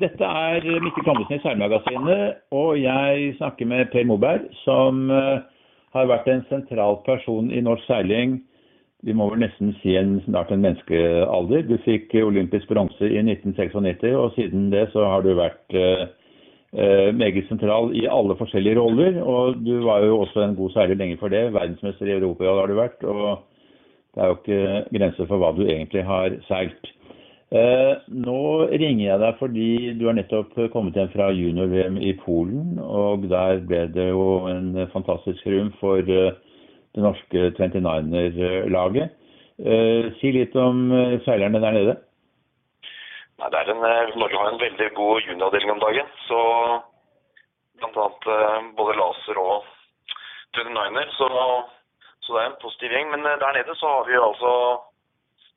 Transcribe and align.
Dette 0.00 0.24
er 0.24 0.64
Mikkel 0.80 1.04
Thommessen 1.04 1.36
i 1.36 1.42
Seilmagasinet, 1.42 2.38
og 2.56 2.78
jeg 2.80 3.34
snakker 3.36 3.68
med 3.68 3.90
Per 3.92 4.06
Moberg, 4.08 4.46
som 4.62 5.10
eh, 5.12 5.42
har 5.92 6.08
vært 6.08 6.30
en 6.32 6.40
sentral 6.48 6.96
person 7.04 7.50
i 7.52 7.60
norsk 7.60 7.84
seiling. 7.84 8.38
Vi 9.04 9.12
må 9.12 9.26
vel 9.28 9.42
nesten 9.42 9.74
si 9.82 9.92
en, 10.00 10.14
snart 10.24 10.48
en 10.54 10.62
menneskealder. 10.64 11.66
Du 11.68 11.76
fikk 11.84 12.14
olympisk 12.22 12.72
bronse 12.72 13.04
i 13.04 13.20
1996, 13.20 14.16
og 14.16 14.32
siden 14.38 14.70
det 14.72 14.86
så 14.94 15.04
har 15.12 15.26
du 15.26 15.34
vært 15.36 15.76
eh, 15.76 16.06
eh, 16.72 17.12
meget 17.12 17.44
sentral 17.50 17.92
i 17.92 18.06
alle 18.08 18.38
forskjellige 18.40 18.80
roller. 18.80 19.20
Og 19.20 19.60
du 19.60 19.74
var 19.84 20.06
jo 20.06 20.22
også 20.22 20.46
en 20.46 20.56
god 20.56 20.72
seiler 20.72 20.96
lenge 20.96 21.20
for 21.20 21.28
det. 21.28 21.50
Verdensmester 21.52 22.08
i 22.08 22.16
Europa 22.16 22.48
har 22.48 22.72
du 22.72 22.78
vært. 22.80 23.04
Og 23.04 23.44
det 24.14 24.24
er 24.24 24.32
jo 24.32 24.40
ikke 24.40 24.88
grenser 24.96 25.28
for 25.28 25.42
hva 25.42 25.52
du 25.58 25.66
egentlig 25.66 26.08
har 26.08 26.40
seilt. 26.48 26.94
Eh, 27.52 27.94
nå 28.08 28.42
ringer 28.72 29.02
jeg 29.04 29.20
deg 29.20 29.34
fordi 29.36 29.70
du 30.00 30.06
har 30.08 30.14
nettopp 30.16 30.54
kommet 30.72 30.96
hjem 30.96 31.10
fra 31.12 31.26
junior-VM 31.36 31.98
i 32.00 32.14
Polen. 32.22 32.78
Og 32.80 33.26
der 33.28 33.60
ble 33.68 33.82
det 33.92 34.06
jo 34.08 34.46
en 34.48 34.70
fantastisk 34.94 35.44
rum 35.52 35.68
for 35.80 36.00
eh, 36.00 36.38
det 36.96 37.04
norske 37.04 37.50
29er-laget. 37.58 39.12
Eh, 39.60 40.08
si 40.20 40.32
litt 40.32 40.56
om 40.56 40.86
seilerne 41.26 41.60
der 41.60 41.76
nede. 41.76 41.96
Nei, 43.42 43.50
det 43.52 43.60
er 43.60 43.74
en, 43.74 43.84
Norge 44.16 44.40
har 44.40 44.48
en 44.48 44.62
veldig 44.62 44.88
god 44.96 45.28
junioravdeling 45.28 45.74
om 45.74 45.82
dagen. 45.82 46.08
Så 46.24 46.40
bl.a. 47.82 48.06
både 48.78 48.96
laser 48.96 49.42
og 49.42 49.68
29er. 50.56 51.12
Så, 51.18 51.28
så, 52.22 52.32
det 52.32 52.40
er 52.40 52.48
en 52.48 52.58
positiv 52.64 52.96
gjeng. 52.96 53.12
Men 53.12 53.28
der 53.28 53.58
nede 53.58 53.76
så 53.76 53.92
har 53.98 54.08
vi 54.08 54.16
altså 54.16 54.54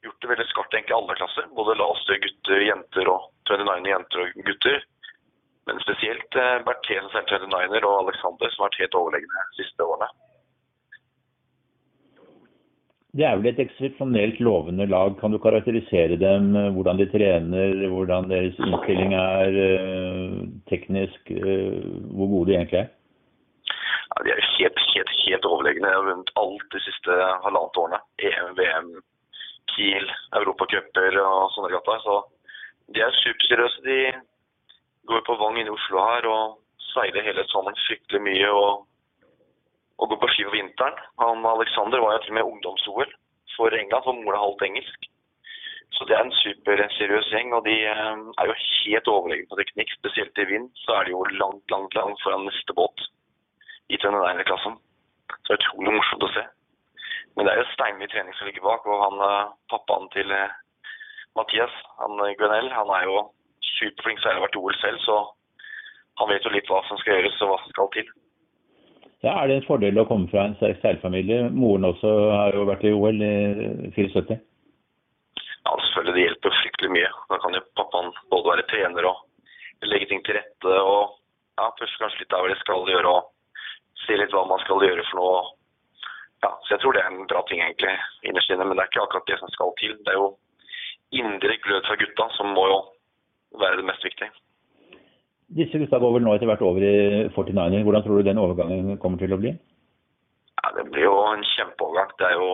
gjort 0.05 0.21
det 0.21 0.31
veldig 0.33 0.47
skarpt 0.51 0.77
egentlig 0.77 0.95
i 0.95 0.97
alle 0.99 1.17
klasser. 1.19 1.47
Både 1.57 1.77
laser, 1.79 2.19
gutter, 2.25 2.67
jenter 2.69 3.11
og 3.11 3.31
29 3.49 3.89
jenter 3.91 4.25
og 4.25 4.45
gutter. 4.49 4.83
Men 5.65 5.81
spesielt 5.81 6.37
eh, 6.37 6.61
Berthé 6.67 7.01
som 7.01 7.17
er 7.21 7.27
29er 7.31 7.89
og 7.89 8.05
Alexander 8.05 8.53
som 8.53 8.65
har 8.65 8.69
vært 8.69 8.83
helt 8.83 8.99
overlegne 9.01 9.49
de 9.49 9.63
siste 9.63 9.87
årene. 9.87 10.11
Det 13.15 13.23
er 13.23 13.37
vel 13.39 13.47
et 13.53 13.59
eksepsjonelt 13.63 14.41
lovende 14.43 14.85
lag. 14.91 15.13
Kan 15.21 15.31
du 15.31 15.39
karakterisere 15.39 16.17
dem, 16.19 16.49
eh, 16.59 16.71
hvordan 16.75 16.99
de 16.99 17.07
trener, 17.13 17.87
hvordan 17.87 18.27
deres 18.29 18.57
innstilling 18.59 19.13
er 19.15 19.55
eh, 19.63 20.41
teknisk, 20.67 21.31
eh, 21.31 21.79
hvor 22.11 22.27
gode 22.33 22.51
de 22.51 22.57
egentlig 22.57 22.81
er? 22.81 22.89
Ja, 24.09 24.23
de 24.25 24.33
er 24.33 24.43
helt, 24.57 24.81
helt, 24.91 25.13
helt 25.21 25.47
overlegne 25.47 25.93
vunnet 26.09 26.33
alt 26.43 26.67
de 26.75 26.81
siste 26.83 27.15
halvannet 27.45 27.79
årene. 27.85 28.01
EM, 28.19 28.51
VM, 28.59 28.91
Kiel, 29.73 30.05
europacuper 30.39 31.19
og 31.23 31.51
sånne 31.55 31.71
gata. 31.73 31.97
Så 32.03 32.17
de 32.95 33.03
er 33.05 33.17
superseriøse. 33.21 33.81
De 33.85 33.99
går 35.09 35.25
på 35.25 35.37
Vang 35.41 35.59
inne 35.59 35.71
i 35.71 35.75
Oslo 35.75 36.01
her 36.01 36.27
og 36.29 36.59
seiler 36.91 37.25
hele 37.25 37.45
sommeren 37.51 37.77
fryktelig 37.85 38.21
mye 38.27 38.51
og, 38.53 38.85
og 39.99 40.11
går 40.11 40.21
på 40.21 40.31
ski 40.33 40.47
på 40.47 40.55
vinteren. 40.55 41.01
Han 41.21 41.45
Alexander 41.55 42.03
var 42.03 42.15
jo 42.15 42.23
til 42.23 42.33
og 42.35 42.39
med 42.39 42.49
ungdoms-OL 42.51 43.11
for 43.55 43.75
England, 43.75 44.03
for 44.03 44.17
mora 44.21 44.41
halvt 44.41 44.65
engelsk. 44.67 45.09
Så 45.95 46.05
det 46.07 46.15
er 46.17 46.25
en 46.25 46.37
superseriøs 46.41 47.29
gjeng, 47.31 47.53
og 47.55 47.63
de 47.67 47.75
eh, 47.87 48.17
er 48.41 48.49
jo 48.49 48.55
helt 48.61 49.11
overlegne 49.13 49.47
på 49.51 49.59
teknikk. 49.59 49.93
Spesielt 49.99 50.41
i 50.43 50.47
vind 50.49 50.67
så 50.83 50.97
er 50.97 51.07
de 51.07 51.15
jo 51.15 51.23
langt, 51.39 51.63
langt, 51.71 51.95
langt 51.95 52.23
foran 52.23 52.43
neste 52.47 52.75
båt 52.75 53.05
i 53.93 53.99
29-klassen. 54.01 54.75
Så 55.31 55.47
det 55.47 55.55
er 55.55 55.61
utrolig 55.61 55.95
morsomt 55.95 56.27
å 56.27 56.33
se. 56.35 56.43
Men 57.35 57.47
det 57.47 57.53
er 57.53 57.61
jo 57.61 57.71
steinmye 57.73 58.11
trening 58.11 58.35
som 58.37 58.47
ligger 58.47 58.63
bak. 58.63 58.85
Og 58.87 59.01
han, 59.05 59.23
eh, 59.27 59.53
pappaen 59.71 60.07
til 60.15 60.31
eh, 60.31 60.53
Mathias, 61.35 61.73
han 61.99 62.19
eh, 62.23 62.75
han 62.79 62.93
er 62.97 63.03
jo 63.09 63.17
superflink 63.75 64.21
så 64.21 64.31
har 64.31 64.45
vært 64.45 64.55
i 64.55 64.61
OL 64.61 64.77
selv, 64.79 64.99
så 65.03 65.15
han 66.21 66.29
vet 66.31 66.45
jo 66.45 66.53
litt 66.53 66.69
hva 66.71 66.79
som 66.87 66.99
skal 67.01 67.17
gjøres 67.17 67.41
og 67.43 67.51
hva 67.51 67.57
som 67.63 67.73
skal 67.73 67.89
til. 67.97 68.07
Ja, 69.25 69.33
Er 69.41 69.47
det 69.47 69.55
en 69.57 69.67
fordel 69.67 69.99
å 69.99 70.07
komme 70.07 70.29
fra 70.31 70.45
en 70.45 70.55
seilfamilie? 70.59 71.49
Moren 71.49 71.89
også 71.89 72.11
har 72.31 72.55
jo 72.55 72.67
vært 72.69 72.85
i 72.85 72.93
OL 72.93 73.21
i 73.25 73.35
74. 73.95 74.37
Ja, 75.65 75.73
selvfølgelig. 75.73 76.13
Det 76.15 76.25
hjelper 76.25 76.57
fryktelig 76.61 76.91
mye. 76.93 77.11
Da 77.31 77.39
kan 77.41 77.57
jo 77.57 77.63
pappaen 77.79 78.11
både 78.31 78.51
være 78.51 78.67
trener 78.69 79.09
og 79.09 79.23
legge 79.89 80.11
ting 80.11 80.21
til 80.23 80.37
rette. 80.37 80.75
og 80.77 81.17
ja, 81.57 81.71
Først 81.79 81.99
kanskje 81.99 82.21
litt 82.21 82.35
av 82.37 82.45
hva 82.45 82.53
de 82.53 82.59
skal 82.61 82.91
gjøre 82.93 83.15
og 83.17 83.31
si 84.05 84.19
litt 84.19 84.35
hva 84.35 84.45
man 84.47 84.61
skal 84.63 84.83
gjøre 84.85 85.07
for 85.09 85.19
noe 85.19 85.41
ja, 86.43 86.51
så 86.63 86.73
jeg 86.73 86.81
tror 86.81 86.95
det 86.95 87.03
er 87.03 87.11
en 87.11 87.27
bra 87.29 87.41
ting 87.49 87.61
egentlig 87.61 87.93
innerst 88.27 88.51
inne, 88.51 88.65
men 88.65 88.75
det 88.75 88.83
er 88.83 88.91
ikke 88.91 89.05
akkurat 89.05 89.29
det 89.29 89.39
som 89.41 89.51
skal 89.53 89.71
til. 89.79 89.95
Det 90.05 90.13
er 90.13 90.19
jo 90.19 90.33
indre 91.21 91.57
glød 91.63 91.85
fra 91.87 91.95
gutta 92.01 92.27
som 92.37 92.51
må 92.57 92.65
jo 92.71 92.79
være 93.61 93.79
det 93.79 93.87
mest 93.89 94.03
viktige. 94.05 94.31
Disse 95.57 95.79
gutta 95.79 96.01
går 96.01 96.15
vel 96.15 96.25
nå 96.25 96.33
etter 96.35 96.49
hvert 96.49 96.65
over 96.65 96.83
i 96.83 96.95
49er. 97.35 97.83
Hvordan 97.85 98.03
tror 98.03 98.17
du 98.17 98.27
den 98.27 98.41
overgangen 98.41 98.97
kommer 99.01 99.21
til 99.21 99.35
å 99.35 99.41
bli? 99.41 99.53
Ja, 100.61 100.71
Det 100.77 100.87
blir 100.91 101.05
jo 101.05 101.17
en 101.29 101.45
kjempeovergang. 101.55 102.15
Det 102.19 102.27
er 102.29 102.39
jo 102.41 102.49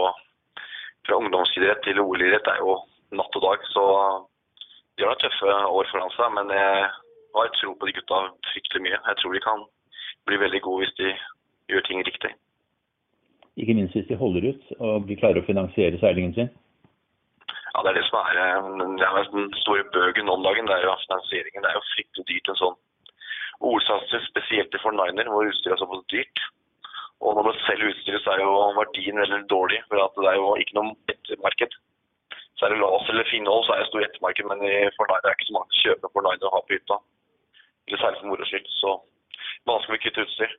fra 1.07 1.17
ungdomsidrett 1.17 1.81
til 1.85 2.01
OL-idrett 2.03 2.49
er 2.51 2.59
jo 2.61 2.75
natt 3.17 3.37
og 3.39 3.45
dag. 3.47 3.63
Så 3.73 3.83
de 4.97 5.07
har 5.07 5.17
tøffe 5.23 5.55
år 5.77 5.89
foran 5.91 6.13
seg, 6.17 6.33
men 6.37 6.51
jeg 6.55 6.89
har 7.35 7.53
tro 7.57 7.73
på 7.75 7.87
de 7.87 7.95
gutta 7.97 8.19
fryktelig 8.51 8.83
mye. 8.85 8.99
Jeg 9.07 9.19
tror 9.21 9.33
de 9.33 9.45
kan 9.47 9.63
bli 10.27 10.41
veldig 10.43 10.61
gode 10.67 10.83
hvis 10.83 10.97
de 10.99 11.13
gjør 11.71 11.87
ting 11.87 12.03
riktig. 12.05 12.35
Ikke 13.59 13.75
minst 13.75 13.95
hvis 13.95 14.07
de 14.07 14.15
holder 14.15 14.53
ut 14.53 14.69
og 14.79 15.07
de 15.07 15.17
klarer 15.19 15.41
å 15.41 15.47
finansiere 15.47 15.99
seilingen 15.99 16.33
sin. 16.37 16.51
Ja, 17.73 17.81
Det 17.83 17.89
er 17.91 17.97
det 17.99 18.07
som 18.07 18.19
er, 18.19 18.37
eh, 18.39 18.69
det 18.99 19.07
er 19.07 19.31
den 19.31 19.51
store 19.63 19.83
bøgen 19.95 20.29
om 20.29 20.43
dagen. 20.43 20.65
det 20.67 20.75
er 20.75 20.83
jo 20.83 20.95
Finansieringen 21.07 21.63
det 21.63 21.69
er 21.71 21.77
jo 21.79 21.91
fryktelig 21.95 22.25
dyrt. 22.27 22.49
en 22.49 22.61
sånn 22.63 22.77
Ordsatser 23.61 24.21
spesielt 24.25 24.73
for 24.81 24.91
Niner, 24.91 25.29
hvor 25.29 25.45
utstyret 25.45 25.75
er 25.77 25.83
såpass 25.83 26.05
dyrt. 26.09 26.39
Og 27.21 27.35
når 27.35 27.43
man 27.43 27.57
selger 27.67 27.91
utstyret, 27.91 28.21
så 28.23 28.31
er 28.33 28.39
jo 28.41 28.73
verdien 28.81 29.21
veldig 29.21 29.47
dårlig. 29.53 29.79
For 29.87 30.01
at 30.01 30.15
det 30.17 30.29
er 30.31 30.37
jo 30.41 30.55
ikke 30.57 30.77
noe 30.79 30.95
ettermarked. 31.13 31.71
Så 32.57 32.65
er 32.65 32.69
det 32.73 32.81
laser 32.81 33.13
eller 33.13 33.29
finhold, 33.29 33.63
så 33.65 33.73
er 33.73 33.79
det 33.79 33.89
stor 33.91 34.01
ettermarked. 34.07 34.45
Men 34.49 34.59
for 34.97 35.05
Niner 35.05 35.21
er 35.21 35.29
det 35.29 35.37
ikke 35.37 35.49
så 35.51 35.57
mange 35.57 35.69
som 35.69 35.83
kjøper 35.85 36.09
for 36.13 36.21
Niner 36.25 36.49
å 36.49 36.53
ha 36.55 36.61
på 36.65 36.73
hytta. 36.73 36.97
Eller 37.87 38.01
særlig 38.01 38.19
for 38.21 38.31
moro 38.31 38.49
skyld. 38.49 38.67
Så 38.81 38.89
vanskelig 39.69 39.99
å 39.99 40.03
kutte 40.07 40.25
utstyr. 40.25 40.57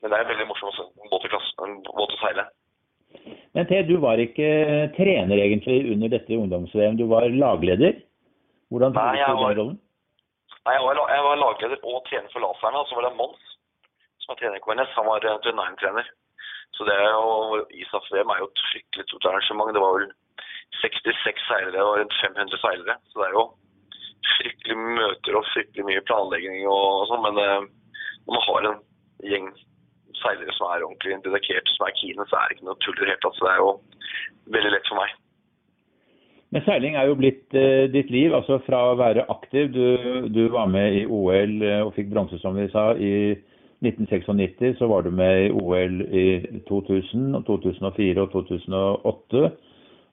Men 0.00 0.10
det 0.10 0.16
er 0.16 0.24
en 0.24 0.32
veldig 0.32 0.48
morsom 0.48 0.72
båt 1.12 2.14
å 2.16 2.20
seile. 2.22 2.46
Men 3.56 3.66
T, 3.66 3.82
du 3.88 3.96
var 4.02 4.22
ikke 4.22 4.48
trener 4.96 5.42
egentlig 5.42 5.82
under 5.92 6.12
dette 6.12 6.36
ungdoms-VM, 6.36 6.96
du 6.96 7.06
var 7.10 7.26
lagleder? 7.34 7.98
Hvordan 8.70 8.94
tok 8.94 9.16
du 9.16 9.20
den 9.20 9.58
rollen? 9.58 9.78
Nei, 10.60 10.74
jeg 10.76 10.84
var, 10.84 10.98
jeg 11.10 11.24
var, 11.26 11.40
lagleder 11.40 11.86
og 11.90 12.02
trener 12.06 12.32
for 12.32 12.44
laserne. 12.44 12.80
Og 12.80 12.88
så 12.88 12.98
var 12.98 13.08
det 13.08 13.16
Mons 13.18 13.46
som 14.22 14.32
var 14.32 14.40
trener 14.40 14.60
i 14.60 14.64
KNS. 14.64 14.96
Han 14.96 15.08
var 15.08 15.24
29-trener. 15.26 16.06
Eh, 16.06 16.16
så 16.76 16.86
det 16.86 16.96
jo, 16.96 17.62
ISAF-VM 17.82 18.30
er 18.30 18.42
jo 18.42 18.48
et 18.48 18.62
fryktelig 18.70 19.06
stort 19.08 19.26
arrangement. 19.32 19.72
Det 19.74 19.82
var 19.82 19.96
vel 19.98 20.12
66 20.80 21.42
seilere 21.48 21.86
og 21.86 21.96
rundt 21.98 22.20
500 22.20 22.62
seilere. 22.62 22.96
Så 23.10 23.20
det 23.20 23.26
er 23.26 23.34
jo 23.36 23.44
fryktelig 24.36 24.78
møter 25.00 25.40
og 25.40 25.48
fryktelig 25.50 25.88
mye 25.88 26.04
planlegging 26.06 26.62
og 26.70 27.08
sånn. 27.10 27.26
Men 27.26 27.42
eh, 27.42 27.66
når 28.28 28.36
man 28.36 28.46
har 28.46 28.70
en 28.70 28.80
gjeng 29.32 29.50
seilere 30.22 30.54
som 30.56 30.68
er 30.68 30.84
ordentlig 30.86 31.18
dedikerte, 31.24 31.74
som 31.76 31.88
er 31.88 31.96
keene, 31.98 32.26
så 32.30 32.38
er 32.38 32.48
det 32.48 32.58
ikke 32.58 32.68
noe 32.70 32.80
tull 32.84 32.96
i 32.96 33.02
det 33.02 33.10
hele 33.12 33.24
tatt. 33.24 33.38
Så 33.38 33.46
det 33.46 33.52
er 33.54 33.62
jo 33.64 33.72
veldig 34.56 34.72
lett 34.76 34.90
for 34.90 35.00
meg. 35.00 35.18
Men 36.50 36.64
seiling 36.66 36.96
er 36.98 37.06
jo 37.06 37.18
blitt 37.18 37.54
eh, 37.54 37.86
ditt 37.94 38.10
liv, 38.10 38.34
altså 38.34 38.58
fra 38.66 38.82
å 38.90 38.98
være 38.98 39.28
aktiv. 39.30 39.70
Du, 39.70 40.26
du 40.34 40.42
var 40.50 40.70
med 40.70 40.98
i 40.98 41.04
OL 41.06 41.60
eh, 41.62 41.82
og 41.84 41.94
fikk 41.94 42.10
bronse, 42.10 42.40
som 42.42 42.58
vi 42.58 42.66
sa, 42.72 42.90
i 42.98 43.36
1996. 43.86 44.80
Så 44.80 44.88
var 44.90 45.06
du 45.06 45.12
med 45.14 45.44
i 45.46 45.50
OL 45.54 46.00
i 46.10 46.26
2000, 46.66 47.44
2004 47.46 48.24
og 48.24 48.34
2008. 48.34 49.44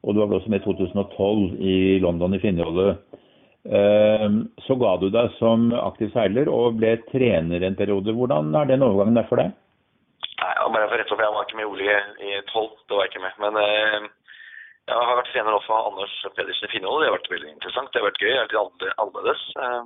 Og 0.05 0.13
du 0.13 0.21
var 0.21 0.37
også 0.37 0.53
med 0.53 0.61
i 0.61 0.67
2012 0.67 1.57
i 1.57 1.77
London 2.05 2.37
i 2.37 2.41
Finnjollet. 2.43 3.01
Eh, 3.65 4.27
så 4.67 4.77
ga 4.79 4.93
du 5.01 5.09
deg 5.11 5.33
som 5.41 5.71
aktiv 5.73 6.13
seiler 6.13 6.53
og 6.53 6.77
ble 6.77 6.99
trener 7.09 7.65
en 7.65 7.81
periode. 7.81 8.13
Hvordan 8.13 8.53
er 8.61 8.69
den 8.69 8.85
overgangen 8.85 9.17
der 9.17 9.25
for 9.31 9.41
deg? 9.41 9.57
Nei, 10.37 10.53
bare 10.69 10.87
for 10.89 10.99
rett 11.01 11.11
opp, 11.11 11.21
Jeg 11.23 11.33
var 11.33 11.45
ikke 11.47 11.57
med 11.57 11.69
Ole 11.71 11.97
i 12.21 12.33
tolv, 12.51 12.73
det 12.85 12.95
var 12.95 13.05
jeg 13.05 13.13
ikke 13.13 13.23
med. 13.23 13.37
Men 13.41 13.57
eh, 13.61 14.03
jeg 14.87 15.07
har 15.09 15.17
vært 15.19 15.31
trener 15.33 15.57
også 15.57 15.73
av 15.73 15.87
Anders 15.89 16.13
Pedersen 16.35 16.67
i 16.67 16.71
Finnhold. 16.71 17.01
Det 17.01 17.09
har 17.09 17.17
vært 17.17 17.31
veldig 17.33 17.49
interessant. 17.55 17.89
Det 17.91 17.99
har 17.99 18.07
vært 18.07 18.21
gøy. 18.21 18.29
Jeg 18.29 18.43
har 18.43 18.69
vært 18.69 19.01
annerledes. 19.03 19.41
Eh, 19.63 19.81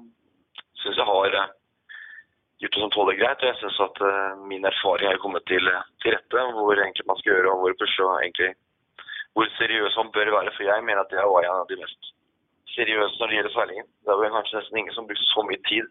syns 0.84 1.00
jeg 1.00 1.08
har 1.08 1.38
eh, 1.40 1.54
gjort 2.66 2.76
det 2.76 2.84
som 2.84 2.94
tåler 2.98 3.18
greit. 3.22 3.40
og 3.40 3.50
Jeg 3.50 3.60
syns 3.62 3.80
at 3.88 4.04
eh, 4.10 4.44
min 4.52 4.68
erfaring 4.68 5.10
har 5.10 5.24
kommet 5.24 5.48
til, 5.50 5.72
til, 6.04 6.18
rette. 6.18 6.46
Hvor 6.60 6.84
egentlig 6.84 7.08
man 7.08 7.22
skal 7.22 7.34
gjøre, 7.34 7.56
og 7.56 7.64
hvor 7.64 7.80
pushe, 7.80 8.06
og 8.06 8.20
egentlig 8.20 8.52
hvor 9.32 9.50
seriøs 9.56 9.98
man 10.04 10.14
bør 10.20 10.36
være. 10.36 10.54
For 10.58 10.68
jeg 10.68 10.86
mener 10.86 11.06
at 11.06 11.16
jeg 11.16 11.34
var 11.34 11.48
en 11.48 11.64
av 11.64 11.72
de 11.72 11.80
mest 11.80 12.14
seriøse 12.76 13.18
når 13.18 13.32
det 13.32 13.40
gjelder 13.40 13.56
seilingen. 13.56 13.92
Det 14.04 14.14
er 14.20 14.36
kanskje 14.36 14.60
nesten 14.60 14.84
ingen 14.84 15.00
som 15.00 15.08
brukte 15.08 15.32
så 15.32 15.48
mye 15.48 15.64
tid 15.72 15.88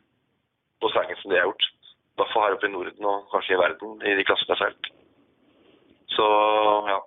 på 0.85 0.93
seilingen 0.93 1.23
som 1.25 1.33
det 1.33 1.41
jeg 1.41 1.49
har 1.49 1.53
gjort 1.55 1.71
fall 2.19 2.47
her 2.47 2.57
oppe 2.57 2.69
i 2.69 2.73
Norden 2.73 3.07
og 3.11 3.31
kanskje 3.33 3.57
i 3.57 3.61
verden, 3.61 3.95
i 4.05 4.17
de 4.19 4.27
klassene 4.29 4.57
jeg 4.57 4.63
seilt. 4.63 4.91
Så 6.17 6.27
ja. 6.91 6.99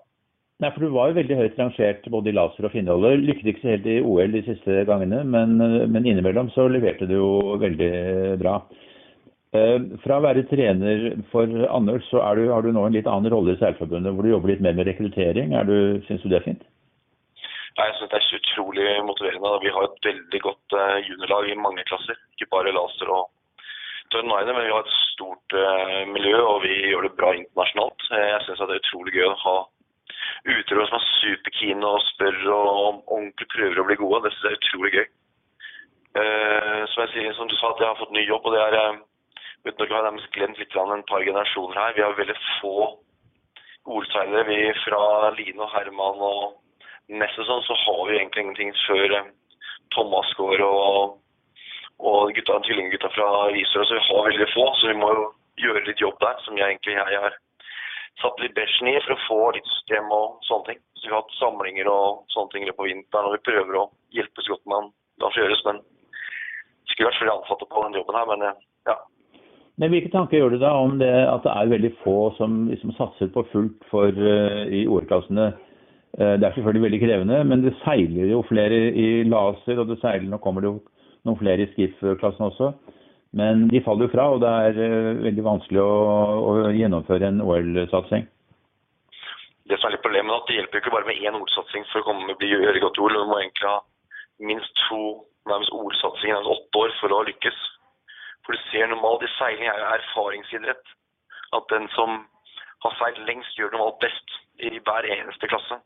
Nei, 0.63 0.69
for 0.71 0.85
Du 0.85 0.93
var 0.93 1.09
jo 1.09 1.17
veldig 1.17 1.37
høyt 1.41 1.59
rangert 1.59 2.05
både 2.13 2.31
i 2.31 2.35
laser 2.37 2.67
og 2.67 2.71
finneholder. 2.71 3.19
Lykket 3.19 3.49
ikke 3.51 3.63
så 3.63 3.73
helt 3.73 3.89
i 3.89 3.99
OL 3.99 4.35
de 4.35 4.43
siste 4.45 4.83
gangene, 4.87 5.23
men, 5.27 5.57
men 5.91 6.07
innimellom 6.07 6.53
så 6.53 6.69
leverte 6.71 7.09
du 7.09 7.17
jo 7.17 7.31
veldig 7.61 7.91
bra. 8.41 8.59
Eh, 9.53 9.79
fra 10.01 10.17
å 10.17 10.23
være 10.23 10.47
trener 10.49 11.09
for 11.33 11.49
Anders, 11.69 12.05
så 12.09 12.23
du, 12.39 12.47
har 12.49 12.63
du 12.65 12.71
nå 12.73 12.87
en 12.87 12.95
litt 12.95 13.09
annen 13.09 13.29
rolle 13.33 13.53
i 13.53 13.59
Seilforbundet, 13.59 14.15
hvor 14.15 14.25
du 14.25 14.31
jobber 14.31 14.53
litt 14.53 14.63
mer 14.65 14.77
med 14.77 14.87
rekruttering. 14.89 15.53
Syns 16.07 16.23
du 16.23 16.31
det 16.31 16.39
er 16.39 16.47
fint? 16.47 16.63
Nei, 17.77 17.85
jeg 17.89 17.97
synes 17.99 18.11
det 18.13 18.19
er 18.21 18.39
utrolig 18.39 18.87
motiverende. 19.05 19.51
Vi 19.61 19.73
har 19.75 19.85
et 19.85 20.07
veldig 20.07 20.41
godt 20.45 20.77
uh, 20.77 20.97
juniorlag 21.05 21.49
i 21.49 21.57
mange 21.57 21.85
klasser. 21.89 22.17
Ikke 22.33 22.49
bare 22.53 22.73
laser 22.73 23.09
og 23.13 23.29
tørnline, 24.13 24.53
men 24.53 24.67
vi 24.67 24.73
har 24.73 24.83
et 24.85 24.97
stort 25.11 25.55
uh, 25.57 26.01
miljø, 26.09 26.37
og 26.41 26.61
vi 26.65 26.73
gjør 26.91 27.07
det 27.07 27.15
bra 27.19 27.33
internasjonalt. 27.37 28.05
Jeg 28.13 28.41
syns 28.45 28.61
det 28.63 28.77
er 28.77 28.83
utrolig 28.83 29.15
gøy 29.17 29.27
å 29.29 29.39
ha 29.43 29.55
utøvere 30.43 30.87
som 30.89 30.99
er 30.99 31.09
superkeen 31.19 31.85
og 31.87 32.01
spør 32.09 32.39
og 32.53 32.77
ordentlig 33.07 33.47
prøver 33.53 33.81
å 33.81 33.87
bli 33.89 33.99
gode. 34.01 34.23
Det 34.25 34.33
synes 34.33 34.45
jeg 34.45 34.53
er 34.53 34.61
utrolig 34.61 34.93
gøy. 34.97 35.07
Uh, 36.13 36.81
som, 36.93 37.07
sier, 37.13 37.33
som 37.37 37.49
du 37.49 37.57
sa, 37.57 37.73
at 37.73 37.81
jeg 37.81 37.89
har 37.89 37.99
fått 37.99 38.15
ny 38.15 38.25
jobb. 38.27 38.45
og 38.45 38.55
det 38.55 38.63
er 38.67 39.01
Uten 39.63 39.79
å 39.85 39.95
har 39.95 40.03
nærmest 40.03 40.31
glemt 40.35 40.57
litt 40.59 40.73
en 40.75 41.05
par 41.07 41.23
generasjoner 41.23 41.77
her. 41.79 41.93
Vi 41.95 42.03
har 42.03 42.17
veldig 42.17 42.35
få 42.59 42.77
OL-seilere. 43.87 44.43
Vi 44.49 44.57
fra 44.83 45.31
Line 45.37 45.63
og 45.63 45.71
Herman 45.71 46.19
og 46.19 46.41
Ness 47.15 47.35
sånn, 47.35 47.63
så 47.63 47.77
har 47.85 48.01
vi 48.09 48.17
egentlig 48.17 48.43
ingenting 48.43 48.73
før 48.83 49.15
Thomas 49.95 50.29
går 50.39 50.63
og, 50.67 51.15
og 51.99 52.33
gutta, 52.35 52.59
tvillinggutta 52.65 53.09
fra 53.13 53.29
Risør. 53.53 53.85
Så 53.85 53.97
vi 53.97 54.05
har 54.09 54.27
veldig 54.29 54.49
få, 54.53 54.67
så 54.79 54.91
vi 54.91 54.99
må 54.99 55.09
jo 55.13 55.25
gjøre 55.63 55.85
litt 55.87 56.01
jobb 56.01 56.17
der, 56.21 56.39
som 56.45 56.57
jeg 56.57 56.65
egentlig 56.65 56.97
jeg 56.97 57.23
har 57.25 57.37
satt 58.21 58.41
litt 58.41 58.55
bæsjen 58.57 58.91
i 58.91 58.99
for 59.05 59.15
å 59.15 59.23
få 59.27 59.39
litt 59.55 59.69
system 59.69 60.11
og 60.13 60.43
sånne 60.47 60.69
ting. 60.69 60.83
Så 60.97 61.07
vi 61.07 61.13
har 61.13 61.23
hatt 61.23 61.39
samlinger 61.39 61.89
og 61.91 62.21
sånne 62.33 62.53
ting 62.53 62.69
på 62.69 62.87
vinteren, 62.89 63.29
og 63.29 63.37
vi 63.37 63.47
prøver 63.47 63.79
å 63.79 63.89
hjelpe 64.15 64.45
så 64.45 64.55
godt 64.55 64.69
man 64.73 64.93
lar 65.21 65.33
seg 65.33 65.45
gjøres. 65.45 65.65
Men 65.67 65.81
det 65.81 66.93
skulle 66.93 67.09
vært 67.09 67.19
flere 67.21 67.35
ansatte 67.39 67.69
på 67.69 67.83
den 67.87 67.99
jobben 67.99 68.19
her, 68.19 68.29
men 68.31 68.47
eh, 68.47 68.63
ja. 68.91 68.97
Men 69.81 69.89
Hvilke 69.89 70.13
tanker 70.13 70.37
gjør 70.37 70.53
du 70.53 70.61
da 70.61 70.71
om 70.77 70.97
det 71.01 71.11
at 71.25 71.45
det 71.45 71.53
er 71.53 71.71
veldig 71.73 71.93
få 72.03 72.17
som 72.37 72.65
liksom 72.69 72.93
satser 72.97 73.31
på 73.33 73.45
fullt 73.51 73.87
for, 73.89 74.13
uh, 74.13 74.65
i 74.69 74.83
OL-klassene? 74.85 75.49
Uh, 76.13 76.35
det 76.37 76.45
er 76.45 76.53
selvfølgelig 76.53 76.83
veldig 76.83 76.99
krevende, 77.01 77.39
men 77.49 77.63
det 77.65 77.73
seiler 77.81 78.29
jo 78.29 78.43
flere 78.45 78.83
i 78.93 79.07
laser, 79.25 79.81
og 79.81 79.89
det 79.89 79.97
seiler, 80.03 80.29
nå 80.29 80.37
kommer 80.43 80.61
det 80.61 80.69
jo 80.69 80.77
noen 81.27 81.39
flere 81.39 81.65
i 81.65 81.71
skiff-klassen 81.73 82.47
også. 82.49 82.73
Men 83.33 83.67
de 83.71 83.81
faller 83.81 84.05
jo 84.05 84.13
fra, 84.13 84.27
og 84.29 84.43
det 84.43 84.49
er 84.67 84.77
uh, 84.77 85.23
veldig 85.23 85.45
vanskelig 85.45 85.81
å, 85.81 85.93
å 86.37 86.53
gjennomføre 86.77 87.31
en 87.31 87.41
OL-satsing. 87.41 88.27
Det 89.69 89.79
som 89.79 89.87
er 89.87 89.95
litt 89.95 90.03
problemet, 90.05 90.29
er 90.29 90.41
at 90.41 90.49
det 90.49 90.57
hjelper 90.59 90.81
ikke 90.81 90.93
bare 90.93 91.07
med 91.07 91.23
én 91.23 91.37
OL-satsing 91.39 91.87
for 91.89 92.03
å 92.03 92.07
komme 92.09 92.27
med 92.27 92.37
bli 92.41 92.51
gjøre 92.51 92.83
godt 92.83 92.99
OL. 93.01 93.15
Du 93.17 93.31
må 93.31 93.39
egentlig 93.39 93.71
ha 93.71 93.79
minst 94.43 94.83
to 94.85 94.99
nærmest 95.49 95.73
OL-satsinger, 95.73 96.37
altså 96.41 96.57
åtte 96.57 96.83
år, 96.83 96.93
for 96.99 97.15
å 97.15 97.23
lykkes. 97.31 97.63
For 98.43 98.53
du 98.53 98.61
ser 98.67 98.91
normalt 98.91 99.25
i 99.25 99.31
seiling 99.37 99.71
er 99.71 99.81
jo 99.81 99.89
erfaringsidrett. 99.95 100.93
At 101.57 101.65
den 101.71 101.89
som 101.95 102.21
har 102.85 102.95
seilt 102.99 103.23
lengst, 103.25 103.57
gjør 103.57 103.73
normalt 103.73 104.01
best 104.03 104.37
i 104.61 104.75
hver 104.77 105.09
eneste 105.15 105.49
klasse. 105.49 105.79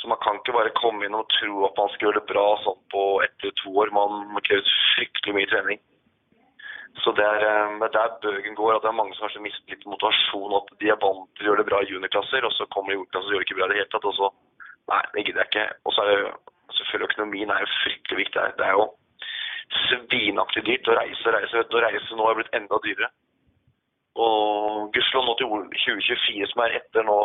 Så 0.00 0.08
man 0.08 0.20
kan 0.24 0.40
ikke 0.40 0.56
bare 0.56 0.72
komme 0.80 1.04
inn 1.04 1.16
og 1.16 1.28
tro 1.36 1.66
at 1.68 1.76
man 1.76 1.90
skal 1.92 2.08
gjøre 2.08 2.20
det 2.20 2.30
bra 2.32 2.44
sånn 2.64 2.78
på 2.92 3.04
ett 3.24 3.34
eller 3.44 3.56
to 3.60 3.72
år. 3.82 3.92
Man 3.92 4.30
må 4.32 4.42
kreve 4.46 4.64
fryktelig 4.96 5.36
mye 5.36 5.50
trening. 5.50 5.80
Så 7.04 7.12
det 7.16 7.24
er 7.24 7.44
eh, 7.46 7.88
der 7.94 8.14
bøgen 8.22 8.56
går, 8.58 8.74
at 8.76 8.84
det 8.84 8.90
er 8.90 8.96
mange 8.96 9.14
som 9.14 9.26
kanskje 9.26 9.44
mister 9.44 9.74
litt 9.74 9.84
motivasjon. 9.88 10.56
At 10.58 10.72
de 10.82 10.90
er 10.92 11.00
vant 11.00 11.28
til 11.36 11.46
å 11.46 11.50
gjøre 11.50 11.62
det 11.62 11.68
bra 11.68 11.82
i 11.84 11.90
juniorklasser, 11.92 12.46
og 12.48 12.54
så 12.56 12.66
kommer 12.72 12.92
de 12.92 12.98
i 12.98 13.00
jordklasser 13.00 13.28
og 13.28 13.36
gjør 13.36 13.44
det 13.44 13.48
ikke 13.48 13.58
bra 13.60 13.68
i 13.68 13.72
det 13.72 13.80
hele 13.82 13.92
tatt. 13.94 14.08
Og 14.12 14.16
så 14.18 14.32
Nei, 14.90 15.02
det 15.14 15.22
gidder 15.22 15.44
jeg 15.44 15.50
ikke. 15.52 15.66
Og 15.86 15.92
så 15.94 16.02
er 16.02 16.08
det 16.10 16.30
selvfølgelig 16.74 17.08
økonomien 17.12 17.50
er 17.54 17.60
jo 17.62 17.68
fryktelig 17.76 18.18
viktig. 18.24 18.46
Det 18.58 18.66
er 18.66 18.72
jo 18.74 18.86
svinaktig 19.86 20.62
dyrt 20.66 20.90
å 20.90 20.96
reise 20.98 21.28
og 21.28 21.36
reise. 21.36 21.62
Å 21.62 21.82
reise 21.84 22.18
nå 22.18 22.26
er 22.26 22.38
blitt 22.40 22.56
enda 22.58 22.80
dyrere. 22.86 23.10
Og 24.18 24.90
gudskjelov 24.96 25.28
nå 25.28 25.36
til 25.38 25.52
2024, 25.76 26.48
som 26.50 26.64
er 26.64 26.74
etter 26.80 27.06
nå 27.06 27.18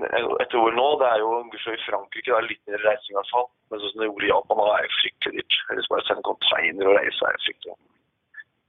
etter 0.00 0.56
OL 0.56 0.76
nå, 0.76 0.86
det 1.02 1.08
er 1.10 1.20
jo 1.20 1.32
i 1.52 1.80
Frankrike, 1.84 2.28
det 2.30 2.36
er 2.36 2.48
litt 2.48 2.62
mer 2.70 2.84
reising 2.86 3.12
i 3.12 3.18
hvert 3.18 3.32
fall. 3.34 3.48
Men 3.70 3.82
sånn 3.82 3.92
som 3.92 4.02
det 4.02 4.08
gjorde 4.08 4.28
i 4.28 4.32
Japan, 4.32 4.62
da 4.62 4.68
er 4.76 4.86
det 4.86 4.98
fryktelig 5.00 5.42
dyrt. 5.42 5.58
Ellers 5.72 5.90
bare 5.92 6.06
sende 6.08 6.28
container 6.28 6.88
og 6.88 6.96
reise 6.98 7.28
er 7.28 7.44
fryktelig 7.46 7.76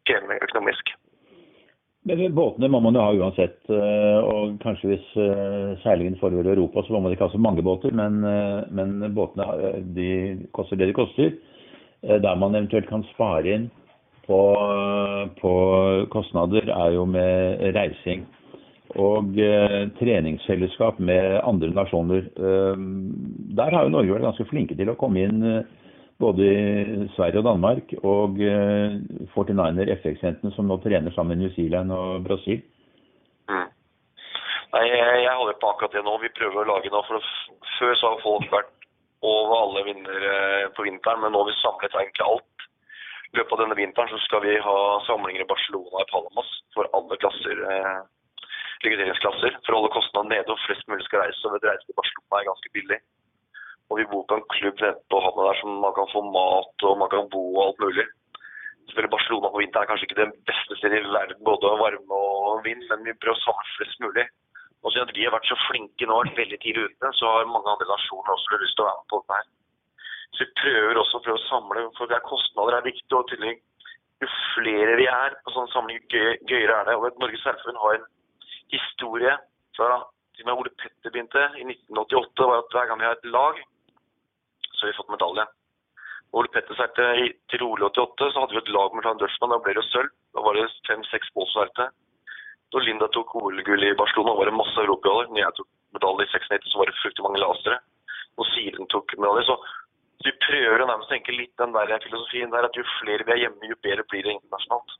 krevende 0.07 0.39
økonomisk. 0.43 0.93
Men 2.03 2.33
Båtene 2.35 2.67
må 2.67 2.81
man 2.83 2.97
jo 2.97 3.03
ha 3.03 3.13
uansett. 3.15 3.61
Eh, 3.71 4.19
og 4.27 4.57
kanskje 4.63 4.89
hvis 4.91 5.05
eh, 5.23 5.69
seilingen 5.85 6.17
foregår 6.19 6.49
i 6.49 6.53
Europa, 6.57 6.83
så 6.83 6.95
må 6.95 7.05
man 7.05 7.15
ikke 7.15 7.29
ha 7.29 7.31
så 7.31 7.39
mange 7.39 7.63
båter. 7.63 7.95
Men, 7.95 8.19
eh, 8.27 8.59
men 8.75 9.13
båtene 9.15 9.77
de 9.95 10.09
koster 10.55 10.79
det 10.79 10.91
de 10.91 10.97
koster. 10.97 11.31
Der 12.03 12.35
man 12.35 12.51
eventuelt 12.51 12.89
kan 12.89 13.05
spare 13.13 13.47
inn 13.47 13.69
på, 14.25 14.39
på 15.39 15.51
kostnader, 16.11 16.67
er 16.67 16.97
jo 16.97 17.05
med 17.07 17.63
reising. 17.77 18.25
Og 19.01 19.37
eh, 19.41 19.79
treningsfellesskap 19.97 20.99
med 21.01 21.39
andre 21.41 21.71
nasjoner. 21.73 22.27
Eh, 22.37 22.83
der 23.57 23.73
har 23.73 23.87
jo 23.87 23.93
Norge 23.93 24.13
vært 24.13 24.27
ganske 24.27 24.49
flinke 24.51 24.77
til 24.77 24.91
å 24.91 24.97
komme 24.99 25.23
inn 25.25 25.41
eh, 25.49 25.63
både 26.21 26.45
i 26.45 27.07
Sverige 27.15 27.41
og 27.41 27.47
Danmark, 27.47 27.95
og 28.05 28.37
49er 28.37 29.89
eh, 29.89 29.97
FX-jentene 29.97 30.53
som 30.53 30.69
nå 30.69 30.77
trener 30.83 31.15
sammen 31.15 31.37
med 31.37 31.47
New 31.47 31.55
Zealand 31.55 31.95
og 31.95 32.27
Brasil. 32.27 32.61
Mm. 33.49 33.67
Nei, 34.73 34.85
jeg 34.89 35.35
holder 35.37 35.57
på 35.61 35.73
akkurat 35.73 35.97
det 35.97 36.05
nå. 36.05 36.15
Vi 36.21 36.33
prøver 36.37 36.63
å 36.63 36.69
lage 36.75 36.93
nå. 36.93 37.01
for 37.09 37.33
Før 37.79 37.97
så 37.97 38.13
har 38.13 38.23
folk 38.23 38.47
vært 38.53 38.71
over 39.23 39.55
alle 39.57 39.83
vinnere 39.87 40.69
på 40.75 40.85
vinteren, 40.85 41.21
men 41.23 41.33
nå 41.33 41.43
har 41.43 41.49
vi 41.49 41.59
samlet 41.61 41.97
egentlig 41.97 42.25
alt. 42.25 42.65
I 43.33 43.39
løpet 43.39 43.55
av 43.55 43.61
denne 43.63 43.77
vinteren 43.77 44.11
så 44.11 44.19
skal 44.27 44.43
vi 44.45 44.53
ha 44.61 44.79
samlinger 45.07 45.41
i 45.41 45.49
Barcelona 45.49 46.03
og 46.03 46.09
Palamas 46.11 46.49
for 46.75 46.89
alle 46.97 47.17
klasser, 47.21 47.61
eh, 47.75 48.01
rekrutteringsklasser. 48.83 49.59
For 49.65 49.75
å 49.75 49.81
holde 49.81 49.93
kostnadene 49.95 50.37
nede 50.37 50.53
og 50.53 50.61
flest 50.65 50.87
mulig 50.91 51.05
skal 51.07 51.23
reise. 51.23 51.43
Og 51.47 51.57
et 51.57 51.69
reise 51.69 51.87
til 51.87 51.97
Barcelona 51.99 52.39
er 52.39 52.49
ganske 52.49 52.73
billig. 52.77 52.99
Og 53.91 53.99
vi 53.99 54.09
bor 54.11 54.27
på 54.27 54.37
en 54.39 54.45
klubb 54.55 54.83
nede 54.83 54.99
på 55.11 55.21
havna 55.23 55.47
der 55.49 55.59
som 55.61 55.79
man 55.83 55.95
kan 55.97 56.11
få 56.11 56.21
mat 56.27 56.85
og 56.89 56.99
man 57.01 57.11
kan 57.13 57.31
bo 57.33 57.41
og 57.55 57.63
alt 57.65 57.81
mulig. 57.83 58.05
Selvfølgelig 58.87 59.15
Barcelona 59.15 59.51
på 59.51 59.61
vinteren 59.61 59.85
er 59.85 59.91
kanskje 59.91 60.07
ikke 60.09 60.21
det 60.21 60.31
beste 60.49 60.77
stedet 60.79 60.99
i 60.99 61.11
verden, 61.17 61.43
både 61.47 61.75
varme 61.79 62.17
og 62.19 62.63
vind, 62.67 62.81
men 62.89 63.05
vi 63.07 63.15
prøver 63.15 63.37
å 63.37 63.43
samle 63.43 63.75
flest 63.77 64.01
mulig. 64.03 64.25
Og 64.83 64.91
siden 64.91 65.13
vi 65.15 65.23
har 65.23 65.31
vært 65.31 65.47
så 65.47 65.55
flinke 65.69 66.07
nå, 66.09 66.17
veldig 66.35 66.59
tidlig 66.59 66.89
ute, 66.89 67.11
så 67.19 67.29
har 67.31 67.51
mange 67.51 67.71
andre 67.71 67.87
nasjoner 67.87 68.33
også 68.35 68.59
lyst 68.59 68.75
til 68.75 68.83
å 68.83 68.89
være 68.89 68.99
med 68.99 69.11
på 69.13 69.21
dette 69.21 69.37
her. 69.37 69.51
Så 70.33 70.43
vi 70.43 70.57
prøver 70.59 70.99
også 70.99 71.19
å 71.19 71.23
prøve 71.27 71.39
å 71.39 71.45
samle, 71.45 71.85
for 71.97 72.11
det 72.11 72.17
er 72.17 72.27
kostnader 72.27 72.77
er 72.79 72.87
viktig. 72.89 73.11
Og 73.15 73.29
tydelig 73.29 73.53
jo 74.23 74.29
flere 74.55 74.97
vi 74.99 75.07
er 75.11 75.37
på 75.45 75.53
sånn 75.55 75.71
samling, 75.71 76.01
jo 76.11 76.35
gøyere 76.49 76.79
er 76.81 76.89
det. 76.89 76.97
Og 76.97 77.21
Norges 77.21 77.43
Særforbund 77.45 77.81
har 77.83 77.97
en 77.99 78.05
historie 78.73 79.37
fra 79.77 80.03
til 80.33 80.47
med 80.47 80.57
Ole 80.57 80.71
Petter 80.81 81.11
begynte 81.13 81.41
i 81.61 81.65
1988, 81.65 82.45
var 82.49 82.61
at 82.61 82.71
hver 82.73 82.87
gang 82.89 82.99
vi 82.99 83.05
har 83.05 83.17
et 83.17 83.27
lag, 83.35 83.59
så 84.73 84.79
har 84.81 84.91
vi 84.91 84.97
fått 84.97 85.13
medalje. 85.13 85.45
Ole 86.33 86.49
Petter 86.53 86.77
seilte 86.77 87.05
til 87.53 87.65
OL 87.65 87.85
88, 87.89 88.31
så 88.33 88.41
hadde 88.41 88.55
vi 88.57 88.63
et 88.63 88.73
lag 88.73 88.95
med 88.95 89.05
Klein 89.05 89.19
Dutchman. 89.21 89.53
Da 89.53 89.59
ble 89.61 89.75
det 89.77 89.85
sølv. 89.91 90.09
Da 90.33 90.41
var 90.41 90.57
det 90.57 90.65
fem-seks 90.89 91.29
bål 91.35 91.45
som 91.51 91.61
seilte. 91.61 91.85
Når 92.73 92.85
Linda 92.87 93.07
tok 93.13 93.35
OL-gull 93.37 93.85
i 93.85 93.93
Barcelona, 93.99 94.33
var 94.39 94.49
det 94.49 94.57
masse 94.57 94.81
europaballer. 94.81 95.29
Når 95.29 95.43
jeg 95.43 95.57
tok 95.59 95.69
medalje 95.93 96.25
i 96.25 96.31
96, 96.33 96.71
så 96.71 96.81
var 96.81 96.89
det 96.89 96.97
fryktelig 97.03 97.27
mange 97.27 97.43
lasere. 97.43 97.77
Når 98.33 98.49
Siren 98.49 98.89
tok 98.89 99.13
medalje, 99.19 99.45
så 99.51 99.59
vi 100.25 100.33
prøver 100.47 100.81
å 100.81 100.89
nærmest 100.89 101.13
tenke 101.13 101.37
litt 101.37 101.53
den 101.61 101.75
der 101.75 101.93
filosofien 102.07 102.53
der 102.53 102.65
at 102.65 102.77
jo 102.79 102.85
flere 102.97 103.27
vi 103.27 103.35
er 103.35 103.41
hjemme, 103.43 103.69
jo 103.69 103.77
bedre 103.85 104.07
blir 104.09 104.25
det 104.25 104.33
internasjonalt. 104.39 104.97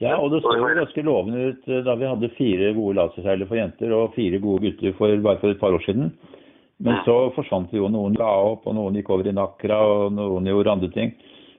Ja, 0.00 0.14
og 0.16 0.30
det 0.32 0.40
så 0.40 0.54
jo 0.56 0.64
ganske 0.64 1.02
lovende 1.04 1.50
ut 1.50 1.66
eh, 1.68 1.82
da 1.84 1.94
vi 2.00 2.08
hadde 2.08 2.32
fire 2.38 2.70
gode 2.76 2.96
laserseilere 2.96 3.48
for 3.50 3.60
jenter 3.60 3.92
og 3.92 4.14
fire 4.14 4.38
gode 4.40 4.64
gutter 4.64 4.94
for 4.96 5.24
bare 5.26 5.40
for 5.42 5.52
et 5.52 5.60
par 5.60 5.76
år 5.76 5.84
siden. 5.84 6.14
Men 6.80 7.02
så 7.04 7.16
forsvant 7.36 7.72
jo 7.76 7.90
noen 7.92 8.16
la 8.16 8.30
opp, 8.54 8.64
og 8.64 8.72
noen 8.72 8.96
gikk 8.96 9.10
over 9.12 9.28
i 9.28 9.34
Nakra, 9.36 9.82
og 9.84 10.14
noen 10.16 10.48
gjorde 10.48 10.72
andre 10.72 10.88
ting. 10.94 11.12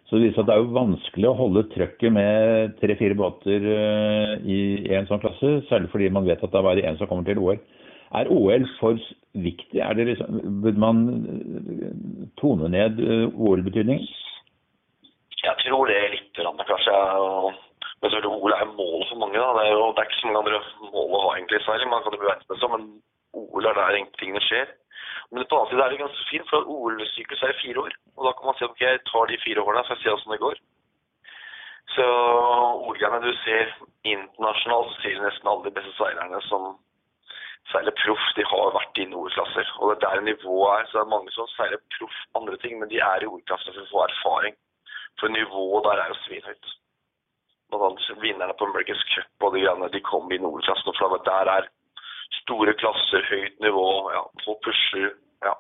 Så 0.10 0.18
det 0.18 0.32
viser 0.32 0.42
at 0.42 0.50
det 0.50 0.56
er 0.56 0.64
jo 0.64 0.74
vanskelig 0.74 1.30
å 1.30 1.38
holde 1.38 1.68
trøkket 1.76 2.16
med 2.16 2.74
tre-fire 2.82 3.16
båter 3.16 3.64
uh, 3.64 4.34
i 4.42 4.58
en 4.98 5.06
sånn 5.08 5.22
klasse, 5.22 5.54
særlig 5.70 5.92
fordi 5.94 6.10
man 6.12 6.26
vet 6.26 6.42
at 6.42 6.50
det 6.50 6.58
er 6.58 6.66
bare 6.66 6.84
én 6.90 6.98
som 7.00 7.08
kommer 7.08 7.30
til 7.30 7.40
OL. 7.40 7.62
Er 8.18 8.34
OL 8.34 8.66
for 8.82 8.98
viktig? 9.46 9.78
Er 9.80 9.94
det 9.96 10.10
liksom, 10.10 10.42
Burde 10.66 10.82
man 10.82 11.06
eh, 11.22 11.94
tone 12.42 12.74
ned 12.74 13.00
OL-betydningen? 13.30 14.10
Jeg 15.46 15.56
tror 15.62 15.88
det 15.88 16.02
er 16.02 16.16
litt, 16.18 16.42
kanskje. 16.42 16.98
Men 18.02 18.12
så 18.12 18.22
OL 18.26 18.54
er 18.56 18.70
målet 18.74 19.10
for 19.10 19.22
mange. 19.22 19.38
Da. 19.38 19.50
Det, 19.58 19.64
er 19.68 19.74
jo, 19.78 19.88
det 19.94 20.02
er 20.02 20.10
ikke 20.10 20.22
så 20.22 20.28
mange 20.28 20.42
andre 20.42 20.62
mål 20.94 21.18
å 21.18 21.24
ha 21.26 21.34
egentlig 21.38 21.60
i 21.60 21.66
Sverige. 21.68 21.90
Man 21.92 22.06
kan 22.06 22.16
jo 22.16 22.22
bevege 22.24 22.60
seg, 22.62 22.72
men 22.74 22.88
OL 23.42 23.68
er 23.70 23.78
der 23.78 24.00
tingene 24.20 24.42
skjer. 24.48 24.72
Men 25.32 25.46
på 25.46 25.56
den 25.56 25.58
annen 25.60 25.72
side 25.72 25.84
er 25.86 25.94
det 25.94 26.02
ganske 26.02 26.28
fint, 26.28 26.50
for 26.50 26.72
OL-syklus 26.76 27.44
er 27.48 27.60
fire 27.62 27.84
år. 27.86 27.94
Og 28.18 28.26
da 28.28 28.34
kan 28.36 28.50
man 28.50 28.58
si 28.58 28.66
at 28.66 28.74
ok, 28.74 28.82
jeg 28.84 29.04
tar 29.08 29.30
de 29.30 29.38
fire 29.46 29.64
årene, 29.64 29.84
så 29.88 29.96
jeg 29.96 30.04
ser 30.04 30.16
åssen 30.16 30.34
det 30.34 30.42
går. 30.42 30.58
Så 31.96 32.08
OL-greiene 32.88 33.22
du 33.24 33.32
ser 33.44 33.72
internasjonalt, 34.16 34.92
så 34.98 35.14
du 35.14 35.22
nesten 35.24 35.52
alle 35.52 35.68
de 35.70 35.76
beste 35.78 35.94
seilerne 36.00 36.42
som 36.50 36.68
seiler 37.72 37.96
proff, 38.02 38.28
de 38.36 38.44
har 38.52 38.76
vært 38.76 39.00
i 39.00 39.08
OL-klasser. 39.08 39.72
Og 39.80 39.94
det 39.94 39.98
er 39.98 40.04
der 40.04 40.28
nivået 40.28 40.74
er. 40.82 40.90
Så 40.90 40.98
det 40.98 41.06
er 41.06 41.16
mange 41.16 41.34
som 41.38 41.48
seiler 41.56 41.84
proff 41.96 42.20
andre 42.42 42.60
ting, 42.66 42.80
men 42.82 42.92
de 42.92 43.00
er 43.00 43.24
i 43.24 43.32
OL-klasser 43.32 43.78
for 43.78 43.86
å 43.86 43.92
få 43.94 44.06
erfaring. 44.10 44.60
For 45.20 45.32
nivået 45.32 45.88
der 45.88 46.04
er 46.04 46.12
jo 46.12 46.22
svinhøyt. 46.26 46.76
Blant 47.72 47.86
annet 47.88 48.24
vinnerne 48.24 48.56
på 48.60 48.68
Americans 48.68 49.04
Cup 49.14 49.46
og 49.48 49.54
de 49.56 49.64
greiene, 49.64 49.88
de 49.94 50.02
kom 50.04 50.32
i 50.32 50.40
OL-klassen. 50.40 50.96
For 50.98 51.22
der 51.28 51.52
er 51.56 51.70
store 52.42 52.74
klasser, 52.82 53.24
høyt 53.32 53.60
nivå, 53.64 53.88
ja, 54.16 54.24
folk 54.46 54.60
pusher. 54.66 55.14
ja. 55.46 55.54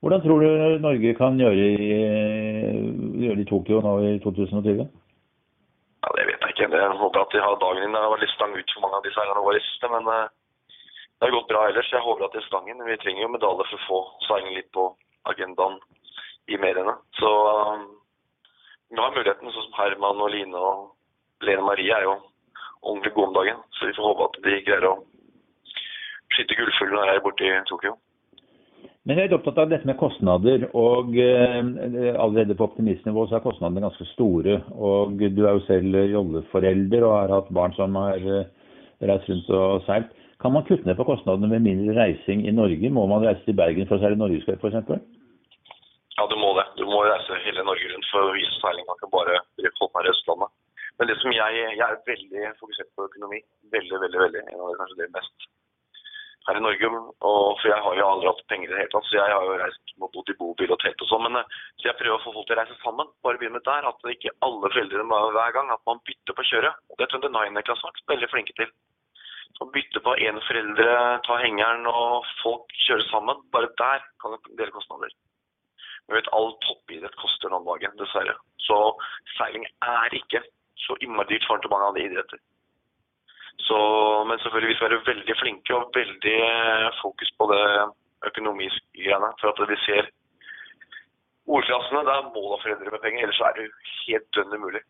Hvordan 0.00 0.20
tror 0.20 0.44
du 0.44 0.50
Norge 0.84 1.14
kan 1.16 1.40
gjøre 1.40 1.54
i, 1.56 1.96
gjøre 3.24 3.40
i 3.40 3.48
Tokyo 3.48 3.80
nå 3.80 3.94
i 4.04 4.18
2020? 4.24 4.84
Ja, 6.04 6.08
Det 6.16 6.26
vet 6.28 6.40
jeg 6.44 6.52
ikke. 6.52 6.76
Jeg 6.76 7.00
håper 7.02 7.20
at 7.20 7.32
de 7.32 7.40
har 7.40 7.60
dagen 7.64 7.82
inn. 7.84 7.96
Det 7.96 8.02
har 8.04 8.12
vært 8.12 8.26
litt 8.26 8.36
stang 8.36 8.52
ut 8.52 8.74
for 8.74 8.84
mange 8.84 9.00
av 9.00 9.06
de 9.06 9.14
seilerne 9.16 9.46
våre 9.48 9.64
siste, 9.64 9.88
men 9.94 10.10
uh, 10.12 10.28
det 11.16 11.24
har 11.24 11.36
gått 11.38 11.50
bra 11.52 11.62
ellers. 11.70 11.92
Jeg 11.92 12.04
håper 12.04 12.26
at 12.26 12.36
det 12.36 12.42
er 12.42 12.48
stangen. 12.50 12.84
Vi 12.84 13.00
trenger 13.00 13.24
jo 13.24 13.32
medaljer 13.32 13.70
for 13.70 13.80
å 13.80 13.86
få 13.88 14.00
seiling 14.28 14.58
litt 14.58 14.68
på 14.76 14.90
agendaen 15.32 15.80
i 16.52 16.60
mediene. 16.60 16.98
Så 17.16 17.30
vi 18.94 19.02
har 19.02 19.16
muligheten, 19.16 19.50
sånn 19.50 19.66
som 19.66 19.76
Herman 19.78 20.22
og 20.22 20.30
Line 20.30 20.54
og 20.54 21.44
Lene 21.46 21.66
Marie 21.66 21.92
er 21.94 22.06
jo 22.06 22.14
ordentlig 22.84 23.12
gode 23.16 23.32
om 23.32 23.36
dagen. 23.38 23.60
Så 23.76 23.88
vi 23.88 23.96
får 23.96 24.08
håpe 24.10 24.28
at 24.28 24.40
de 24.46 24.56
greier 24.66 24.88
å 24.88 24.94
skyte 26.34 26.58
gullfugl 26.58 26.94
når 26.94 27.10
jeg 27.10 27.20
er 27.20 27.24
borte 27.24 27.48
i 27.48 27.54
Tokyo. 27.70 27.94
Men 29.04 29.18
jeg 29.20 29.28
er 29.28 29.34
opptatt 29.36 29.58
av 29.60 29.68
dette 29.68 29.88
med 29.88 29.98
kostnader. 30.00 30.68
og 30.72 31.16
eh, 31.20 31.58
Allerede 32.14 32.56
på 32.56 32.68
optimistnivå 32.70 33.26
så 33.28 33.36
er 33.36 33.44
kostnadene 33.44 33.84
ganske 33.84 34.06
store. 34.14 34.60
og 34.72 35.18
Du 35.20 35.42
er 35.44 35.58
jo 35.58 35.64
selv 35.66 35.98
jolleforelder 36.12 37.04
og 37.04 37.16
har 37.18 37.34
hatt 37.36 37.50
barn 37.52 37.74
som 37.76 37.98
har 38.00 38.16
eh, 38.22 38.46
reist 39.04 39.28
rundt 39.28 39.50
og 39.58 39.84
seilt. 39.88 40.14
Kan 40.40 40.54
man 40.54 40.64
kutte 40.68 40.88
ned 40.88 40.96
på 40.96 41.06
kostnadene 41.08 41.50
med 41.52 41.66
mindre 41.66 41.98
reising 41.98 42.46
i 42.48 42.54
Norge? 42.54 42.90
Må 42.92 43.04
man 43.10 43.26
reise 43.26 43.44
til 43.44 43.56
Bergen 43.58 43.88
for 43.88 43.98
å 43.98 44.04
seile 44.04 44.18
norgescup 44.20 44.64
f.eks.? 44.64 45.04
Ja, 46.14 46.26
du 46.30 46.36
må 46.40 46.54
det. 46.56 46.66
Du 46.80 46.86
må 46.88 47.04
reise 47.04 47.43
hele 47.54 47.66
Norge 47.70 47.90
rundt 47.94 48.10
for 48.10 48.28
å 48.28 48.36
vise 48.36 48.54
seiling. 48.58 48.86
Man 48.90 49.00
kan 49.00 49.14
bare 49.14 49.40
i 49.62 50.12
Østlandet. 50.12 50.54
Men 50.98 51.10
det 51.10 51.16
som 51.22 51.32
jeg, 51.34 51.58
jeg 51.78 51.82
er 51.86 52.02
veldig 52.06 52.54
fokusert 52.60 52.90
på 52.94 53.08
økonomi. 53.08 53.40
Veldig, 53.72 53.98
veldig, 54.04 54.20
veldig. 54.26 54.42
En 54.50 54.62
av 54.62 54.70
det 54.70 54.80
kanskje 54.82 55.00
det 55.00 55.12
mest 55.14 55.48
her 56.46 56.60
i 56.60 56.62
Norge. 56.62 56.90
Og, 57.30 57.56
for 57.60 57.70
jeg 57.70 57.80
har 57.86 57.98
jo 57.98 58.06
aldri 58.06 58.30
hatt 58.30 58.44
penger 58.52 58.68
i 58.68 58.72
det 58.72 58.80
hele 58.82 58.92
tatt, 58.92 59.08
så 59.08 59.18
jeg 59.18 59.34
har 59.34 59.48
jo 59.48 59.58
reist 59.62 59.94
mot 60.02 60.12
bodd 60.14 60.30
i 60.30 60.38
bobil 60.38 60.74
og 60.74 60.80
telt 60.82 61.04
og 61.04 61.10
sånn. 61.10 61.26
Men 61.26 61.40
eh, 61.40 61.58
så 61.80 61.88
jeg 61.90 61.98
prøver 62.00 62.18
å 62.18 62.22
få 62.24 62.34
folk 62.36 62.48
til 62.48 62.56
å 62.56 62.60
reise 62.60 62.78
sammen. 62.82 63.12
Bare 63.26 63.40
begynne 63.40 63.58
med 63.58 63.66
der. 63.68 63.90
At 63.90 64.10
ikke 64.14 64.34
alle 64.46 64.72
foreldrene 64.74 65.08
må 65.10 65.20
hver 65.34 65.56
gang. 65.56 65.72
At 65.74 65.82
man 65.90 66.02
bytter 66.06 66.38
på 66.38 66.48
kjøret. 66.52 66.82
Og 66.90 67.00
det 67.00 67.10
tror 67.10 67.24
jeg 67.24 67.34
Nine-klassen 67.34 67.88
har 67.88 67.96
vært 67.96 68.14
veldig 68.14 68.30
flinke 68.34 68.58
til. 68.60 68.74
Å 69.62 69.70
bytte 69.70 70.02
på 70.02 70.16
én 70.18 70.40
foreldre, 70.48 70.94
ta 71.26 71.36
hengeren 71.38 71.86
og 71.86 72.26
folk 72.40 72.72
kjører 72.86 73.06
sammen. 73.10 73.42
Bare 73.54 73.70
der 73.78 74.02
kan 74.22 74.34
det 74.34 74.58
dele 74.58 74.74
kostnader. 74.74 75.14
Vi 76.08 76.16
vet 76.16 76.32
all 76.36 76.52
toppidrett 76.66 77.16
koster 77.20 77.52
noen 77.52 77.66
dagen, 77.68 77.94
dessverre. 78.00 78.34
Så 78.60 78.76
seiling 79.36 79.64
er 79.84 80.16
ikke 80.18 80.42
så 80.84 80.96
innmari 81.00 81.32
dyrt 81.32 81.46
for 81.48 81.72
mange 81.72 81.90
andre 81.90 82.04
idretter. 82.08 82.40
Så, 83.64 83.78
men 84.28 84.40
selvfølgelig 84.42 84.72
vi 84.72 84.76
skal 84.78 84.90
være 84.90 85.06
veldig 85.08 85.36
flinke 85.40 85.76
og 85.78 85.94
veldig 85.94 86.38
eh, 86.48 86.88
fokus 87.00 87.30
på 87.38 87.46
det 87.52 87.64
økonomiske 88.28 89.04
greiene. 89.04 89.30
For 89.40 89.52
at 89.52 89.70
vi 89.70 89.78
ser 89.86 90.10
ordklassene, 91.46 92.02
der 92.08 92.28
måler 92.34 92.60
foreldre 92.64 92.92
med 92.92 93.04
penger. 93.04 93.24
Ellers 93.24 93.40
er 93.46 93.56
det 93.56 93.70
helt 94.02 94.28
dønn 94.36 94.58
umulig. 94.58 94.82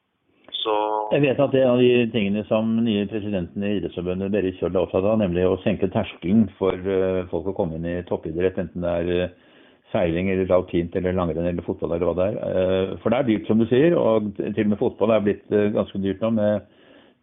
Så... 0.64 0.74
Jeg 1.12 1.22
vet 1.24 1.40
at 1.40 1.52
det 1.52 1.60
er 1.60 1.66
en 1.68 1.76
av 1.76 1.82
de 1.82 2.10
tingene 2.12 2.44
som 2.48 2.68
nye 2.84 3.06
presidenten 3.10 3.64
i 3.64 3.74
Idrettsforbundet, 3.78 4.32
Berit 4.32 4.58
Kjøll 4.60 4.76
er 4.76 4.84
opptatt 4.84 5.06
av, 5.06 5.18
nemlig 5.20 5.44
å 5.48 5.58
senke 5.64 5.90
terskelen 5.92 6.46
for 6.58 6.78
uh, 6.88 7.24
folk 7.32 7.50
å 7.50 7.56
komme 7.56 7.78
inn 7.78 7.88
i 7.88 7.96
toppidrett, 8.08 8.60
enten 8.60 8.84
det 8.84 8.92
er 9.00 9.10
uh, 9.28 9.53
seiling 9.94 10.28
eller 10.34 10.52
alpint 10.58 10.94
eller 10.98 11.16
langrenn 11.16 11.48
eller 11.48 11.64
fotball 11.64 11.94
eller 11.94 12.10
hva 12.10 12.16
det 12.18 12.28
er. 12.32 12.38
Uh, 12.42 12.94
for 13.00 13.14
det 13.14 13.20
er 13.20 13.28
dyrt, 13.30 13.48
som 13.48 13.62
du 13.62 13.68
sier, 13.70 13.96
og 13.96 14.32
til 14.42 14.64
og 14.66 14.72
med 14.74 14.82
fotball 14.82 15.14
er 15.14 15.24
blitt 15.24 15.58
ganske 15.78 16.02
dyrt 16.02 16.24
nå 16.24 16.34
med 16.36 16.70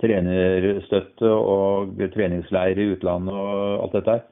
trenerstøtte 0.01 1.29
og 1.29 1.99
treningsleir 2.15 2.79
i 2.81 2.91
utlandet 2.95 3.35
og 3.37 3.83
alt 3.85 3.99
dette 3.99 4.15
her. 4.15 4.29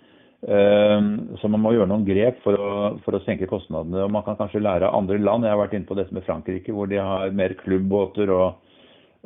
Ehm, 0.47 1.35
så 1.41 1.49
man 1.51 1.59
må 1.59 1.73
gjøre 1.75 1.89
noen 1.91 2.05
grep 2.07 2.39
for 2.45 2.55
å, 2.55 2.71
for 3.03 3.17
å, 3.17 3.21
senke 3.25 3.49
kostnadene. 3.49 4.05
og 4.05 4.13
Man 4.13 4.23
kan 4.23 4.37
kanskje 4.39 4.63
lære 4.63 4.87
av 4.87 5.01
andre 5.01 5.19
land. 5.19 5.43
Jeg 5.43 5.55
har 5.55 5.61
vært 5.61 5.75
inne 5.75 5.89
på 5.89 5.97
dette 5.99 6.15
med 6.15 6.25
Frankrike, 6.27 6.75
hvor 6.75 6.87
de 6.87 6.99
har 7.01 7.35
mer 7.35 7.55
klubbbåter 7.59 8.31
og, 8.31 8.61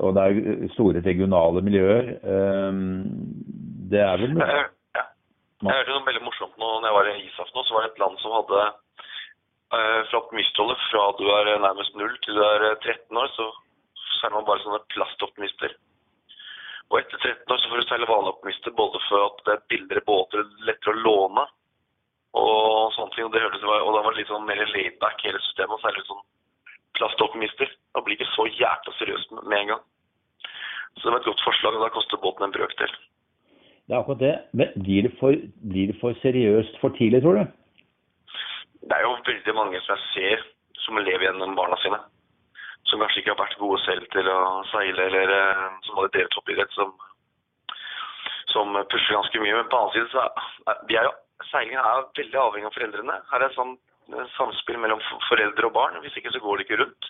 og 0.01 0.15
det 0.17 0.23
er 0.23 0.71
store 0.73 1.03
regionale 1.05 1.61
miljøer. 1.65 2.15
Det 3.93 4.01
er 4.01 4.23
vel 4.23 4.33
noe. 4.33 4.63
Jeg 5.63 5.71
hørte 5.77 5.93
noe 5.93 6.07
veldig 6.09 6.25
morsomt 6.25 6.57
nå 6.59 6.69
når 6.81 6.89
jeg 6.89 6.95
var 6.97 7.09
i 7.11 7.19
ISAF 7.27 7.51
nå. 7.53 7.61
Så 7.63 7.75
var 7.75 7.85
det 7.85 7.91
et 7.93 8.01
land 8.01 8.17
som 8.19 8.33
hadde 8.35 8.63
fra 9.73 10.19
optimistholdet 10.19 10.81
fra 10.89 11.07
du 11.17 11.25
er 11.33 11.47
nærmest 11.63 11.95
null 11.97 12.13
til 12.21 12.37
du 12.37 12.43
er 12.45 12.65
13 12.83 13.17
år, 13.17 13.31
så, 13.33 13.47
seiler 14.19 14.27
er 14.27 14.35
man 14.35 14.45
bare 14.45 14.61
sånne 14.61 14.83
plastoptimister. 14.93 15.73
Og 16.91 16.99
etter 16.99 17.17
13 17.17 17.53
år 17.53 17.61
så 17.61 17.71
får 17.71 17.81
du 17.81 17.87
seile 17.89 18.09
vanlige 18.09 18.35
både 18.77 19.01
for 19.07 19.27
at 19.29 19.39
det 19.47 19.53
er 19.55 19.67
billigere 19.71 20.05
båter, 20.05 20.43
lettere 20.67 20.93
å 20.93 21.03
låne 21.07 21.45
og 22.37 22.93
sånne 22.93 23.15
ting. 23.15 23.25
Og 23.25 23.33
det, 23.33 23.41
hørtes, 23.41 23.63
og 23.65 23.95
da 23.95 24.03
var 24.03 24.13
det 24.13 24.21
litt 24.21 24.29
sånn 24.29 24.45
mer 24.45 24.61
laidback 24.73 25.25
hele 25.25 25.41
systemet. 25.47 25.73
Og 25.73 25.81
det 25.97 26.05
sånn 26.09 26.21
plastoptimister. 26.99 27.73
Da 27.95 28.03
blir 28.03 28.19
ikke 28.19 28.29
så 28.33 28.45
jækla 28.51 28.93
seriøst 28.99 29.33
med 29.39 29.57
en 29.61 29.73
gang. 29.73 29.83
Så 30.99 31.07
det 31.07 31.15
var 31.15 31.23
et 31.23 31.31
godt 31.31 31.43
forslag, 31.47 31.77
og 31.77 31.85
da 31.85 31.91
koster 31.95 32.21
båten 32.21 32.45
en 32.45 32.53
brøkdel. 32.53 32.93
Det 33.89 33.95
er 33.95 33.99
akkurat 33.99 34.21
det. 34.21 34.35
Men 34.53 34.77
blir 34.77 35.07
det, 35.07 35.13
for, 35.19 35.37
blir 35.65 35.89
det 35.89 35.97
for 36.01 36.17
seriøst 36.21 36.77
for 36.81 36.93
tidlig, 36.99 37.23
tror 37.25 37.41
du? 37.41 37.43
Det 38.83 38.97
er 38.97 39.05
jo 39.05 39.15
veldig 39.27 39.55
mange 39.55 39.79
som 39.85 39.95
jeg 39.95 40.09
ser 40.13 40.49
som 40.83 40.99
lever 40.99 41.29
gjennom 41.29 41.55
barna 41.55 41.77
sine 41.83 42.01
som 42.89 42.99
kanskje 42.99 43.21
ikke 43.21 43.33
har 43.33 43.39
vært 43.39 43.59
gode 43.61 43.79
selv 43.85 44.07
til 44.13 44.29
å 44.29 44.39
seile, 44.71 45.07
eller 45.07 45.31
uh, 45.31 45.65
som 45.85 45.97
hadde 45.97 46.11
drevet 46.15 46.33
toppidrett, 46.35 46.75
som, 46.75 46.91
som 48.51 48.75
pusher 48.91 49.15
ganske 49.17 49.41
mye. 49.41 49.55
Men 49.57 49.69
på 49.71 49.79
annen 49.79 49.95
side 49.95 50.11
så 50.11 50.25
er, 50.25 50.83
er 50.99 51.07
jo, 51.07 51.13
seilingen 51.49 51.81
er 51.81 52.05
veldig 52.19 52.39
avhengig 52.43 52.69
av 52.69 52.77
foreldrene. 52.77 53.17
Her 53.31 53.41
er 53.41 53.49
et 53.49 53.57
sånn 53.57 53.73
eh, 53.73 54.29
samspill 54.35 54.79
mellom 54.83 55.01
foreldre 55.29 55.69
og 55.69 55.75
barn. 55.75 55.99
Hvis 56.03 56.19
ikke 56.19 56.33
så 56.35 56.43
går 56.43 56.59
det 56.59 56.67
ikke 56.67 56.79
rundt. 56.83 57.09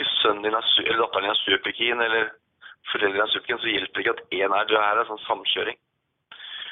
Hvis 0.00 0.10
sønnen 0.22 0.44
din 0.46 0.56
er, 0.56 0.66
eller 0.86 1.02
datteren 1.04 1.28
din 1.28 1.34
er 1.34 1.40
superkeen, 1.44 2.04
eller 2.06 2.32
foreldrene 2.92 3.26
er 3.26 3.32
superkeen, 3.34 3.62
så 3.62 3.72
hjelper 3.74 4.00
det 4.00 4.06
ikke 4.06 4.16
at 4.16 4.36
én 4.40 4.56
er 4.56 4.68
død. 4.72 4.82
Her 4.82 5.02
er 5.02 5.10
sånn 5.10 5.24
samkjøring. 5.28 5.80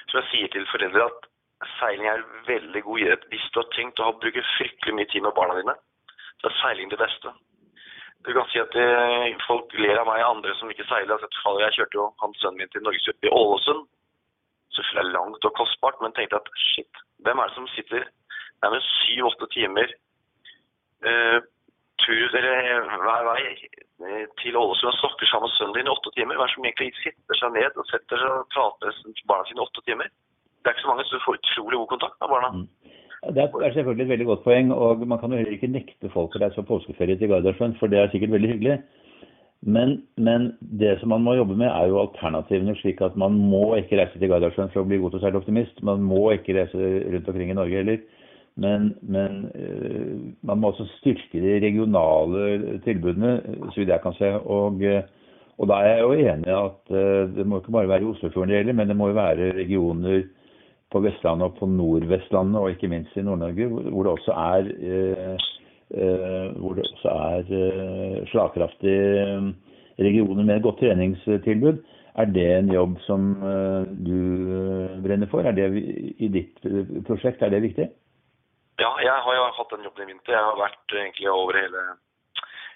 Så 0.08 0.22
jeg 0.22 0.28
sier 0.32 0.52
til 0.56 0.68
foreldre 0.72 1.08
at 1.12 1.32
seiling 1.78 2.06
er 2.06 2.24
veldig 2.46 2.82
god 2.86 3.02
idrett. 3.02 3.28
Hvis 3.32 3.50
du 3.52 3.60
har 3.60 3.68
tenkt 3.74 4.00
å 4.00 4.14
bruke 4.22 4.44
fryktelig 4.54 4.94
mye 4.94 5.10
tid 5.10 5.24
med 5.26 5.34
barna 5.36 5.58
dine, 5.58 5.74
så 6.38 6.50
er 6.50 6.58
seiling 6.62 6.90
det 6.92 7.00
beste. 7.00 7.32
Du 8.26 8.32
kan 8.34 8.46
si 8.50 8.60
at 8.62 8.74
eh, 8.78 9.34
folk 9.46 9.72
ler 9.78 10.00
av 10.00 10.08
meg, 10.08 10.22
andre 10.26 10.54
som 10.58 10.70
ikke 10.70 10.86
seiler. 10.88 11.22
Jeg 11.62 11.76
kjørte 11.76 11.98
jo 11.98 12.08
han 12.22 12.34
sønnen 12.40 12.62
min 12.62 12.72
til 12.74 12.84
Norgescup 12.86 13.26
i 13.26 13.32
Ålesund. 13.32 13.86
Selvfølgelig 14.74 15.02
er 15.02 15.10
det 15.10 15.16
langt 15.16 15.46
og 15.48 15.54
kostbart, 15.58 16.00
men 16.02 16.14
tenkte 16.14 16.38
at 16.38 16.50
shit, 16.70 17.04
hvem 17.26 17.38
er 17.38 17.50
det 17.50 17.56
som 17.56 17.70
sitter 17.74 18.04
nærmest 18.62 18.90
syv-åtte 19.02 19.46
timer 19.54 19.94
eh, 21.08 21.38
tur 22.02 22.36
eller 22.38 22.90
hver 23.02 23.26
vei 23.30 23.42
eh, 23.48 24.24
til 24.42 24.58
Ålesund 24.60 24.92
og 24.92 24.98
snakker 24.98 25.30
sammen 25.30 25.48
med 25.48 25.56
sønnen 25.56 25.78
din 25.78 25.90
i 25.90 25.94
åtte 25.94 26.14
timer? 26.14 26.38
Hva 26.38 26.46
er 26.46 26.52
det 26.52 26.56
som 26.58 26.68
egentlig 26.68 27.02
sitter 27.02 27.40
seg 27.40 27.54
ned 27.54 27.78
og 27.80 27.90
setter 27.90 28.22
seg 28.22 28.34
og 28.34 28.50
prater 28.54 28.98
med 29.06 29.22
barna 29.30 29.48
sine 29.48 29.62
i 29.62 29.66
åtte 29.66 29.86
timer? 29.86 30.10
Det 30.68 30.74
er 30.74 30.76
ikke 30.76 30.84
så 30.84 30.92
mange, 30.92 31.04
så 31.08 31.16
du 31.16 31.24
får 31.24 31.36
utrolig 31.40 31.76
god 31.80 31.86
kontakt 31.94 32.16
med 32.20 32.28
barna. 32.28 32.48
Mm. 32.52 32.66
Det 33.34 33.40
er 33.42 33.72
selvfølgelig 33.72 34.04
et 34.04 34.12
veldig 34.12 34.26
godt 34.26 34.42
poeng. 34.44 34.72
og 34.72 35.06
Man 35.08 35.18
kan 35.18 35.30
jo 35.32 35.38
heller 35.40 35.56
ikke 35.56 35.70
nekte 35.72 36.10
folk 36.12 36.36
å 36.36 36.42
reise 36.42 36.60
på 36.60 36.68
påskeferie 36.74 37.16
til 37.16 37.30
Gardarsjøen, 37.32 37.76
for 37.80 37.88
det 37.88 37.98
er 38.02 38.10
sikkert 38.12 38.34
veldig 38.36 38.50
hyggelig. 38.52 38.76
Men, 39.62 40.02
men, 40.20 40.52
det 40.60 41.00
som 41.00 41.08
man 41.08 41.24
må 41.24 41.38
jobbe 41.40 41.56
med, 41.56 41.70
er 41.72 41.88
jo 41.88 42.02
alternativene. 42.04 42.76
slik 42.82 43.00
at 43.00 43.16
Man 43.16 43.32
må 43.32 43.64
ikke 43.80 43.96
reise 43.96 44.20
til 44.20 44.28
Gardarsjøen 44.28 44.68
for 44.74 44.84
å 44.84 44.90
bli 44.90 45.00
god 45.00 45.16
til 45.16 45.22
å 45.22 45.24
seile 45.24 45.40
optimist. 45.40 45.82
Man 45.82 46.04
må 46.04 46.22
ikke 46.36 46.60
reise 46.60 46.92
rundt 47.16 47.32
omkring 47.32 47.50
i 47.50 47.58
Norge 47.62 47.80
heller. 47.80 47.98
Men, 48.60 48.94
men 49.02 49.50
øh, 49.54 50.16
man 50.42 50.58
må 50.60 50.74
også 50.74 50.84
styrke 50.98 51.40
de 51.40 51.60
regionale 51.64 52.80
tilbudene, 52.84 53.38
så 53.72 53.80
vidt 53.80 53.96
jeg 53.96 54.04
kan 54.04 54.20
se. 54.20 54.36
Og, 54.36 54.84
og 55.58 55.68
da 55.72 55.80
er 55.80 55.94
jeg 55.94 56.00
jo 56.04 56.12
enig 56.12 56.52
i 56.52 56.58
at 56.60 56.92
øh, 56.92 57.36
det 57.36 57.46
må 57.46 57.56
ikke 57.56 57.72
bare 57.72 57.88
være 57.88 58.12
Oslofjorden 58.12 58.52
det 58.52 58.60
gjelder, 58.60 58.76
men 58.82 58.92
det 58.92 58.96
må 58.98 59.08
jo 59.08 59.22
være 59.24 59.54
regioner 59.62 60.26
på 60.92 61.02
Vestlandet 61.04 61.50
og 61.50 61.58
på 61.58 61.68
Nordvestlandet, 61.68 62.60
og 62.60 62.70
ikke 62.72 62.88
minst 62.88 63.16
i 63.16 63.24
Nord-Norge, 63.24 63.68
hvor 63.68 64.06
det 64.06 64.12
også 64.14 64.32
er, 64.32 64.70
eh, 64.90 65.46
eh, 65.90 66.48
det 66.78 66.86
også 66.88 67.14
er 67.28 67.52
eh, 67.60 68.26
slagkraftige 68.32 69.54
regioner 69.98 70.44
med 70.44 70.56
et 70.56 70.62
godt 70.62 70.80
treningstilbud. 70.80 71.84
Er 72.18 72.24
det 72.24 72.46
en 72.50 72.72
jobb 72.72 72.96
som 73.06 73.34
du 74.06 74.18
brenner 75.04 75.28
for? 75.30 75.40
Er 75.46 75.52
det 75.54 75.68
i 76.18 76.28
ditt 76.34 76.56
prosjekt 77.06 77.42
er 77.42 77.52
det 77.52 77.62
viktig? 77.62 77.86
Ja, 78.82 78.90
jeg 79.02 79.22
har 79.22 79.36
jo 79.36 79.44
hatt 79.54 79.70
den 79.70 79.86
jobben 79.86 80.02
i 80.02 80.10
vinter. 80.10 80.34
Jeg 80.34 80.42
har 80.48 80.58
vært 80.58 80.96
egentlig 80.96 81.30
over 81.30 81.54
hele, 81.60 81.84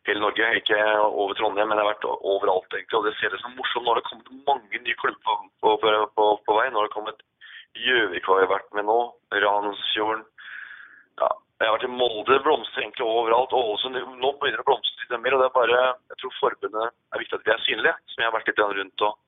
hele 0.07 0.23
Norge. 0.23 0.53
Ikke 0.61 0.79
over 1.09 1.35
Trondheim, 1.35 1.69
men 1.69 1.79
jeg 1.79 1.87
har 1.87 1.91
vært 1.91 2.07
overalt. 2.07 2.71
egentlig. 2.71 2.99
Og 3.01 3.09
det 3.09 3.17
ser 3.19 3.35
ut 3.35 3.43
som 3.43 3.59
morsomt 3.59 3.87
når 3.89 3.99
det 3.99 4.07
kommet 4.11 4.47
mange 4.47 4.83
nye 4.87 5.01
klubber 5.03 5.43
på, 5.59 5.75
på, 5.83 5.91
på, 6.15 6.29
på 6.47 6.59
vei. 6.61 6.69
Når 6.71 6.87
det 6.87 6.95
kommer 6.95 7.19
Gjøvik 7.79 8.27
har 8.29 8.43
jeg 8.43 8.51
vært 8.51 8.75
med 8.77 8.87
nå. 8.89 8.99
Ransfjorden. 9.33 10.25
Ja, 11.21 11.29
jeg 11.61 11.69
har 11.69 11.77
vært 11.77 11.87
i 11.89 11.93
Molde. 11.93 12.39
Blomstrer 12.45 12.85
egentlig 12.85 13.07
overalt. 13.07 13.55
Ålesund 13.57 13.97
nå 13.97 14.33
begynner 14.41 14.61
det 14.61 14.67
å 14.67 14.69
blomstre 14.69 15.07
litt 15.07 15.25
mer. 15.25 15.37
og 15.37 15.43
det 15.43 15.49
er 15.49 15.57
bare, 15.57 15.81
Jeg 16.13 16.21
tror 16.21 16.39
forbundet 16.41 16.93
er 16.93 17.23
viktig 17.23 17.39
at 17.39 17.47
vi 17.47 17.55
er 17.55 17.65
synlige, 17.67 17.95
som 18.13 18.23
jeg 18.23 18.29
har 18.29 18.37
vært 18.37 18.51
litt 18.51 18.63
rundt 18.79 19.07
og 19.09 19.19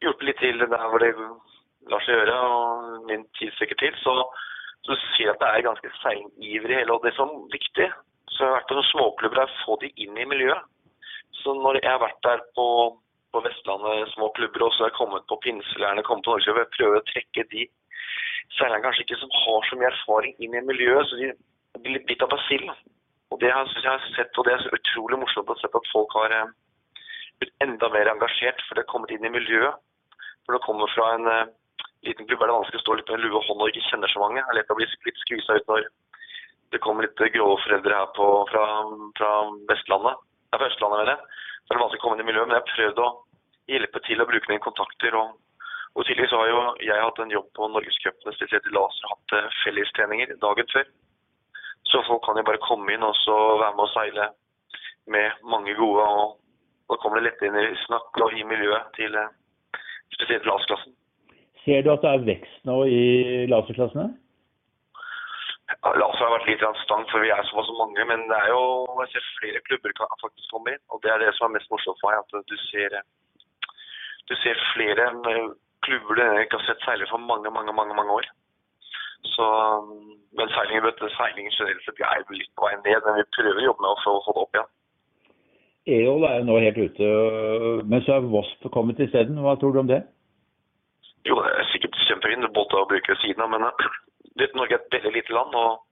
gjort 0.00 0.22
litt 0.26 0.40
til 0.40 0.58
der 0.58 0.86
hvor 0.90 1.04
det 1.04 1.12
lar 1.90 2.06
seg 2.06 2.16
gjøre. 2.16 2.38
og 2.38 3.06
Min 3.06 3.26
tid 3.38 3.52
strekker 3.54 3.78
til. 3.78 3.94
Så, 4.02 4.14
så 4.88 4.98
ser 4.98 5.26
jeg 5.28 5.34
at 5.34 5.42
det 5.44 5.52
er 5.52 5.68
ganske 5.68 5.92
seilivrig 6.02 6.80
hele. 6.80 6.96
Og 6.96 7.04
det 7.06 7.14
som 7.14 7.30
er 7.30 7.54
viktig, 7.54 7.90
så 8.30 8.42
jeg 8.42 8.50
har 8.50 8.58
vært 8.58 8.70
på 8.70 8.78
noen 8.78 8.90
småklubber, 8.90 9.44
er 9.44 9.60
få 9.62 9.78
de 9.84 9.92
inn 9.94 10.18
i 10.18 10.26
miljøet. 10.26 10.66
Så 11.40 11.54
når 11.56 11.80
jeg 11.80 11.88
har 11.90 12.02
vært 12.02 12.20
der 12.26 12.42
på 12.56 12.66
på 13.32 13.42
Vestlandet, 13.44 14.10
små 14.14 14.30
klubber 14.36 14.66
også. 14.66 14.78
så 14.78 14.86
har 14.88 14.96
kommet 14.98 15.26
på 15.30 15.38
pinselærerne, 15.44 16.02
kommet 16.02 16.24
på 16.24 16.34
Norge. 16.34 16.54
Jeg 16.58 16.74
prøver 16.76 16.98
å 16.98 17.08
trekke 17.10 17.44
de 17.52 17.66
seilerne 18.56 18.82
kanskje 18.84 19.04
ikke 19.06 19.20
som 19.20 19.36
har 19.42 19.68
så 19.68 19.78
mye 19.78 19.90
erfaring 19.90 20.34
inn 20.42 20.56
i 20.58 20.64
miljøet, 20.66 21.06
så 21.06 21.18
de 21.20 21.30
blir 21.82 21.98
litt 21.98 22.08
bitt 22.08 22.24
av 22.26 22.32
basillen. 22.32 22.74
Og 23.30 23.38
det 23.42 23.52
har 23.54 23.68
jeg 23.70 24.10
sett, 24.16 24.34
og 24.38 24.46
det 24.46 24.56
er 24.56 24.64
så 24.64 24.74
utrolig 24.74 25.20
morsomt 25.22 25.52
å 25.52 25.58
se 25.60 25.70
at 25.70 25.92
folk 25.92 26.16
har 26.18 26.34
eh, 26.34 26.50
blitt 27.38 27.54
enda 27.66 27.90
mer 27.94 28.10
engasjert, 28.10 28.62
for 28.66 28.74
det 28.74 28.84
har 28.84 28.92
kommet 28.92 29.14
inn 29.14 29.26
i 29.28 29.32
miljøet. 29.36 29.78
For 30.44 30.56
det 30.56 30.64
kommer 30.64 30.90
fra 30.90 31.12
en 31.14 31.28
uh, 31.30 31.52
liten 32.06 32.26
klubb 32.26 32.42
er 32.42 32.50
det 32.50 32.56
vanskelig 32.56 32.80
å 32.80 32.84
stå 32.86 32.96
litt 32.98 33.12
med 33.12 33.22
lue 33.22 33.38
og 33.38 33.46
hånd 33.46 33.62
og 33.62 33.70
ikke 33.70 33.86
kjenner 33.86 34.10
så 34.10 34.22
mange. 34.22 34.42
Det 34.42 34.54
er 34.54 34.58
lett 34.58 34.72
å 34.74 34.78
bli 34.78 34.88
litt 34.88 35.22
skvisa 35.22 35.60
ut 35.60 35.70
når 35.70 35.86
det 36.74 36.80
kommer 36.82 37.06
litt 37.06 37.22
grove 37.36 37.60
foreldre 37.62 38.00
her 38.00 38.10
på, 38.16 38.26
fra, 38.50 38.64
fra 39.20 39.30
Vestlandet. 39.70 40.26
Det 40.50 40.58
er 40.58 40.62
på 40.64 40.70
Østlandet, 40.72 40.98
mener 40.98 41.14
jeg 41.14 41.49
så 41.70 41.76
er 41.76 41.84
vanskelig 41.84 42.00
å 42.00 42.02
komme 42.02 42.18
inn 42.18 42.24
i 42.24 42.28
miljøet. 42.30 42.48
Men 42.48 42.56
jeg 42.56 42.64
har 42.64 42.72
prøvd 42.74 43.00
å 43.04 43.10
hjelpe 43.70 44.00
til 44.02 44.22
å 44.22 44.26
bruke 44.26 44.50
mine 44.50 44.64
kontakter. 44.64 45.14
og 45.14 45.38
og 45.98 46.06
tidligere 46.06 46.30
så 46.30 46.38
har 46.38 46.48
jo 46.50 46.60
jeg 46.86 47.02
hatt 47.02 47.18
en 47.18 47.32
jobb 47.34 47.48
på 47.58 47.66
Norgescupene, 47.66 48.34
spesielt 48.36 48.66
i 48.66 48.74
laser, 48.74 49.08
hatt 49.10 49.32
eh, 49.34 49.48
fellestreninger 49.64 50.36
dagen 50.38 50.68
før. 50.70 50.86
Så 51.90 52.02
folk 52.06 52.22
kan 52.22 52.38
jo 52.38 52.46
bare 52.46 52.62
komme 52.62 52.94
inn 52.94 53.02
og 53.02 53.16
så 53.24 53.36
være 53.58 53.74
med 53.74 53.86
og 53.88 53.90
seile 53.90 54.28
med 55.10 55.42
mange 55.42 55.74
gode. 55.74 56.06
Og 56.06 56.94
da 56.94 56.98
kommer 57.02 57.18
det 57.18 57.26
lett 57.26 57.42
inn 57.42 57.58
i 57.58 57.66
snakk 57.88 58.22
og 58.22 58.38
i 58.38 58.46
miljøet 58.46 58.94
til 58.94 59.18
eh, 59.18 59.34
spesielt 60.14 60.46
laserklassen. 60.46 60.94
Ser 61.64 61.82
du 61.82 61.90
at 61.92 62.06
det 62.06 62.14
er 62.14 62.26
vekst 62.28 62.62
nå 62.70 62.84
i 62.86 63.02
laserklassene? 63.50 64.12
Laser 65.80 66.26
har 66.26 66.34
vært 66.34 66.48
litt 66.50 66.64
stang, 66.82 67.06
for 67.08 67.24
vi 67.24 67.30
er 67.32 67.46
såpass 67.48 67.70
mange. 67.78 68.04
Men 68.10 68.26
det 68.28 68.36
er 68.36 68.50
jo, 68.52 68.62
jeg 69.00 69.14
ser 69.14 69.30
flere 69.38 69.62
klubber 69.68 69.96
kan 69.96 70.20
faktisk 70.20 70.52
komme 70.52 70.74
inn. 70.74 70.82
Og 70.92 71.00
det 71.04 71.12
er 71.12 71.22
det 71.22 71.32
som 71.36 71.48
er 71.48 71.56
mest 71.56 71.72
morsomt 71.72 72.00
for 72.02 72.12
meg. 72.12 72.20
At 72.20 72.52
du 72.52 72.56
ser, 72.68 73.00
du 74.28 74.34
ser 74.42 74.60
flere 74.74 75.08
klubber 75.86 76.20
du 76.20 76.22
ikke 76.42 76.60
har 76.60 76.66
sett 76.68 76.84
seile 76.84 77.08
for 77.08 77.22
mange, 77.30 77.48
mange, 77.56 77.72
mange, 77.72 77.96
mange 77.96 78.18
år. 78.18 78.28
Så, 79.32 79.46
men 80.36 80.52
seilingen, 80.52 80.92
seilingen 81.16 81.56
generelt 81.56 81.86
sett 81.86 82.04
er 82.04 82.28
litt 82.36 82.52
på 82.56 82.68
vei 82.68 82.76
ned, 82.84 83.00
men 83.06 83.18
vi 83.20 83.26
prøver 83.36 83.62
å 83.62 83.66
jobbe 83.70 83.84
med 83.84 83.90
å 83.90 83.98
få, 84.04 84.14
få 84.26 84.36
det 84.36 84.44
opp 84.44 84.58
igjen. 84.58 84.70
EOL 85.90 86.24
er 86.28 86.38
jo 86.38 86.46
nå 86.46 86.56
helt 86.60 86.78
ute, 86.78 87.10
men 87.88 88.04
så 88.04 88.18
er 88.18 88.28
Wasp 88.32 88.68
kommet 88.72 89.00
isteden. 89.00 89.40
Hva 89.40 89.56
tror 89.60 89.72
du 89.74 89.80
om 89.80 89.88
det? 89.88 90.02
Jo, 91.28 91.40
det 91.40 91.52
er 91.56 91.68
sikkert 91.72 91.96
kjempefint 92.06 92.48
båt 92.56 92.76
å 92.76 92.86
bruke 92.88 93.16
siden 93.20 93.44
av, 93.44 93.52
men 93.52 93.64
land. 95.36 95.54
og, 95.54 95.86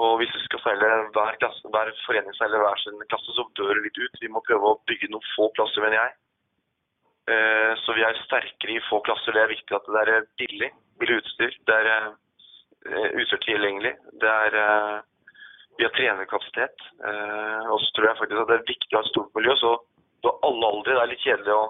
og 0.00 0.16
hvis 0.20 0.32
vi 0.34 0.40
skal 0.46 0.62
seile 0.64 0.88
hver, 1.14 1.36
klasse, 1.42 1.70
hver 1.74 1.90
forening 2.06 2.34
seile 2.38 2.60
hver 2.62 2.82
sin 2.82 3.00
klasse, 3.10 3.34
så 3.36 3.44
dør 3.58 3.74
det 3.74 3.86
litt 3.88 3.98
ut. 4.00 4.20
Vi 4.22 4.32
må 4.32 4.42
prøve 4.46 4.70
å 4.70 4.80
bygge 4.88 5.10
noen 5.10 5.30
få 5.34 5.50
plasser, 5.56 5.82
mener 5.84 5.98
jeg. 5.98 6.16
Eh, 7.30 7.72
så 7.82 7.94
vi 7.94 8.02
er 8.06 8.22
sterkere 8.24 8.76
i 8.76 8.86
få 8.88 9.00
klasser. 9.06 9.36
Det 9.36 9.42
er 9.42 9.52
viktig 9.52 9.76
at 9.76 9.90
det 9.94 10.02
er 10.02 10.28
billig, 10.40 10.70
billig 11.02 11.20
utstyr. 11.20 11.56
Det 11.68 11.76
er 11.76 11.90
eh, 11.90 13.08
utstyr 13.20 13.42
tilgjengelig. 13.44 13.94
Det 14.22 14.32
er 14.46 14.58
eh, 14.62 14.96
vi 15.78 15.86
har 15.86 15.94
trenerkapasitet. 15.96 16.82
Og 17.72 17.78
så 17.80 17.92
tror 17.96 18.06
jeg 18.10 18.18
faktisk 18.18 18.40
at 18.42 18.50
det 18.50 18.56
er 18.58 18.66
viktig 18.68 18.92
å 18.92 18.98
ha 18.98 19.04
et 19.06 19.12
stort 19.14 19.30
miljø. 19.38 19.54
Så 19.56 19.70
du 20.20 20.28
har 20.28 20.42
alle 20.48 20.72
aldre. 20.74 20.96
Det 20.96 21.02
er 21.02 21.12
litt 21.12 21.24
kjedelig 21.24 21.54
å 21.56 21.62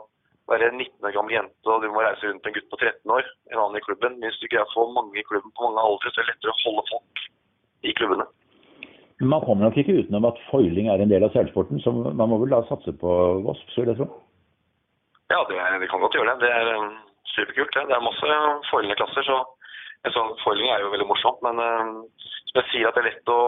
være 0.51 0.73
19 0.75 1.07
år 1.07 1.15
gammel 1.15 1.37
jente 1.37 1.73
og 1.73 1.85
du 1.85 1.89
må 1.93 2.03
reise 2.05 2.27
rundt 2.27 2.43
med 2.43 2.51
en 2.51 2.57
gutt 2.59 2.71
på 2.73 2.81
13 2.81 3.15
år, 3.17 3.31
en 3.53 3.63
annen 3.63 3.79
i 3.81 3.85
klubben. 3.85 4.19
Hvis 4.25 4.39
du 4.43 4.49
greier 4.49 4.67
å 4.67 4.75
få 4.75 4.87
mange 4.97 5.21
i 5.21 5.27
klubben 5.29 5.53
på 5.55 5.69
mange 5.69 5.85
aldre, 5.87 6.11
så 6.11 6.23
er 6.23 6.27
det 6.29 6.35
lettere 6.35 6.55
å 6.55 6.63
holde 6.65 6.87
folk 6.91 7.25
i 7.87 7.95
klubbene. 7.97 8.27
Men 9.21 9.33
man 9.35 9.45
kommer 9.45 9.69
nok 9.69 9.77
ikke 9.77 9.99
utenom 10.01 10.27
at 10.31 10.41
foiling 10.49 10.89
er 10.89 11.03
en 11.03 11.13
del 11.13 11.27
av 11.27 11.35
seilsporten, 11.37 11.81
så 11.85 11.93
man 11.93 12.31
må 12.33 12.41
vel 12.41 12.55
da 12.55 12.63
satse 12.71 12.95
på 13.03 13.15
Wasp, 13.45 13.69
skulle 13.75 13.93
jeg 13.93 14.01
tro? 14.01 14.09
Ja, 15.31 15.43
det, 15.47 15.59
er, 15.61 15.77
det, 15.79 15.91
kan 15.93 16.03
godt 16.03 16.17
gjøre 16.17 16.35
det. 16.35 16.49
Det 16.49 16.53
er 16.57 16.71
um, 16.81 16.95
superkult. 17.37 17.75
Det. 17.77 17.85
det 17.91 17.97
er 17.97 18.07
masse 18.07 18.39
foilende 18.71 18.97
klasser, 18.99 19.27
så 19.29 19.43
en 20.09 20.15
sånn 20.17 20.33
foiling 20.41 20.73
er 20.73 20.83
jo 20.83 20.95
veldig 20.95 21.07
morsomt. 21.11 21.45
Men 21.45 21.61
um, 21.61 21.93
som 22.49 22.63
jeg 22.63 22.71
sier 22.73 22.89
at 22.89 22.97
det 22.97 23.05
er 23.05 23.11
lett 23.13 23.31
å, 23.31 23.41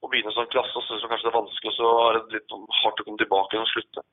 å 0.00 0.08
begynne 0.08 0.32
som 0.32 0.48
klasse, 0.52 0.76
og 0.78 0.84
så 0.86 1.08
kanskje 1.10 1.28
det 1.28 1.32
er 1.32 1.38
vanskelig, 1.38 1.72
så 1.76 1.90
er 2.06 2.18
det 2.18 2.38
litt 2.38 2.54
hardt 2.80 3.02
å 3.02 3.06
komme 3.06 3.20
tilbake 3.20 3.60
og 3.60 3.68
slutte. 3.68 4.04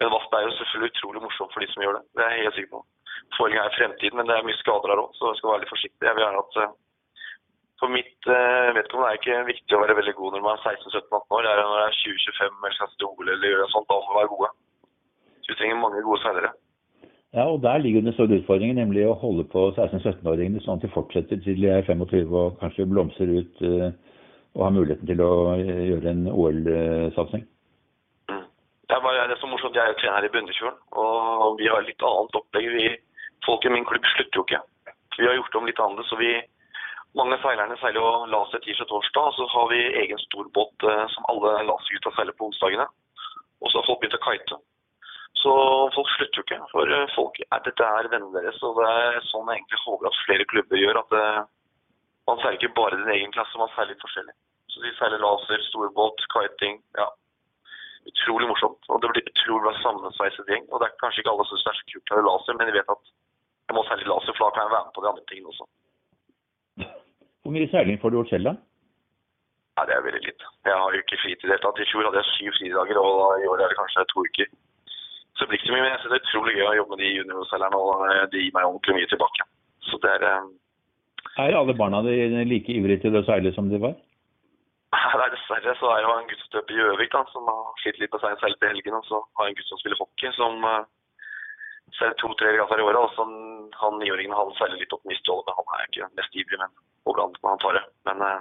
Men 0.00 0.12
Vast 0.14 0.34
er 0.36 0.46
jo 0.46 0.52
selvfølgelig 0.56 0.92
utrolig 0.94 1.22
morsomt 1.24 1.52
for 1.54 1.64
de 1.64 1.68
som 1.72 1.82
gjør 1.84 1.98
det. 1.98 2.04
Det 2.16 2.24
er 2.24 2.34
jeg 2.34 2.46
helt 2.46 2.58
sikker 2.58 2.74
på. 2.76 2.84
Foiling 3.36 3.58
er 3.60 3.74
fremtiden, 3.76 4.16
men 4.18 4.28
det 4.28 4.36
er 4.36 4.46
mye 4.46 4.60
skader 4.60 4.92
her 4.92 5.02
òg, 5.02 5.10
så 5.16 5.30
jeg 5.30 5.40
skal 5.40 5.52
være 5.52 5.62
litt 5.64 5.74
forsiktig. 5.74 6.06
Jeg 6.06 6.16
vil 6.16 6.24
gjerne 6.24 6.44
at 6.44 6.62
eh, 6.62 6.78
For 7.80 7.88
mitt 7.88 8.26
uh, 8.28 8.72
vedkommende 8.76 9.08
er 9.08 9.16
det 9.16 9.20
ikke 9.22 9.36
viktig 9.48 9.76
å 9.76 9.80
være 9.80 9.94
veldig 9.96 10.12
god 10.18 10.34
når 10.34 10.42
man 10.44 10.58
er 10.58 10.64
16-17-18 10.68 11.36
år. 11.36 11.46
Det 11.46 11.52
er 11.52 11.60
når 11.64 11.78
det 11.78 11.84
er 11.84 12.00
20-25 12.00 12.58
eller 12.58 12.74
skal 12.76 12.90
til 12.92 13.06
OL 13.08 13.30
eller 13.34 13.52
gjøre 13.54 13.68
sånt, 13.72 13.88
da 13.88 13.96
må 13.96 14.08
man 14.08 14.18
være 14.18 14.32
gode. 14.34 14.50
Så 15.40 15.52
vi 15.52 15.56
trenger 15.56 15.80
mange 15.80 16.02
gode 16.04 16.20
seilere. 16.24 16.50
Ja, 17.38 17.46
og 17.46 17.62
der 17.62 17.80
ligger 17.80 18.04
den 18.04 18.16
store 18.16 18.36
utfordringen, 18.40 18.76
nemlig 18.76 19.06
å 19.08 19.16
holde 19.22 19.46
på 19.48 19.62
16-17-åringene 19.78 20.60
sånn 20.64 20.76
at 20.76 20.84
de 20.84 20.92
fortsetter 20.92 21.40
til 21.40 21.62
de 21.62 21.70
er 21.72 21.86
25 21.88 22.36
og 22.42 22.60
kanskje 22.60 22.88
blomstrer 22.90 23.32
ut 23.38 23.64
uh, 23.64 23.88
og 24.56 24.64
har 24.66 24.74
muligheten 24.74 25.06
til 25.06 25.22
å 25.22 25.32
gjøre 25.60 26.10
en 26.10 26.26
OL-satsing. 26.30 27.44
Det 28.90 28.96
er 28.96 29.02
bare 29.04 29.28
det 29.30 29.36
som 29.38 29.50
er 29.50 29.54
morsomt. 29.54 29.76
Jeg 29.78 29.86
er 29.86 29.92
jo 29.92 30.00
trener 30.00 30.26
i 30.26 30.30
Bunnefjorden, 30.34 30.80
og 30.98 31.60
vi 31.60 31.68
har 31.70 31.84
litt 31.86 32.02
annet 32.02 32.38
opplegg. 32.40 32.66
Vi, 32.74 32.88
folk 33.46 33.66
i 33.66 33.70
min 33.70 33.86
klubb 33.86 34.08
slutter 34.16 34.40
jo 34.40 34.46
ikke. 34.48 34.62
Vi 35.18 35.28
har 35.28 35.36
gjort 35.38 35.58
om 35.60 35.68
litt 35.68 35.82
annet, 35.84 36.08
så 36.08 36.18
vi 36.18 36.32
mange 37.18 37.38
seilerne 37.42 37.76
seiler 37.78 37.98
jo 37.98 38.26
laser 38.30 38.62
tirsdag 38.64 38.90
torsdag, 38.90 39.30
og 39.30 39.36
så 39.36 39.46
har 39.54 39.70
vi 39.70 39.78
egen 40.02 40.20
storbåt 40.24 40.86
eh, 40.86 41.06
som 41.14 41.30
alle 41.32 41.54
lasergutta 41.68 42.12
seiler 42.16 42.36
på 42.38 42.50
onsdagene. 42.50 42.86
Og 43.60 43.70
så 43.70 43.80
har 43.80 43.86
folk 43.88 44.02
begynt 44.02 44.18
å 44.18 44.22
kite. 44.26 44.58
Så 45.40 45.54
folk 45.94 46.10
slutter 46.14 46.38
jo 46.38 46.46
ikke. 46.46 46.60
For 46.74 46.94
eh, 46.98 47.14
folk, 47.16 47.40
er, 47.46 47.62
dette 47.66 47.88
er 47.98 48.10
vennene 48.12 48.34
deres, 48.38 48.58
og 48.66 48.78
det 48.78 48.90
er 48.90 49.18
sånn 49.30 49.50
jeg 49.50 49.62
egentlig 49.62 49.82
håper 49.86 50.10
at 50.10 50.20
flere 50.24 50.46
klubber 50.54 50.82
gjør. 50.82 51.02
At 51.02 51.14
det, 51.14 51.24
eh, 51.30 51.48
man 52.30 52.40
seiler 52.42 52.58
ikke 52.58 52.76
bare 52.78 52.98
din 53.00 53.14
egen 53.16 53.34
klasse, 53.34 53.58
man 53.58 53.72
seiler 53.74 53.92
litt 53.92 54.04
forskjellig. 54.04 54.36
Så 54.70 54.84
de 54.84 54.92
seiler 54.98 55.22
laser, 55.22 55.66
storbåt, 55.68 56.22
kiting. 56.34 56.78
ja, 56.98 57.08
utrolig 58.10 58.48
morsomt. 58.48 58.80
Og 58.88 59.02
det 59.02 59.10
blir 59.12 59.28
utrolig 59.32 59.64
bra 59.66 59.74
sammensveiset 59.82 60.48
gjeng. 60.52 60.64
Og 60.70 60.80
det 60.80 60.88
er 60.88 61.00
kanskje 61.02 61.22
ikke 61.22 61.34
alle 61.34 61.46
som 61.48 61.58
syns 61.58 61.66
det 61.66 61.72
er 61.72 61.80
så 61.80 61.90
kult 61.92 62.14
med 62.14 62.28
laser, 62.28 62.56
men 62.58 62.70
de 62.70 62.76
vet 62.78 62.94
at 62.94 63.12
jeg 63.70 63.76
må 63.76 63.84
seile 63.86 64.08
laser, 64.12 64.36
for 64.36 64.46
da 64.46 64.54
kan 64.54 64.66
jeg 64.66 64.74
være 64.74 64.86
med 64.86 64.96
på 64.96 65.04
de 65.04 65.10
andre 65.10 65.28
tingene 65.30 65.52
også. 65.52 65.68
Hvor 67.40 67.54
mye 67.56 67.70
seiling 67.72 68.00
får 68.00 68.10
du 68.10 68.18
gjort 68.18 68.32
selv, 68.32 68.48
da? 68.50 68.54
Nei, 69.76 69.84
Det 69.88 69.94
er 69.96 70.06
veldig 70.06 70.24
lite. 70.26 70.48
Jeg 70.68 70.76
har 70.80 70.94
jo 70.94 71.02
ikke 71.02 71.20
fritid 71.22 71.44
i 71.44 71.48
det 71.48 71.54
hele 71.54 71.64
tatt. 71.66 71.78
I 71.80 71.90
fjor 71.90 72.06
hadde 72.06 72.20
jeg 72.20 72.32
syv 72.34 72.50
fridager, 72.58 72.98
og 73.00 73.44
i 73.44 73.48
år 73.50 73.62
er 73.64 73.72
det 73.72 73.80
kanskje 73.80 74.08
to 74.12 74.24
uker. 74.28 74.50
Så 75.34 75.46
det 75.46 75.48
blir 75.48 75.60
ikke 75.60 75.70
så 75.70 75.74
mye, 75.76 75.84
men 75.84 75.92
jeg 75.94 76.00
synes 76.00 76.12
det 76.12 76.18
er 76.18 76.26
utrolig 76.28 76.56
gøy 76.58 76.66
å 76.68 76.78
jobbe 76.80 76.96
med 76.96 77.02
de 77.04 77.12
juniorseilerne, 77.18 77.78
og 77.80 77.92
de 78.32 78.42
gir 78.42 78.56
meg 78.56 78.68
ordentlig 78.68 78.96
mye 78.98 79.10
tilbake. 79.12 79.46
Så 79.88 80.00
det 80.02 80.10
er 80.16 80.26
eh, 80.28 80.50
Er 81.40 81.56
alle 81.56 81.74
barna 81.76 82.02
dine 82.04 82.44
like 82.48 82.72
ivrige 82.74 83.04
til 83.04 83.16
å 83.16 83.24
seile 83.26 83.52
som 83.56 83.68
de 83.70 83.80
var? 83.82 83.96
Nei, 84.90 85.28
dessverre 85.30 85.74
så 85.78 85.90
er 85.94 86.02
jo 86.02 86.14
en 86.16 86.28
gutt 86.30 86.46
støp 86.46 86.70
i 86.72 86.78
Gjøvik 86.78 87.12
da, 87.12 87.22
som 87.30 87.46
har 87.46 87.82
slitt 87.82 88.00
litt 88.00 88.10
på 88.10 88.18
seg 88.22 88.38
selv 88.40 88.58
til 88.58 88.72
helgen. 88.72 88.96
Og 88.98 89.04
så 89.06 89.20
har 89.38 89.46
jeg 89.46 89.54
en 89.54 89.58
gutt 89.60 89.70
som 89.70 89.80
spiller 89.82 90.00
hockey, 90.00 90.32
som 90.36 90.64
uh, 90.66 90.82
seiler 91.98 92.16
to-tre 92.22 92.54
ganger 92.56 92.82
i 92.82 92.86
året. 92.88 93.00
Og 93.04 93.12
så 93.14 93.26
han 93.80 94.00
niåringen 94.02 94.36
han 94.36 94.50
seiler 94.58 94.80
litt 94.80 94.94
opp 94.96 95.06
Mistholdet, 95.10 95.46
men 95.46 95.68
han 95.70 95.76
er 95.78 95.90
ikke 95.90 96.10
mest 96.18 96.40
ivrig. 96.42 96.58
Men 96.62 96.74
overalt 97.10 97.38
når 97.42 97.54
han 97.54 97.62
tar 97.64 97.78
det. 97.78 97.84
Men 98.10 98.26
uh, 98.26 98.40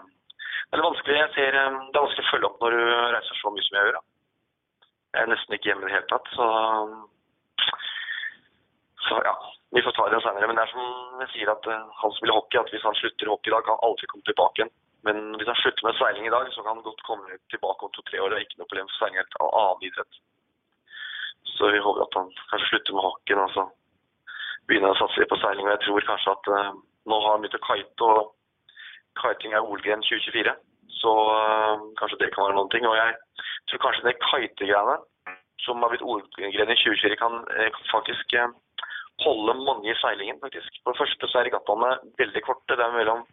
det 0.70 0.82
er 0.82 1.20
jeg 1.20 1.34
ser, 1.38 1.60
um, 1.68 1.80
det 1.90 1.98
er 1.98 2.08
vanskelig 2.08 2.26
å 2.26 2.32
følge 2.32 2.50
opp 2.50 2.66
når 2.66 2.78
du 2.78 2.82
reiser 3.16 3.42
så 3.42 3.54
mye 3.54 3.68
som 3.68 3.80
jeg 3.80 3.88
gjør. 3.90 4.00
Da. 4.00 4.04
Jeg 5.10 5.22
er 5.26 5.32
nesten 5.34 5.58
ikke 5.58 5.72
hjemme 5.72 5.86
i 5.86 5.90
det 5.90 5.96
hele 5.98 6.10
tatt. 6.10 6.34
Så, 6.34 6.48
så 9.08 9.22
ja, 9.26 9.36
vi 9.76 9.82
får 9.86 9.94
ta 9.96 10.10
det 10.10 10.22
senere. 10.24 10.48
Men 10.48 10.58
det 10.58 10.64
er 10.66 10.72
som 10.74 11.24
jeg 11.24 11.32
sier 11.34 11.52
at 11.54 11.68
uh, 11.70 11.90
han 12.02 12.14
spiller 12.18 12.38
hockey, 12.38 12.60
at 12.62 12.72
hvis 12.74 12.86
han 12.88 12.98
slutter 12.98 13.32
hockey 13.32 13.52
i 13.52 13.56
dag, 13.56 13.66
kan 13.66 13.78
han 13.78 13.86
aldri 13.90 14.10
komme 14.12 14.26
tilbake 14.30 14.62
igjen. 14.62 14.74
Men 15.08 15.20
hvis 15.38 15.48
han 15.48 15.60
slutter 15.62 15.86
med 15.88 16.00
seiling 16.00 16.26
i 16.28 16.34
dag, 16.34 16.50
så 16.52 16.64
kan 16.64 16.76
han 16.76 16.88
godt 16.88 17.04
komme 17.08 17.38
tilbake 17.54 17.86
om 17.86 17.92
to-tre 17.94 18.22
år. 18.22 18.32
Det 18.32 18.40
er 18.40 18.48
ikke 18.48 18.62
noe 18.62 18.72
problem 18.72 18.90
for 18.90 19.02
seiling 19.02 19.22
helt 19.22 19.38
annen 19.46 19.86
idrett. 19.90 20.20
Så 21.56 21.70
vi 21.74 21.84
håper 21.86 22.04
at 22.06 22.18
han 22.20 22.34
kanskje 22.52 22.72
slutter 22.72 22.98
med 22.98 23.06
hockeyen 23.06 23.44
og 23.44 23.54
så 23.54 23.66
begynner 24.68 24.94
å 24.94 25.00
satse 25.00 25.30
på 25.30 25.40
seiling. 25.44 25.68
Og 25.68 25.76
jeg 25.76 25.84
tror 25.86 26.10
kanskje 26.10 26.34
at 26.36 26.52
uh, 26.56 26.74
nå 27.10 27.22
har 27.24 27.36
han 27.36 27.46
begynt 27.46 27.60
å 27.60 27.68
kite, 27.70 28.10
og 28.10 29.22
kiting 29.22 29.56
er 29.56 29.66
OL-gren 29.66 30.04
2024. 30.06 30.56
Så 31.00 31.14
uh, 31.14 31.86
kanskje 32.02 32.20
det 32.24 32.34
kan 32.34 32.48
være 32.48 32.58
noen 32.60 32.74
ting. 32.74 32.90
Og 32.90 32.98
jeg 32.98 33.16
tror 33.70 33.86
kanskje 33.86 34.10
det 34.10 34.18
kitegreiene 34.26 34.98
som 35.64 35.84
har 35.84 35.92
blitt 35.92 36.06
OL-gren 36.08 36.74
i 36.74 36.80
2024, 36.82 37.20
kan 37.22 37.40
uh, 37.48 37.80
faktisk 37.94 38.36
holde 39.26 39.56
mange 39.60 39.92
i 39.92 40.00
seilingen, 40.02 40.40
faktisk. 40.44 40.82
For 40.84 40.94
det 40.94 41.02
første 41.02 41.30
så 41.30 41.40
er 41.40 41.48
regattaene 41.50 41.92
veldig 42.22 42.44
korte. 42.46 42.78
Det 42.78 42.86
er 42.86 42.98
mellom 42.98 43.26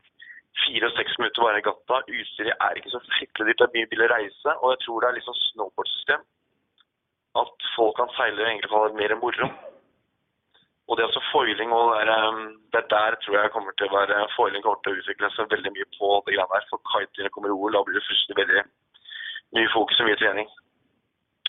fire 0.64 0.88
og 0.88 0.96
seks 0.96 1.18
minutter 1.20 1.44
hver 1.44 1.58
regatta. 1.58 2.00
Utstyret 2.18 2.66
er 2.66 2.80
ikke 2.80 2.94
så 2.94 3.02
fryktelig 3.10 3.46
dyrt, 3.52 3.60
det 3.62 3.66
er 3.68 3.76
mye 3.76 3.92
billig 3.92 4.10
reise. 4.14 4.56
Og 4.62 4.74
jeg 4.74 4.82
tror 4.84 5.00
det 5.00 5.08
er 5.08 5.16
litt 5.18 5.28
sånn 5.28 5.40
snowboardsystem. 5.44 6.26
At 7.42 7.70
folk 7.76 7.96
kan 8.00 8.12
seile 8.16 8.46
egentlig 8.48 8.72
ha 8.72 8.84
mer 9.00 9.16
moro. 9.22 9.50
Og 10.86 10.94
det 10.96 11.02
er 11.02 11.08
også 11.10 11.22
foiling 11.32 11.72
og 11.74 11.88
det 11.90 12.02
er, 12.04 12.10
um, 12.30 12.42
det 12.70 12.78
er 12.78 12.90
der 12.92 13.16
tror 13.22 13.36
jeg 13.36 13.50
kommer 13.54 13.74
til 13.74 13.88
å 13.88 13.94
være 13.96 14.20
foiling 14.36 14.62
kommer 14.62 14.78
til 14.84 14.94
å 14.94 15.00
utvikle 15.00 15.30
seg 15.34 15.50
veldig 15.50 15.72
mye 15.74 15.86
på 15.96 16.10
det 16.26 16.36
greiene 16.36 16.52
der. 16.52 16.68
For 16.70 16.92
kiting 16.92 17.32
kommer 17.34 17.50
i 17.50 17.56
OL, 17.56 17.74
da 17.74 17.82
blir 17.86 17.98
det 17.98 18.06
først 18.06 18.36
veldig 18.38 18.62
mye 19.58 19.72
fokus 19.74 20.00
og 20.00 20.08
mye 20.08 20.20
trening. 20.22 20.52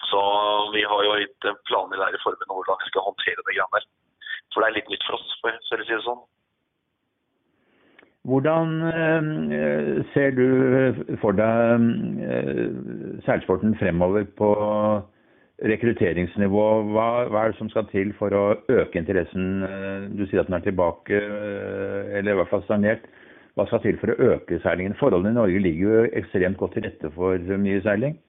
Så 0.10 0.23
vi 0.73 0.82
har 0.89 1.06
jo 1.06 1.19
litt 1.21 1.47
planer 1.69 2.02
der 2.02 2.17
i 2.17 2.23
forbundet 2.23 2.54
hvordan 2.56 2.82
vi 2.82 2.89
skal 2.89 3.08
håndtere 3.12 3.45
det 3.45 3.54
greiene 3.54 3.78
der. 3.78 3.88
For 4.53 4.63
det 4.63 4.71
er 4.71 4.77
litt 4.79 4.91
nytt 4.91 5.05
for 5.07 5.19
oss, 5.19 5.38
for 5.43 5.53
å 5.53 5.86
si 5.86 5.93
det 5.93 6.03
sånn. 6.05 6.25
Hvordan 8.27 8.71
eh, 8.91 9.99
ser 10.12 10.33
du 10.36 11.15
for 11.21 11.38
deg 11.38 11.86
eh, 12.27 12.65
seilsporten 13.23 13.77
fremover 13.79 14.25
på 14.36 14.49
rekrutteringsnivå? 15.71 16.65
Hva, 16.91 17.07
hva, 17.31 17.45
er 17.45 17.53
det 17.53 17.60
som 17.62 17.71
skal 17.71 17.88
til 17.93 18.12
for 18.19 18.36
å 18.36 18.43
øke 18.67 18.99
interessen? 18.99 19.63
Eh, 19.63 20.10
du 20.12 20.25
sier 20.25 20.43
at 20.43 20.51
den 20.51 20.57
er 20.60 20.65
tilbake, 20.65 21.21
eller 21.21 22.33
i 22.33 22.38
hvert 22.41 22.51
fall 22.51 22.65
stagnert. 22.67 23.07
Hva 23.55 23.65
skal 23.69 23.86
til 23.86 23.95
for 24.01 24.12
å 24.12 24.33
øke 24.33 24.60
seilingen? 24.65 24.97
Forholdene 24.99 25.31
i 25.31 25.39
Norge 25.39 25.63
ligger 25.63 25.88
jo 25.88 26.10
ekstremt 26.19 26.60
godt 26.60 26.75
til 26.75 26.89
rette 26.89 27.13
for 27.15 27.55
mye 27.63 27.79
seiling. 27.88 28.19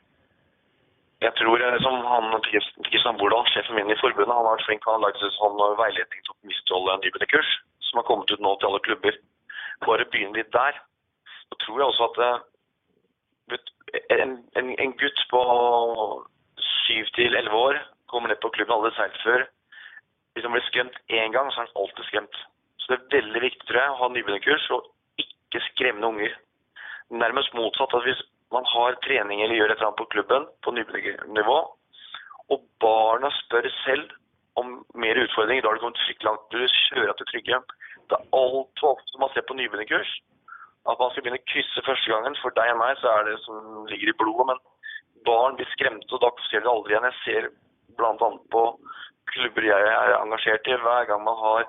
Jeg 1.25 1.35
tror 1.35 1.63
som 1.83 1.97
han 2.07 2.37
Kristian 2.47 3.19
Bordal, 3.19 3.47
sjefen 3.51 3.75
min 3.75 3.91
i 3.91 3.99
forbundet, 3.99 4.31
han 4.31 4.47
har 4.47 4.55
vært 4.55 4.69
flink. 4.69 4.85
Han 4.87 5.01
har 5.01 5.09
lagd 5.09 5.25
sånn 5.39 5.59
veiledning 5.81 6.21
til 6.23 6.35
optimistholde 6.35 7.01
nybegynnerkurs 7.03 7.51
som 7.89 7.99
har 7.99 8.07
kommet 8.07 8.31
ut 8.31 8.45
nå 8.45 8.55
til 8.59 8.69
alle 8.69 8.85
klubber 8.85 9.19
bare 9.87 10.07
begynn 10.13 10.37
litt 10.37 10.51
der. 10.55 10.79
Så 11.49 11.59
tror 11.65 11.81
jeg 11.81 11.91
også 11.91 12.09
at 12.09 12.19
en, 14.15 14.35
en, 14.61 14.73
en 14.85 14.97
gutt 15.01 15.23
på 15.31 15.43
syv 16.87 17.11
til 17.17 17.37
elleve 17.39 17.63
år 17.71 17.81
kommer 18.11 18.31
ned 18.31 18.41
på 18.43 18.53
klubben, 18.55 18.75
aldri 18.75 18.95
seilt 18.97 19.19
før. 19.25 19.47
Hvis 20.35 20.47
han 20.47 20.55
blir 20.55 20.67
skremt 20.69 20.99
én 21.11 21.35
gang, 21.35 21.51
så 21.51 21.61
er 21.61 21.67
han 21.67 21.83
alltid 21.83 22.09
skremt. 22.09 22.41
Så 22.79 22.93
det 22.93 22.99
er 22.99 23.11
veldig 23.19 23.43
viktig 23.45 23.69
tror 23.69 23.81
jeg, 23.83 23.95
å 23.95 24.01
ha 24.03 24.11
nybegynnerkurs 24.13 24.69
og 24.77 24.91
ikke 25.25 25.65
skremmende 25.73 26.13
unger. 26.13 26.37
Nærmest 27.11 27.57
motsatt. 27.57 27.95
at 27.95 28.07
Hvis 28.07 28.23
man 28.55 28.65
har 28.75 28.97
trening 29.05 29.43
eller 29.43 29.59
gjør 29.59 29.73
et 29.73 29.77
eller 29.77 29.91
annet 29.91 30.01
på 30.01 30.13
klubben 30.15 30.47
på 30.65 30.73
nybegynnernivå, 30.77 31.59
og 32.55 32.65
barna 32.81 33.31
spør 33.43 33.69
selv 33.83 34.15
om 34.59 34.81
mer 34.95 35.21
utfordringer, 35.23 35.63
da 35.63 35.69
har 35.71 35.79
det 35.79 35.85
kommet 35.85 36.01
fryktelig 36.07 36.29
langt. 36.29 36.49
Du 36.51 36.79
kjører 36.89 37.19
til 37.19 37.29
trygge 37.31 37.61
det 38.09 38.17
er 38.17 38.29
altfor 38.41 38.97
ofte 38.97 39.21
man 39.21 39.33
ser 39.35 39.45
på 39.49 39.57
nybegynnerkurs. 39.57 40.11
At 40.89 41.01
man 41.01 41.11
skal 41.13 41.25
begynne 41.25 41.41
å 41.43 41.49
krysse 41.53 41.85
første 41.85 42.13
gangen. 42.13 42.37
For 42.43 42.55
deg 42.57 42.73
og 42.73 42.81
meg 42.81 43.01
så 43.01 43.11
er 43.13 43.27
det 43.29 43.37
som 43.45 43.89
ligger 43.91 44.13
i 44.13 44.19
blodet. 44.21 44.47
Men 44.51 44.63
barn 45.29 45.59
blir 45.59 45.69
skremte, 45.75 46.09
og 46.17 46.23
da 46.25 46.31
ser 46.49 46.65
de 46.65 46.73
aldri 46.73 46.95
igjen. 46.95 47.09
Jeg 47.11 47.19
ser 47.25 47.51
bl.a. 47.99 48.31
på 48.55 48.63
klubber 49.35 49.69
jeg 49.69 49.91
er 49.93 50.15
engasjert 50.23 50.71
i. 50.73 50.79
Hver 50.85 51.11
gang 51.11 51.25
man 51.27 51.37
har 51.43 51.69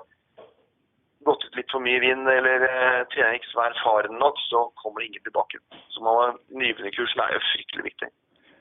gått 1.26 1.44
ut 1.44 1.58
litt 1.58 1.72
for 1.72 1.84
mye 1.84 2.00
vind 2.02 2.28
eller 2.28 2.64
eh, 2.68 3.02
trener 3.12 3.36
ikke 3.36 3.66
erfaren 3.66 4.18
nok, 4.20 4.40
så 4.48 4.66
kommer 4.82 5.02
det 5.02 5.10
ingen 5.10 5.26
tilbake. 5.26 5.60
Så 5.94 6.02
nybegynnerkursen 6.04 7.22
er 7.24 7.36
jo 7.36 7.46
fryktelig 7.50 7.88
viktig. 7.90 8.10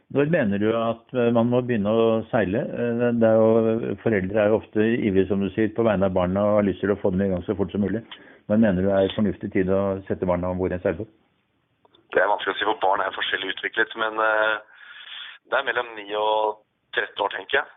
Når 0.10 0.32
mener 0.34 0.58
du 0.58 0.70
at 0.74 1.14
eh, 1.14 1.30
man 1.36 1.52
må 1.52 1.62
begynne 1.62 1.92
å 1.94 2.06
seile? 2.32 2.64
Eh, 2.66 3.04
er 3.14 3.38
jo, 3.38 3.94
foreldre 4.04 4.42
er 4.42 4.52
jo 4.52 4.58
ofte 4.58 4.86
ivrige 4.98 5.30
som 5.30 5.44
du 5.44 5.52
sier, 5.54 5.70
på 5.76 5.86
vegne 5.86 6.10
av 6.10 6.16
barna 6.18 6.46
og 6.48 6.60
har 6.60 6.68
lyst 6.68 6.82
til 6.84 6.94
å 6.96 7.00
få 7.00 7.14
dem 7.14 7.28
i 7.28 7.30
gang 7.32 7.46
så 7.46 7.56
fort 7.60 7.72
som 7.72 7.86
mulig. 7.86 8.02
Men 8.50 8.64
mener 8.66 8.82
du 8.82 8.90
det 8.90 8.98
er 8.98 9.14
fornuftig 9.14 9.52
tid 9.54 9.70
å 9.70 10.00
sette 10.08 10.26
barna 10.26 10.50
om 10.50 10.58
bord 10.58 10.74
i 10.74 10.80
en 10.80 10.84
seilbåt? 10.84 11.12
Det 12.10 12.24
er 12.24 12.32
vanskelig 12.32 12.56
å 12.56 12.58
si, 12.58 12.66
for 12.66 12.82
barn 12.82 13.04
er 13.06 13.14
forskjellig 13.14 13.52
utviklet. 13.54 13.94
Men 14.02 14.18
uh, 14.18 14.58
det 15.46 15.60
er 15.60 15.68
mellom 15.68 15.92
9 15.94 16.08
og 16.18 16.58
13 16.98 17.22
år, 17.22 17.36
tenker 17.36 17.60
jeg. 17.60 17.68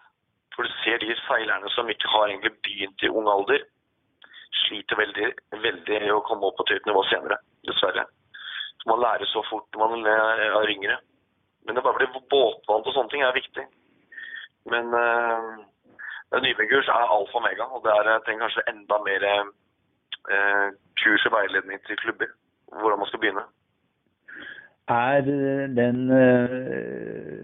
For 0.57 0.65
du 0.65 0.73
ser 0.81 1.05
de 1.05 1.13
seilerne 1.27 1.69
som 1.77 1.91
ikke 1.93 2.09
har 2.15 2.33
egentlig 2.33 2.55
begynt 2.65 3.05
i 3.05 3.13
ung 3.13 3.29
alder, 3.29 3.67
sliter 4.67 4.99
veldig, 5.01 5.29
veldig 5.63 6.01
i 6.07 6.11
å 6.13 6.23
komme 6.27 6.49
opp 6.49 6.59
på 6.59 6.67
et 6.67 6.75
høyt 6.77 6.91
nivå 6.91 7.03
senere, 7.11 7.39
dessverre. 7.69 8.05
Så 8.83 8.91
man 8.91 9.03
lærer 9.03 9.29
så 9.31 9.43
fort 9.49 9.79
når 9.79 9.95
man 9.95 10.07
er 10.11 10.73
yngre. 10.75 10.97
Men 11.67 11.77
det 11.77 11.85
bare 11.85 12.01
blir 12.01 12.11
båtvant 12.33 12.87
og 12.87 12.95
sånne 12.95 13.13
ting 13.13 13.23
er 13.23 13.37
viktig. 13.37 13.65
Men 14.73 14.85
uh, 14.95 15.63
nybegynnerkurs 16.35 16.91
er 16.91 17.15
alfa 17.17 17.39
og 17.39 17.45
mega, 17.47 17.65
og 17.71 17.81
det 17.85 17.93
er, 17.95 18.11
jeg 18.11 18.25
trenger 18.27 18.45
kanskje 18.47 18.69
enda 18.73 18.97
mer 19.07 19.23
uh, 19.31 20.69
kurs 21.03 21.27
og 21.29 21.35
veiledning 21.37 21.79
til 21.87 22.01
klubber. 22.03 22.31
Hvordan 22.73 22.99
man 23.03 23.11
skal 23.11 23.23
begynne. 23.23 23.45
Er 24.91 25.21
den 25.79 25.99
uh, 26.11 27.41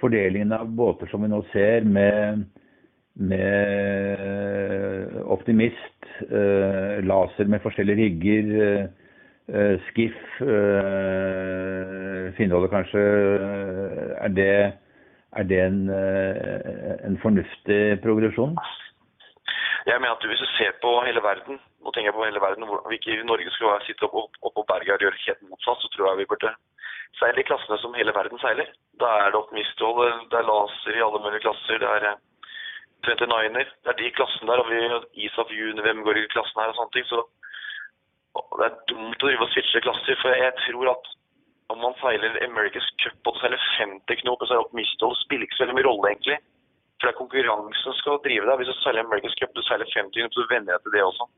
fordelingen 0.00 0.52
av 0.56 0.66
båter 0.80 1.06
som 1.10 1.20
vi 1.24 1.28
nå 1.32 1.40
ser, 1.52 1.80
med, 1.84 2.46
med 3.32 4.18
optimist, 5.36 5.97
laser 7.08 7.48
med 7.50 7.62
forskjellige 7.64 8.02
rigger, 8.04 8.88
uh, 9.48 9.76
skiff, 9.88 10.18
Finnholdet 12.38 12.70
kanskje, 12.70 13.00
eh, 13.00 14.10
er 14.24 14.30
det, 14.38 14.52
er 15.38 15.44
det 15.50 15.60
en, 15.60 15.80
eh, 15.90 17.06
en, 17.06 17.18
fornuftig 17.24 17.80
progresjon? 18.04 18.54
Jeg 19.86 20.00
mener 20.00 20.14
at 20.14 20.26
Hvis 20.28 20.44
du 20.44 20.48
ser 20.58 20.72
på 20.82 20.90
hele 21.06 21.22
verden, 21.22 21.58
nå 21.82 21.90
tenker 21.90 22.10
jeg 22.10 22.18
på 22.18 22.26
hele 22.28 22.44
verden, 22.46 22.66
hvor 22.68 22.86
vi 22.88 22.94
ikke 22.98 23.12
i 23.14 23.28
Norge 23.30 23.50
skulle 23.50 23.80
sitte 23.86 24.04
oppe 24.06 24.18
opp, 24.22 24.34
opp 24.46 24.54
på 24.58 24.68
berget 24.72 24.94
og 24.94 25.04
gjøre 25.04 25.24
helt 25.26 25.42
motsatt, 25.50 25.80
så 25.82 25.88
tror 25.90 26.08
jeg 26.08 26.18
vi 26.18 26.30
burde 26.32 26.50
seile 27.18 27.40
i 27.40 27.48
klassene 27.50 27.78
som 27.82 27.96
hele 27.98 28.14
verden 28.20 28.38
seiler. 28.38 28.68
Da 29.00 29.08
er 29.24 29.28
det 29.30 29.40
optimisthold, 29.42 30.28
det 30.30 30.38
er 30.38 30.50
laser 30.52 30.98
i 30.98 31.04
alle 31.06 31.22
mulige 31.24 31.44
klasser, 31.46 31.80
det 31.82 31.90
er 31.96 32.18
29-er. 33.06 33.60
Eh, 33.60 33.74
det 33.84 33.92
er 33.92 34.00
de 34.00 34.10
klassene 34.16 34.50
der, 34.50 34.62
og 34.62 34.70
vi 34.70 35.26
ISAF 35.26 35.52
Juni, 35.54 35.84
hvem 35.84 36.02
går 36.06 36.18
i 36.18 36.26
klassen 36.34 36.60
her 36.62 36.72
og 36.72 36.78
sånne 36.78 36.94
ting. 36.96 37.06
Så 37.10 37.22
det 38.58 38.66
er 38.66 38.82
dumt 38.90 39.22
å 39.22 39.28
drive 39.28 39.46
og 39.46 39.54
switche 39.54 39.82
klasser, 39.86 40.18
for 40.22 40.34
jeg 40.34 40.54
tror 40.66 40.92
at 40.94 41.14
om 41.72 41.82
man 41.84 41.96
seiler 42.00 42.38
America's 42.46 42.86
Cup 43.02 43.28
og 43.28 43.34
du 43.36 43.40
seiler 43.42 43.64
50 43.76 44.22
knop 44.22 44.44
så 44.44 44.54
er 44.54 44.62
opp 44.62 44.76
Mistol, 44.76 45.12
spiller 45.20 45.44
ikke 45.44 45.58
så 45.58 45.66
veldig 45.66 45.76
mye 45.76 45.88
rolle, 45.88 46.12
egentlig. 46.14 46.38
For 46.96 47.06
det 47.06 47.12
er 47.12 47.18
konkurransen 47.18 47.82
som 47.84 47.96
skal 47.98 48.22
drive 48.24 48.46
deg. 48.48 48.60
Hvis 48.60 48.70
du 48.72 48.78
seiler 48.80 49.04
America's 49.04 49.36
Cup 49.40 49.52
du 49.54 49.60
seiler 49.66 49.90
50 49.92 50.16
knop, 50.16 50.36
så 50.36 50.46
venner 50.52 50.74
jeg 50.74 50.84
til 50.86 50.96
det 50.96 51.04
også. 51.04 51.28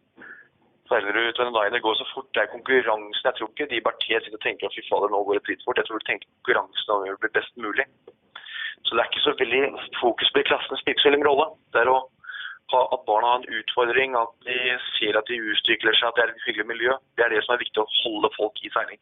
Seiler 0.91 1.15
du 1.15 1.21
ut 1.23 1.41
en 1.43 1.53
liner, 1.57 1.83
går 1.83 1.99
så 1.99 2.07
fort. 2.15 2.31
Det 2.35 2.45
er 2.45 2.55
konkurransen. 2.55 3.27
Jeg 3.27 3.35
tror 3.39 3.51
ikke 3.51 3.69
de 3.73 3.83
Berthet 3.87 4.25
sitter 4.25 4.39
og 4.39 4.47
tenker 4.47 4.71
at 4.71 4.77
fy 4.77 4.87
fader, 4.87 5.11
nå 5.11 5.21
går 5.27 5.39
det 5.39 5.45
dritfort. 5.49 5.83
Jeg 5.83 5.91
tror 5.91 6.01
de 6.01 6.09
tenker 6.09 6.31
konkurransen 6.39 6.95
om 6.95 7.05
å 7.11 7.19
det 7.27 7.35
best 7.37 7.61
mulig. 7.67 7.87
Så 8.85 8.95
det 8.95 9.03
er 9.03 9.11
ikke 9.11 9.27
så 9.27 9.37
veldig 9.39 9.63
fokus 10.01 10.33
på 10.33 10.41
de 10.41 10.49
klassene 10.51 10.81
spiller 10.81 11.03
så 11.05 11.13
rolle. 11.29 11.47
Det 11.75 11.83
er 11.83 11.93
å 11.93 12.01
ha, 12.73 12.81
at 12.95 13.07
barna 13.07 13.33
har 13.33 13.41
en 13.43 13.61
utfordring, 13.61 14.17
at 14.19 14.35
de 14.47 14.59
ser 14.97 15.19
at 15.19 15.31
de 15.31 15.39
utvikler 15.53 15.97
seg, 15.99 16.11
at 16.11 16.19
det 16.19 16.25
er 16.25 16.35
et 16.35 16.45
hyggelig 16.49 16.69
miljø. 16.73 16.99
Det 17.17 17.27
er 17.27 17.35
det 17.35 17.43
som 17.47 17.55
er 17.55 17.65
viktig 17.65 17.83
å 17.83 17.89
holde 18.03 18.31
folk 18.37 18.63
i 18.63 18.73
seiling. 18.75 19.01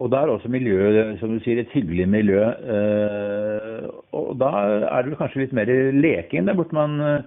Og 0.00 0.08
da 0.08 0.22
er 0.22 0.32
også 0.32 0.48
miljøet, 0.48 1.18
som 1.20 1.34
du 1.34 1.42
sier, 1.44 1.60
et 1.60 1.74
hyggelig 1.76 2.06
miljø. 2.08 2.40
Eh, 2.74 3.88
og 4.16 4.32
da 4.40 4.48
er 4.88 5.04
det 5.04 5.18
kanskje 5.20 5.42
litt 5.42 5.56
mer 5.56 5.68
leking 5.92 6.48
der 6.48 6.56
borte 6.56 6.76
man 6.76 6.96
eh, 7.04 7.26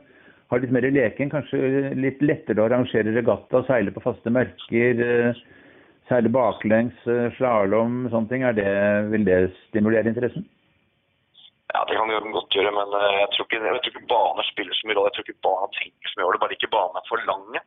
har 0.50 0.64
litt 0.64 0.74
mer 0.74 0.88
leken. 0.90 1.30
Kanskje 1.30 1.94
litt 2.00 2.24
lettere 2.26 2.64
å 2.64 2.66
arrangere 2.66 3.14
regatta, 3.14 3.62
seile 3.68 3.94
på 3.94 4.02
faste 4.02 4.34
merker. 4.34 5.04
Eh, 6.04 6.10
seile 6.10 6.30
baklengs, 6.30 6.96
slalåm, 7.38 8.10
sånne 8.12 8.30
ting. 8.30 8.44
Det, 8.56 8.68
vil 9.12 9.26
det 9.26 9.54
stimulere 9.70 10.10
interessen? 10.10 10.46
Ja, 11.74 11.86
det 11.90 11.96
kan 11.98 12.10
det 12.10 12.20
godt 12.36 12.54
gjøre, 12.54 12.72
men 12.72 12.92
jeg 12.94 13.30
tror 13.34 13.46
ikke, 13.48 13.62
jeg 13.66 13.82
tror 13.82 13.94
ikke 13.94 14.10
baner 14.12 14.46
spiller 14.52 14.76
så 14.78 14.88
mye 14.88 14.98
rolle. 14.98 15.10
Jeg 15.10 15.16
tror 15.16 15.26
ikke 15.26 15.48
barna 15.48 15.70
tenker 15.74 16.12
så 16.12 16.20
mye 16.20 16.26
over 16.28 16.36
det, 16.36 16.42
bare 16.44 16.58
ikke 16.58 16.76
banene 16.76 17.02
er 17.02 17.10
for 17.10 17.24
lange. 17.30 17.62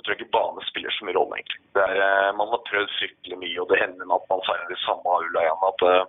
Jeg 0.00 0.04
tror 0.06 0.16
ikke 0.16 0.32
bane 0.32 0.62
spiller 0.64 0.92
så 0.96 1.04
mye 1.04 1.16
rolle, 1.18 1.36
egentlig. 1.36 1.60
Er, 1.76 1.96
eh, 2.00 2.36
man 2.38 2.48
har 2.52 2.60
prøvd 2.70 2.92
fryktelig 2.98 3.36
mye, 3.42 3.58
og 3.60 3.66
det 3.68 3.80
hender 3.82 4.06
med 4.08 4.16
at 4.16 4.30
man 4.32 4.44
seiler 4.46 4.68
de 4.70 4.78
samme 4.80 5.16
hulla 5.16 5.42
igjen. 5.44 5.64
At 5.70 5.82
uh, 5.84 6.06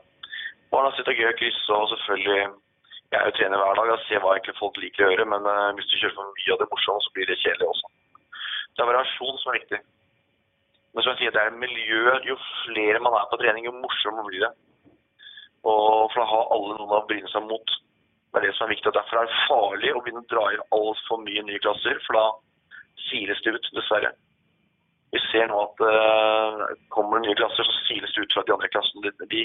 barna 0.71 0.91
er 0.95 1.17
gøy 1.17 1.32
å 1.32 1.39
krysse, 1.39 1.71
og 1.75 1.89
selvfølgelig 1.91 2.43
Jeg 3.12 3.19
er 3.19 3.25
jo 3.27 3.36
trener 3.36 3.60
hver 3.60 3.75
dag 3.75 3.89
og 3.91 4.04
ser 4.08 4.21
hva 4.23 4.38
egentlig 4.38 4.56
folk 4.56 4.77
liker 4.80 5.04
å 5.04 5.10
gjøre, 5.12 5.25
men 5.34 5.43
uh, 5.43 5.73
hvis 5.75 5.89
du 5.91 5.97
kjører 5.97 6.15
for 6.15 6.38
mye 6.38 6.54
av 6.54 6.62
det 6.62 6.67
morsomme, 6.71 7.04
så 7.04 7.12
blir 7.12 7.27
det 7.27 7.41
kjedelig 7.41 7.67
også. 7.67 7.89
Det 8.71 8.86
er 8.86 8.89
variasjon 8.91 9.41
som 9.41 9.51
er 9.51 9.58
viktig. 9.60 9.80
Men 10.91 11.04
som 11.04 11.13
jeg 11.13 11.21
sier, 11.21 11.36
det 11.36 11.43
er 11.45 11.62
miljøet. 11.62 12.27
Jo 12.27 12.36
flere 12.65 12.99
man 13.04 13.15
er 13.15 13.30
på 13.32 13.39
trening, 13.41 13.67
jo 13.67 13.75
morsommere 13.77 14.27
blir 14.27 14.45
det. 14.45 14.51
Og 15.62 16.12
for 16.12 16.23
å 16.23 16.30
ha 16.32 16.41
alle 16.56 16.77
noen 16.80 16.97
å 16.97 17.06
bryne 17.08 17.30
seg 17.32 17.45
mot. 17.47 17.75
Det 18.32 18.39
er 18.39 18.47
det 18.47 18.56
som 18.58 18.65
er 18.67 18.73
viktig. 18.73 18.93
Derfor 18.95 19.21
er 19.21 19.30
det 19.30 19.43
farlig 19.47 19.93
å 19.93 20.01
begynne 20.04 20.23
å 20.23 20.32
dra 20.32 20.45
inn 20.56 20.65
altfor 20.75 21.21
mye 21.23 21.45
nye 21.47 21.62
klasser. 21.63 21.99
for 22.08 22.19
da 22.19 22.25
siles 23.10 23.41
det 23.43 23.56
ut, 23.56 23.71
dessverre. 23.75 24.12
Vi 25.12 25.19
ser 25.32 25.49
nå 25.51 25.58
at 25.60 25.82
uh, 25.84 26.63
kommer 26.95 27.19
det 27.19 27.27
nye 27.27 27.39
klasser, 27.39 27.67
så 27.67 27.86
siles 27.88 28.13
det 28.15 28.23
ut 28.23 28.36
fra 28.36 28.43
de 28.47 28.56
andre 28.56 28.69
klassene. 28.71 29.12
De, 29.19 29.41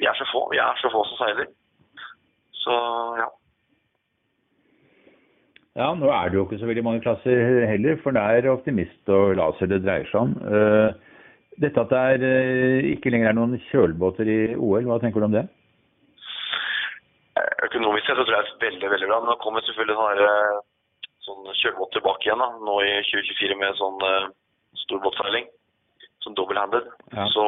de, 0.00 0.08
er 0.08 0.18
så 0.18 0.28
få 0.32 0.44
vi 0.52 0.60
er 0.60 0.80
så 0.82 0.92
få 0.92 1.04
som 1.08 1.20
seiler. 1.22 1.48
Så 2.64 2.76
ja. 3.20 3.28
Ja, 5.76 5.90
nå 5.92 6.08
er 6.08 6.30
det 6.32 6.38
jo 6.38 6.46
ikke 6.46 6.56
så 6.56 6.68
veldig 6.70 6.84
mange 6.86 7.02
klasser 7.04 7.66
heller, 7.68 7.98
for 8.00 8.16
det 8.16 8.22
er 8.24 8.48
optimist 8.48 9.10
og 9.12 9.34
laser 9.36 9.68
det 9.68 9.82
dreier 9.84 10.08
seg 10.08 10.22
om. 10.22 10.32
Uh, 10.40 10.88
dette 11.60 11.82
at 11.82 11.92
det 11.92 12.04
er, 12.12 12.24
uh, 12.24 12.88
ikke 12.94 13.12
lenger 13.12 13.28
er 13.28 13.36
noen 13.36 13.58
kjølbåter 13.68 14.30
i 14.32 14.38
OL, 14.56 14.86
hva 14.88 14.96
tenker 15.02 15.20
du 15.20 15.28
om 15.28 15.36
det? 15.36 15.44
Økonomisk 17.66 18.08
sett 18.08 18.16
så 18.16 18.24
tror 18.24 18.38
jeg 18.38 18.46
det 18.46 18.54
er 18.54 18.70
veldig 18.70 18.90
veldig 18.94 19.10
bra. 19.10 19.18
Nå 19.26 19.36
kommer 19.42 19.66
selvfølgelig 19.66 19.98
sånn, 20.00 20.64
sånn 21.28 21.52
kjølbåt 21.60 21.92
tilbake 21.98 22.24
igjen 22.24 22.40
da, 22.40 22.48
nå 22.70 22.78
i 22.86 22.94
2024 23.10 23.60
med 23.60 23.76
sånn 23.82 24.08
uh, 24.08 24.32
storbåtseiling. 24.86 25.52
Sånn 26.24 26.40
double-handed. 26.40 26.88
Ja. 27.12 27.28
Så 27.36 27.44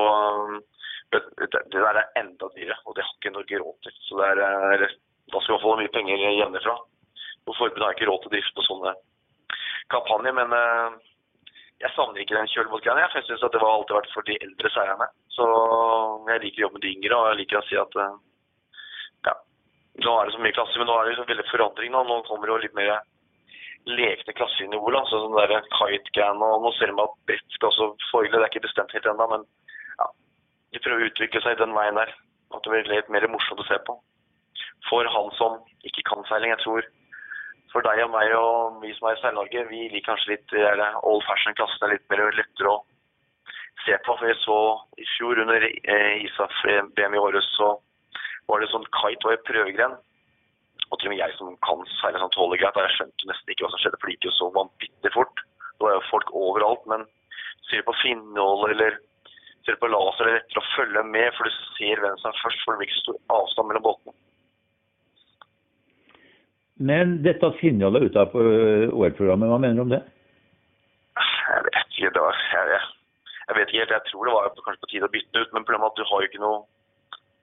det, 1.17 1.25
det, 1.41 1.65
der 1.73 1.97
er 1.97 2.13
enda 2.21 2.53
dyrere, 2.53 2.77
og 2.85 2.93
det 2.93 3.09
har 3.09 3.17
ikke 3.17 3.33
Norge 3.39 3.65
råd 3.65 3.89
til. 3.89 3.99
Så 4.05 4.21
er, 4.29 4.87
da 5.33 5.41
skal 5.41 5.57
man 5.57 5.65
få 5.65 5.77
mye 5.81 5.97
penger 5.97 6.29
hjemmefra. 6.29 6.77
Og 7.49 7.57
forbundet 7.57 7.87
har 7.87 7.97
ikke 7.97 8.09
råd 8.11 8.23
til 8.23 8.31
å 8.31 8.35
drifte 8.37 8.65
sånne 8.67 8.95
kampanjer. 9.95 10.37
Men 10.37 10.55
uh, 10.55 10.97
jeg 11.83 11.95
savner 11.97 12.23
ikke 12.23 12.37
den 12.37 12.51
kjølebåtgreia. 12.53 13.09
Jeg 13.15 13.29
syns 13.29 13.45
det 13.45 13.63
har 13.63 13.69
alltid 13.73 13.99
vært 13.99 14.15
for 14.15 14.29
de 14.29 14.39
eldre 14.45 14.73
seierne. 14.75 15.11
Så 15.35 15.47
jeg 16.29 16.43
liker 16.45 16.63
å 16.63 16.67
jobbe 16.67 16.79
med 16.79 16.87
de 16.87 16.95
yngre, 16.97 17.19
og 17.19 17.29
jeg 17.31 17.39
liker 17.43 17.61
å 17.61 17.67
si 17.69 17.79
at 17.79 18.01
uh, 18.01 18.17
ja, 19.29 19.37
nå 20.05 20.17
er 20.17 20.29
det 20.29 20.35
så 20.35 20.43
mye 20.43 20.57
klasse, 20.57 20.81
men 20.81 20.91
nå 20.91 20.97
er 20.97 21.07
det 21.07 21.15
liksom 21.15 21.31
veldig 21.31 21.47
forandring. 21.53 21.95
Nå, 21.95 22.03
nå 22.09 22.19
kommer 22.29 22.49
det 22.49 22.55
jo 22.55 22.65
litt 22.67 22.77
mer 22.79 22.99
lekne 23.89 24.35
klasser 24.37 24.67
inn 24.67 24.75
i. 24.77 24.81
Altså 24.81 25.23
sånn 25.23 25.37
der 25.39 25.55
kite-gan, 25.79 26.43
og 26.45 26.65
nå 26.65 26.75
ser 26.77 26.93
vi 26.93 27.05
at 27.05 27.17
brett 27.31 27.57
skal 27.57 27.71
også 27.71 28.11
foile. 28.11 28.35
Det 28.35 28.43
er 28.43 28.51
ikke 28.51 28.67
bestemt 28.67 28.95
helt 28.97 29.09
ennå, 29.09 29.29
men 29.33 29.47
ja, 30.01 30.11
de 30.75 30.83
prøver 30.85 31.07
å 31.07 31.11
utvikle 31.13 31.45
seg 31.45 31.61
den 31.63 31.77
veien 31.77 32.01
der. 32.01 32.13
At 32.57 32.65
det 32.65 32.73
blir 32.73 32.91
litt 32.91 33.11
mer 33.13 33.27
morsomt 33.31 33.61
å 33.61 33.69
se 33.69 33.77
på. 33.87 33.97
For 34.89 35.09
han 35.13 35.29
som 35.37 35.59
ikke 35.89 36.05
kan 36.09 36.25
seiling, 36.29 36.55
jeg 36.55 36.65
tror 36.65 36.87
for 37.79 37.87
deg 37.87 38.01
og 38.03 38.11
meg 38.11 38.33
og 38.35 38.81
vi 38.83 38.91
som 38.97 39.07
er 39.07 39.15
i 39.15 39.21
Seil-Norge, 39.23 39.61
vi 39.71 39.85
liker 39.93 40.11
kanskje 40.11 40.33
litt 40.33 40.55
old 41.07 41.23
fashion-klassene 41.29 41.93
litt 41.93 42.07
mer 42.11 42.25
lettere 42.35 42.73
å 42.73 42.81
se 43.85 43.95
på. 44.03 44.17
For 44.19 44.27
vi 44.27 44.35
så 44.41 44.57
i 44.99 45.07
fjor 45.15 45.39
under 45.45 45.63
eh, 45.63 46.25
ISAF-BM 46.27 47.15
i 47.15 47.23
Århus, 47.23 47.47
så 47.55 47.77
var 48.51 48.65
det 48.65 48.71
sånn 48.73 48.89
kite 48.99 49.29
og 49.29 49.37
en 49.37 49.47
prøvegren. 49.47 49.95
Og 50.89 50.99
til 50.99 51.11
og 51.11 51.15
med 51.15 51.23
jeg 51.23 51.39
som 51.39 51.55
kan 51.69 51.87
seile 52.01 52.19
sånn 52.19 52.35
tåler 52.35 52.59
greit, 52.59 52.83
jeg 52.83 52.97
skjønte 52.97 53.31
nesten 53.31 53.55
ikke 53.55 53.69
hva 53.69 53.71
som 53.77 53.85
skjedde, 53.85 54.01
for 54.01 54.11
det 54.11 54.17
gikk 54.17 54.27
jo 54.27 54.37
så 54.41 54.53
vanvittig 54.59 55.15
fort. 55.15 55.45
Det 55.69 55.87
var 55.87 55.95
jo 55.95 56.07
folk 56.11 56.35
overalt. 56.35 56.87
Men 56.91 57.07
ser 57.69 57.85
du 57.85 57.91
på 57.93 57.99
finnål 58.03 58.73
eller 58.73 58.99
ser 59.63 59.79
du 59.79 59.85
på 59.85 59.93
laser, 59.93 60.25
det 60.25 60.33
er 60.33 60.41
lettere 60.41 60.65
å 60.65 60.71
følge 60.75 61.11
med, 61.15 61.31
for 61.37 61.47
du 61.47 61.61
ser 61.77 62.03
hvem 62.03 62.19
som 62.19 62.33
er 62.33 62.43
først, 62.43 62.65
for 62.65 62.75
det 62.75 62.83
blir 62.83 62.91
ikke 62.91 63.05
stor 63.05 63.23
avstand 63.39 63.71
mellom 63.71 63.87
båtene. 63.87 64.19
Men 66.79 67.19
dette 67.25 67.49
at 67.49 67.59
Finjal 67.59 67.99
er 67.99 68.07
ute 68.07 68.23
av 68.23 68.35
OL-programmet, 68.39 69.51
hva 69.51 69.59
mener 69.59 69.81
du 69.81 69.85
om 69.85 69.93
det? 69.93 70.03
Jeg 71.19 71.65
vet 71.67 71.79
ikke. 71.85 72.11
Det 72.15 72.23
var, 72.23 72.43
jeg, 72.55 72.81
jeg, 73.43 73.55
vet 73.57 73.71
ikke 73.71 73.81
helt. 73.83 73.95
Jeg 73.97 74.07
tror 74.11 74.29
det 74.29 74.35
var 74.35 74.51
kanskje 74.67 74.83
på 74.85 74.91
tide 74.93 75.09
å 75.09 75.15
bytte 75.15 75.43
ut. 75.43 75.55
Men 75.57 75.67
problemet 75.67 75.89
er 75.89 75.95
at 75.95 75.99
du 75.99 76.11
har 76.11 76.23
jo 76.23 76.29
ikke 76.31 76.45
noe 76.45 76.61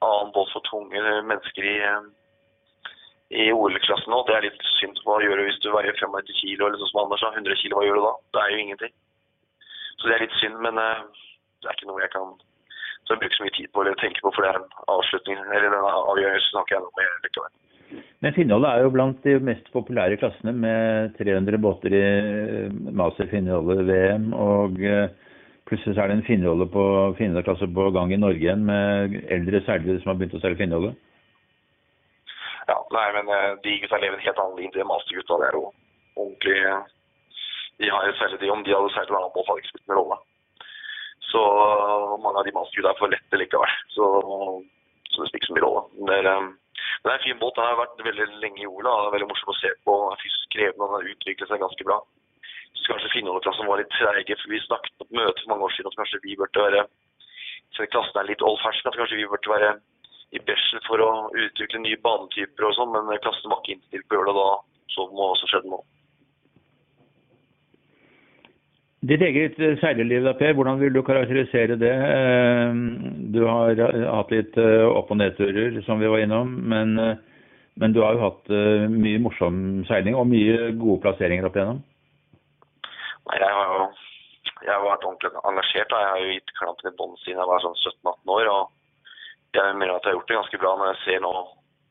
annen 0.05 0.31
båt 0.35 0.53
for 0.53 0.63
tunge 0.69 1.01
mennesker 1.27 1.67
i, 1.67 1.75
i 3.43 3.49
OL-klassen 3.51 4.13
nå. 4.13 4.21
Det 4.29 4.37
er 4.37 4.47
litt 4.47 4.67
synd. 4.77 5.03
Hva 5.03 5.19
gjør 5.23 5.41
du 5.41 5.47
hvis 5.49 5.61
du 5.65 5.71
veier 5.75 5.99
95 5.99 6.39
kilo, 6.39 6.69
eller 6.69 6.79
sånn 6.79 6.93
som 6.93 7.03
Anders 7.03 7.25
sa, 7.25 7.33
100 7.35 7.59
kilo, 7.63 7.79
hva 7.79 7.87
gjør 7.87 7.99
du 7.99 8.07
da? 8.07 8.15
Det 8.37 8.43
er 8.43 8.55
jo 8.55 8.63
ingenting. 8.63 8.95
Så 9.99 10.07
det 10.07 10.15
er 10.15 10.27
litt 10.27 10.39
synd, 10.39 10.59
men 10.63 10.79
uh, 10.79 11.03
det 11.59 11.71
er 11.71 11.77
ikke 11.79 11.91
noe 11.91 12.03
jeg 12.03 12.15
kan 12.15 12.35
bruker 13.05 13.37
så 13.37 13.45
mye 13.45 13.53
tid 13.53 13.69
på 13.69 13.83
eller 13.83 13.97
tenke 14.01 14.21
på, 14.23 14.31
for 14.33 14.41
det 14.41 14.49
er 14.49 14.57
en 14.59 14.71
avslutning, 14.89 15.37
eller 15.45 15.67
denne 15.67 15.93
avgjørelsen 16.11 16.61
ikke 16.61 16.73
jeg 16.73 16.83
noe 16.85 16.97
med 16.97 17.27
likevel. 17.27 17.51
Men 18.23 18.33
Finnholdet 18.33 18.71
er 18.71 18.85
jo 18.85 18.93
blant 18.93 19.23
de 19.25 19.35
mest 19.43 19.67
populære 19.73 20.17
klassene 20.17 20.53
med 20.55 21.13
300 21.19 21.59
båter 21.61 21.93
i 21.93 22.05
Master 22.95 23.29
Finnholdet-VM. 23.29 24.31
Og 24.33 24.79
plutselig 24.79 25.11
plutselig 25.69 26.01
er 26.01 26.09
det 26.09 26.17
en 26.17 26.27
Finnholdet 26.27 26.71
på 26.73 26.85
Finnholdet-klasse 27.17 27.69
på 27.75 27.89
gang 27.93 28.13
i 28.13 28.21
Norge 28.21 28.41
igjen 28.41 28.65
med 28.65 29.19
eldre 29.33 29.61
seilere 29.65 30.01
som 30.01 30.13
har 30.13 30.19
begynt 30.19 30.37
å 30.37 30.41
seile 30.43 30.59
Finnholdet. 30.59 30.97
Ja, 32.65 32.77
nei, 32.95 33.07
men 33.13 33.29
eh, 33.29 33.51
de 33.63 33.79
gutta 33.81 33.99
lever 34.01 34.17
en 34.17 34.25
helt 34.25 34.41
annen 34.41 34.59
linje 34.59 34.81
enn 34.81 34.89
mastergutta. 34.89 35.37
Det 35.41 35.49
er 35.49 35.57
jo 35.59 35.65
ordentlig 36.15 36.59
De 37.81 37.89
har 37.91 38.13
seilt 38.17 38.39
de, 38.41 38.49
Om 38.49 38.63
de 38.65 38.73
hadde 38.73 38.93
seilt 38.95 39.11
en 39.11 39.19
annen 39.19 39.33
båt, 39.35 39.47
hadde 39.49 39.61
ikke 39.61 39.73
spilt 39.73 39.91
noen 39.91 39.99
rolle. 40.01 40.17
Så 41.29 41.41
mange 42.23 42.41
av 42.41 42.47
de 42.47 42.53
mastergutta 42.55 42.93
er 42.93 43.01
for 43.01 43.13
lette 43.13 43.41
likevel. 43.41 43.75
Så, 43.93 44.05
så 45.11 45.21
det 45.21 45.29
spiller 45.29 45.43
ikke 45.43 45.51
så 45.51 45.57
mye 45.57 45.65
rolle. 45.65 45.83
Det 46.09 46.19
er, 46.21 46.29
eh, 46.31 46.45
men 46.45 46.53
det 47.05 47.13
er 47.13 47.17
en 47.19 47.25
fin 47.25 47.39
båt. 47.39 47.55
Den 47.55 47.69
har 47.69 47.79
vært 47.79 48.03
veldig 48.09 48.27
lenge 48.41 48.61
i 48.63 48.67
Ola. 48.67 48.91
Det 48.97 49.07
er 49.07 49.15
veldig 49.15 49.31
morsom 49.31 49.53
å 49.53 49.57
se 49.61 49.71
på. 49.85 49.95
Den 50.01 50.13
er 50.15 50.21
fysisk 50.25 50.53
krevende, 50.55 50.83
og 50.83 50.91
den 50.91 50.97
har 50.97 51.09
utviklet 51.13 51.51
seg 51.51 51.63
ganske 51.63 51.87
bra. 51.87 51.99
Så 52.75 52.91
kanskje 52.91 53.11
Finnholdeklassen 53.13 53.69
var 53.69 53.81
litt 53.81 53.93
treige, 53.93 54.37
for 54.41 54.51
vi 54.51 54.61
snakket 54.65 54.95
på 54.97 55.07
et 55.07 55.17
møte 55.21 55.43
for 55.43 55.53
mange 55.53 55.67
år 55.67 55.75
siden 55.75 55.93
at 55.93 55.99
kanskje 56.01 56.23
vi 56.25 56.37
burde 56.39 56.65
være 56.65 56.85
så 57.75 57.85
klassen 57.91 58.19
er 58.19 58.29
litt 58.29 58.43
old 58.45 58.59
fashion, 58.63 58.87
at 58.87 58.97
kanskje 58.99 59.19
vi 59.19 59.27
burde 59.27 59.51
være 59.51 59.73
i 60.35 60.41
bresjen 60.47 60.83
for 60.87 61.01
å 61.03 61.09
utvikle 61.35 61.81
nye 61.83 61.99
banetyper 62.03 62.67
og 62.67 62.75
sånn, 62.77 62.93
men 62.93 63.23
klassen 63.23 63.51
var 63.51 63.61
ikke 63.61 63.75
innstilt 63.75 64.07
på 64.07 64.15
å 64.15 64.19
gjøre 64.19 64.31
det 64.31 64.39
da. 64.39 64.49
Så 64.95 65.07
må 65.11 65.27
også 65.33 65.49
skjedde 65.51 65.71
nå. 65.73 65.81
Ditt 69.05 69.21
eget 69.21 69.59
eh, 69.61 69.75
seilerliv, 69.81 70.23
da, 70.25 70.33
Per, 70.39 70.53
hvordan 70.57 70.79
vil 70.81 70.93
du 70.95 71.03
karakterisere 71.05 71.75
det? 71.77 71.91
Eh, 71.93 72.77
du 73.35 73.43
har 73.45 73.81
hatt 74.17 74.31
litt 74.33 74.55
eh, 74.57 74.85
opp- 74.87 75.11
og 75.13 75.19
nedturer, 75.19 75.77
som 75.85 76.01
vi 76.01 76.09
var 76.09 76.23
innom. 76.23 76.55
Men, 76.71 76.95
men, 77.75 77.93
du 77.93 78.01
har 78.01 78.15
jo 78.15 78.23
hatt 78.23 78.49
mye 78.93 79.21
morsom 79.21 79.83
seiling 79.89 80.17
og 80.17 80.29
mye 80.31 80.71
gode 80.79 81.03
plasseringer 81.03 81.45
opp 81.45 81.59
igjennom? 81.59 81.83
Nei, 83.29 83.37
jeg 83.41 83.53
har 83.59 83.73
jo 83.73 83.85
jeg 84.65 84.73
har 84.73 84.81
vært 84.81 85.03
ordentlig 85.05 85.43
engasjert. 85.45 85.93
Jeg 85.93 86.09
har 86.09 86.23
jo 86.23 86.31
gitt 86.31 86.55
klampen 86.57 86.89
i 86.89 86.95
bånn 86.97 87.17
siden 87.21 87.41
jeg 87.41 87.49
var 87.51 87.61
sånn 87.61 87.77
17-18 87.77 88.33
år. 88.37 88.49
og 88.55 89.59
Jeg 89.59 89.75
mener 89.77 89.93
at 89.93 90.07
jeg 90.07 90.13
har 90.13 90.17
gjort 90.17 90.31
det 90.31 90.39
ganske 90.39 90.61
bra 90.63 90.71
når 90.79 90.91
jeg 90.91 91.01
ser 91.03 91.21
nå 91.21 91.33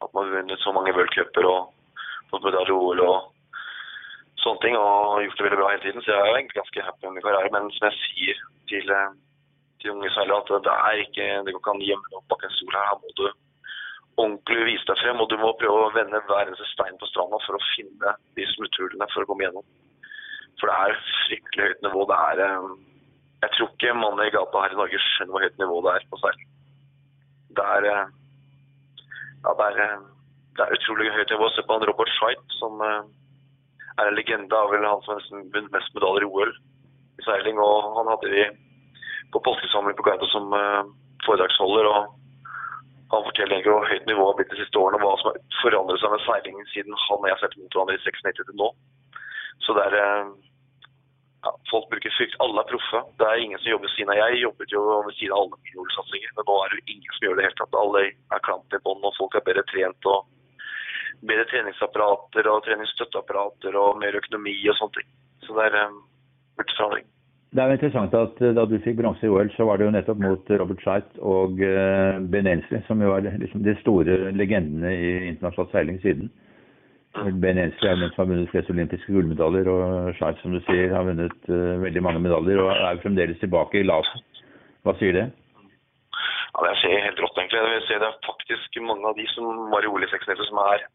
at 0.03 0.11
man 0.11 0.27
har 0.27 0.35
vunnet 0.41 0.65
så 0.65 0.73
mange 0.75 0.95
worldcuper 0.97 1.47
og 1.47 1.71
fått 2.33 2.49
medalje 2.49 2.75
OL 2.75 3.05
og 3.05 3.34
sånne 4.45 4.63
ting, 4.63 4.77
og 4.79 5.23
gjort 5.25 5.39
det 5.39 5.47
veldig 5.47 5.61
bra 5.61 5.71
hele 5.73 5.85
tiden. 5.85 6.03
Så 6.05 6.13
jeg 6.13 6.21
er 6.21 6.37
egentlig 6.37 6.61
ganske 6.61 6.85
happy 6.87 7.07
med 7.07 7.17
min 7.17 7.25
karriere. 7.27 7.53
Men 7.55 7.71
som 7.77 7.89
jeg 7.89 8.01
sier 8.01 8.43
til, 8.71 8.91
eh, 8.93 9.15
til 9.81 9.95
unge 9.95 10.11
seilere, 10.15 10.43
at 10.43 10.67
det 10.67 10.75
er 10.75 11.01
ikke 11.05 11.27
det 11.45 11.55
går 11.55 11.63
ikke 11.63 11.75
an 11.75 11.85
å 11.85 11.89
gjemme 11.89 12.11
deg 12.11 12.19
opp 12.21 12.29
bak 12.33 12.45
en 12.45 12.57
stol 12.57 12.77
her. 12.77 12.89
Her 12.91 13.01
må 13.01 13.15
du 13.19 13.27
ordentlig 14.23 14.67
vise 14.71 14.89
deg 14.91 15.01
frem, 15.03 15.21
og 15.21 15.31
du 15.31 15.37
må 15.41 15.53
prøve 15.59 15.87
å 15.87 15.95
vende 15.95 16.23
hver 16.29 16.47
eneste 16.47 16.69
stein 16.71 16.99
på 17.01 17.09
stranda 17.11 17.41
for 17.47 17.59
å 17.59 17.67
finne 17.75 18.15
de 18.39 18.47
smutthullene 18.55 19.09
for 19.13 19.25
å 19.25 19.31
komme 19.31 19.47
gjennom. 19.47 19.67
For 20.61 20.71
det 20.71 20.77
er 20.87 21.01
fryktelig 21.27 21.69
høyt 21.69 21.87
nivå. 21.89 22.05
Det 22.11 22.19
er 22.31 22.45
eh, 22.49 22.69
Jeg 23.45 23.51
tror 23.57 23.73
ikke 23.75 23.97
mannen 24.01 24.25
i 24.25 24.33
gata 24.33 24.61
her 24.63 24.73
i 24.73 24.81
Norge 24.81 25.01
skjønner 25.03 25.35
hvor 25.35 25.45
høyt 25.45 25.59
nivå 25.61 25.81
det 25.85 25.97
er 25.97 26.07
på 26.13 26.21
seil. 26.23 26.45
Det 27.59 27.67
er 27.77 27.91
eh, 27.91 28.07
Ja, 29.45 29.53
det 29.59 29.67
er, 29.73 29.99
det 30.57 30.63
er 30.65 30.79
utrolig 30.79 31.13
høyt 31.13 31.35
nivå. 31.35 31.51
Se 31.53 31.67
på 31.67 31.77
han 31.77 31.85
Robert 31.89 32.13
Schweit, 32.15 32.45
som 32.61 32.81
er 34.01 34.11
en 34.11 34.19
legende 34.19 34.59
av 34.59 34.73
vel 34.73 34.87
han 34.87 35.03
som 35.05 35.17
har 35.17 35.49
vunnet 35.55 35.75
mest 35.75 35.97
medaljer 35.97 36.27
i 36.27 36.31
OL 36.31 36.53
i 37.21 37.27
seiling. 37.27 37.61
Og 37.63 37.97
han 37.99 38.11
hadde 38.13 38.33
vi 38.33 38.45
på 39.35 39.43
påskesamling 39.47 39.97
på 39.99 40.07
Gardermoen 40.07 40.35
som 40.35 40.55
uh, 40.55 40.83
foredragsholder. 41.27 41.91
og 41.91 42.01
Han 43.13 43.29
forteller 43.29 43.57
egentlig 43.57 43.75
hvor 43.75 43.91
høyt 43.91 44.09
nivået 44.11 44.33
har 44.33 44.41
blitt 44.41 44.55
de 44.55 44.63
siste 44.63 44.81
årene, 44.81 44.99
og 44.99 45.07
hva 45.07 45.21
som 45.21 45.31
har 45.31 45.39
forandret 45.63 46.03
seg 46.03 46.15
med 46.15 46.27
seilingen 46.27 46.73
siden 46.73 46.99
han 47.07 47.23
og 47.23 47.31
jeg 47.31 47.41
seilte 47.43 47.63
mot 47.63 47.79
hverandre 47.79 47.99
i 47.99 48.05
96 48.09 48.43
til 48.43 48.59
nå. 48.61 48.73
Så 49.63 49.77
det 49.79 49.87
er 49.87 49.97
uh, 50.01 50.35
ja, 51.45 51.55
Folk 51.71 51.91
bruker 51.93 52.15
frykt. 52.19 52.39
Alle 52.43 52.63
er 52.63 52.71
proffe. 52.71 53.03
Det 53.21 53.31
er 53.31 53.43
ingen 53.47 53.61
som 53.63 53.71
jobber 53.71 53.87
ved 53.87 53.95
siden 53.95 54.15
av. 54.15 54.23
Jeg 54.23 54.43
jobbet 54.43 54.75
jo 54.75 54.85
ved 55.07 55.19
siden 55.19 55.35
av 55.37 55.45
alle 55.45 55.63
mine 55.63 55.83
OL-satsinger, 55.83 56.37
men 56.37 56.49
nå 56.51 56.61
er 56.61 56.71
det 56.73 56.81
jo 56.81 56.95
ingen 56.97 57.17
som 57.17 57.27
gjør 57.27 57.37
det 57.39 57.49
helt 57.49 57.61
tatt. 57.63 57.83
Alle 57.85 58.07
er 58.11 58.47
klamp 58.49 58.75
i 58.75 58.85
bånn, 58.87 59.05
og 59.07 59.19
folk 59.19 59.37
er 59.39 59.47
bedre 59.47 59.67
trent. 59.71 60.11
og 60.15 60.31
bedre 61.23 61.47
treningsapparater 61.51 62.49
og 62.51 62.63
treningsstøtteapparater 62.67 63.77
og 63.81 63.99
mer 64.03 64.17
økonomi 64.19 64.57
og 64.69 64.79
sånne 64.79 65.01
ting. 65.01 65.11
Så 65.47 65.57
det 65.57 65.67
er 65.69 65.77
um, 65.89 65.99
blitt 66.59 66.77
forandring. 66.79 67.11
Det 67.55 67.63
er 67.63 67.71
jo 67.71 67.77
interessant 67.79 68.15
at 68.19 68.41
eh, 68.43 68.55
da 68.57 68.65
du 68.67 68.79
fikk 68.83 68.97
bronse 68.99 69.23
i 69.23 69.31
OL, 69.31 69.51
så 69.55 69.67
var 69.69 69.79
det 69.79 69.87
jo 69.87 69.93
nettopp 69.95 70.23
mot 70.25 70.49
Robert 70.59 70.81
Scheidt 70.83 71.21
og 71.23 71.61
uh, 71.63 72.19
Ben 72.33 72.49
Elsley, 72.51 72.83
som 72.89 73.03
jo 73.05 73.13
er 73.15 73.29
liksom 73.39 73.63
de 73.63 73.77
store 73.83 74.33
legendene 74.35 74.91
i 74.91 75.13
internasjonal 75.29 75.71
seiling 75.71 76.01
siden. 76.03 76.33
Mm. 77.15 77.39
Ben 77.45 77.61
Elsley 77.63 77.93
er 77.93 78.01
den 78.01 78.11
som 78.11 78.25
har 78.25 78.33
vunnet 78.33 78.51
flest 78.51 78.73
olympiske 78.75 79.15
gullmedaljer, 79.15 79.71
og 79.71 80.11
Scheidt, 80.19 80.43
som 80.43 80.57
du 80.57 80.59
sier, 80.67 80.91
har 80.97 81.07
vunnet 81.07 81.47
uh, 81.47 81.79
veldig 81.85 82.03
mange 82.03 82.25
medaljer 82.27 82.65
og 82.65 82.75
er 82.75 83.03
fremdeles 83.05 83.39
tilbake 83.45 83.79
i 83.79 83.87
LAS. 83.87 84.11
Hva 84.83 84.97
sier 84.99 85.15
det? 85.15 85.29
Ja, 86.55 86.67
Det 86.67 86.75
er 86.91 87.07
helt 87.07 87.23
rått, 87.23 87.39
egentlig. 87.39 87.63
Jeg 87.79 87.87
ser 87.87 88.03
det 88.03 88.11
er 88.11 88.27
faktisk 88.27 88.83
mange 88.83 89.07
av 89.11 89.15
de 89.19 89.31
som 89.31 89.71
var 89.71 89.87
i 89.87 89.91
OL 89.91 90.03
i 90.03 90.11
96 90.11 90.51
som 90.51 90.59
er 90.67 90.87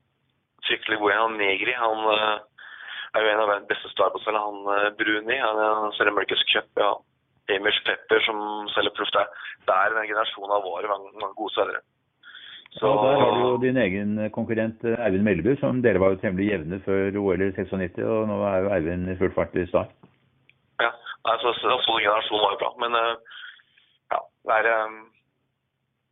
fryktelig 0.70 1.00
god. 1.02 1.18
Han 1.18 1.38
Negri 1.42 1.76
han 1.76 2.08
uh, 2.08 2.40
er 3.18 3.26
jo 3.26 3.32
en 3.34 3.44
av 3.44 3.52
verdens 3.52 3.70
beste 3.72 3.92
startbåtselgere. 3.94 4.46
Han 4.48 4.60
uh, 4.70 4.90
Bruni 5.00 5.38
han 5.42 5.94
selger 5.98 6.14
America's 6.14 6.46
Cup. 6.54 6.70
ja. 6.80 6.96
Amish 7.50 7.82
Pepper 7.86 8.20
som 8.22 8.68
selger 8.76 8.94
proff. 8.94 9.10
Det, 9.14 9.74
er 9.74 9.96
en 9.96 10.10
generasjon 10.12 10.52
av 10.54 10.66
våre 10.66 10.90
mange, 10.92 11.32
gode 11.38 11.54
selgere. 11.56 11.82
Så 12.78 12.86
ja, 12.86 12.98
Der 13.02 13.22
har 13.24 13.32
du 13.34 13.40
jo 13.42 13.54
din 13.64 13.78
egen 13.82 14.12
konkurrent 14.36 14.84
Eivind 14.86 15.26
Melleby, 15.26 15.56
som 15.58 15.82
dere 15.82 16.02
var 16.02 16.14
jo 16.14 16.20
temmelig 16.22 16.52
jevne 16.52 16.78
før 16.86 17.18
OL 17.18 17.42
i 17.42 17.50
96, 17.56 17.98
og 18.06 18.28
nå 18.30 18.38
er 18.52 18.60
jo 18.62 18.74
Eivind 18.76 19.10
i 19.10 19.18
full 19.18 19.34
fart 19.34 19.58
i 19.58 19.66
start. 19.72 19.96
Ja, 20.78 20.92
altså, 21.32 21.56
så 21.58 21.98
generasjonen 21.98 22.46
var 22.46 22.54
jo 22.54 22.62
bra. 22.62 22.70
Men 22.86 23.00
ja, 24.14 24.22
det 24.46 24.60
er 24.60 24.94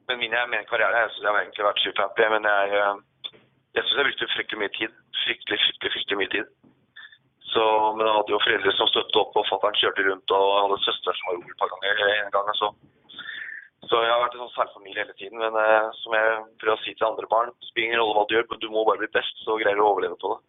Men 0.08 0.20
min 0.24 0.32
mener 0.32 0.66
karriere, 0.72 1.06
jeg 1.06 1.30
har 1.30 1.42
egentlig 1.44 1.70
vært 1.70 1.84
superhappy. 1.86 2.26
Men 2.34 2.50
jeg, 2.50 2.82
jeg 3.78 3.86
syns 3.86 4.00
jeg 4.00 4.08
brukte 4.08 4.28
fryktelig 4.34 4.60
mye 4.64 4.74
tid. 4.74 4.98
Fryktelig, 5.24 5.60
fryktelig, 5.64 5.92
fryktelig 5.94 6.20
mye 6.22 6.34
tid. 6.34 6.50
Så, 7.48 7.64
men 7.96 8.04
jeg 8.04 8.16
hadde 8.18 8.34
jo 8.34 8.44
foreldre 8.44 8.74
som 8.76 8.90
støttet 8.92 9.20
opp, 9.22 9.38
og 9.40 9.48
fatter'n 9.48 9.80
kjørte 9.80 10.06
rundt, 10.08 10.34
og 10.36 10.48
jeg 10.50 10.64
hadde 10.66 10.84
søster 10.84 11.18
som 11.18 11.30
var 11.30 11.38
ung 11.38 11.48
et 11.48 11.62
par 11.62 11.72
ganger. 11.74 12.02
en 12.16 12.34
gang. 12.36 12.52
Så. 12.60 12.72
så 13.88 14.02
jeg 14.04 14.12
har 14.12 14.24
vært 14.24 14.36
en 14.36 14.44
sånn 14.44 14.56
særfamilie 14.58 15.06
hele 15.06 15.18
tiden. 15.22 15.40
Men 15.44 15.62
eh, 15.62 15.88
som 16.02 16.18
jeg 16.18 16.36
prøver 16.60 16.76
å 16.76 16.84
si 16.84 16.96
til 16.98 17.08
andre 17.08 17.32
barn, 17.32 17.54
spiller 17.70 17.88
ingen 17.92 18.04
rolle 18.04 18.18
hva 18.18 18.26
du 18.28 18.36
gjør, 18.36 18.50
men 18.52 18.62
du 18.66 18.70
må 18.74 18.86
bare 18.90 19.04
bli 19.06 19.14
best, 19.16 19.46
så 19.46 19.60
greier 19.62 19.80
du 19.80 19.86
å 19.86 19.90
overleve 19.94 20.20
på 20.22 20.34
det. 20.34 20.42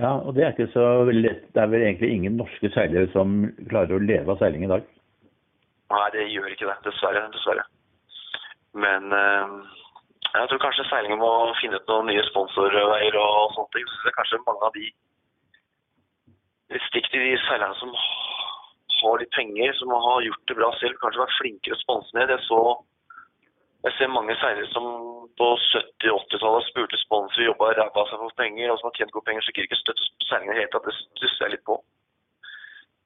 Ja, 0.00 0.14
og 0.22 0.36
det 0.36 0.46
er 0.46 0.54
ikke 0.54 0.70
så 0.72 0.86
veldig 1.08 1.24
lett. 1.26 1.42
Det 1.50 1.60
er 1.60 1.72
vel 1.72 1.82
egentlig 1.82 2.14
ingen 2.14 2.38
norske 2.38 2.70
seilere 2.76 3.10
som 3.16 3.42
klarer 3.72 3.96
å 3.96 4.04
leve 4.04 4.32
av 4.32 4.38
seiling 4.40 4.68
i 4.68 4.70
dag? 4.70 4.86
Nei, 5.90 6.06
det 6.14 6.30
gjør 6.30 6.54
ikke 6.54 6.68
det. 6.70 6.78
Dessverre. 6.86 7.26
Dessverre. 7.34 7.66
Men 8.78 9.10
eh, 9.16 9.58
jeg 10.30 10.48
tror 10.50 10.62
kanskje 10.62 10.86
seilingen 10.86 11.18
må 11.18 11.30
finne 11.58 11.78
ut 11.80 11.88
noen 11.90 12.10
nye 12.10 12.22
sponsorveier 12.28 13.16
og 13.18 13.54
sånne 13.56 13.72
ting. 13.74 13.86
Så 13.90 14.04
det 14.04 14.12
er 14.12 14.18
kanskje 14.18 14.44
mange 14.46 14.68
av 14.68 14.76
de 14.76 14.90
Stikk 16.86 17.08
til 17.10 17.24
de 17.26 17.32
seilerne 17.48 17.74
som 17.80 17.90
har 19.00 19.18
litt 19.18 19.32
penger, 19.34 19.72
som 19.74 19.90
har 19.90 20.22
gjort 20.22 20.44
det 20.46 20.54
bra 20.54 20.68
selv, 20.78 20.94
kanskje 21.00 21.22
vært 21.24 21.38
flinkere 21.40 21.74
å 21.74 21.80
sponse 21.80 22.14
ned. 22.14 22.30
Jeg, 22.30 22.44
så, 22.46 22.60
jeg 23.88 23.96
ser 23.96 24.12
mange 24.14 24.36
seilere 24.38 24.68
som 24.70 24.86
på 25.40 25.48
70-80-tallet 25.64 26.68
spurte 26.68 27.00
sponsorer, 27.02 27.48
jobba 27.48 27.72
ræva 27.74 28.04
seg 28.06 28.22
for 28.22 28.36
penger, 28.38 28.70
og 28.70 28.78
som 28.78 28.90
har 28.90 29.00
tjent 29.00 29.14
gode 29.16 29.26
penger, 29.26 29.42
så 29.42 29.54
gidder 29.54 29.66
ikke 29.66 29.80
støtte 29.80 30.08
seilingen 30.28 30.54
i 30.54 30.58
det 30.58 30.62
hele 30.62 30.72
tatt. 30.76 30.86
Det 30.86 30.96
stusser 31.00 31.46
jeg 31.46 31.54
litt 31.56 31.66
på. 31.66 31.80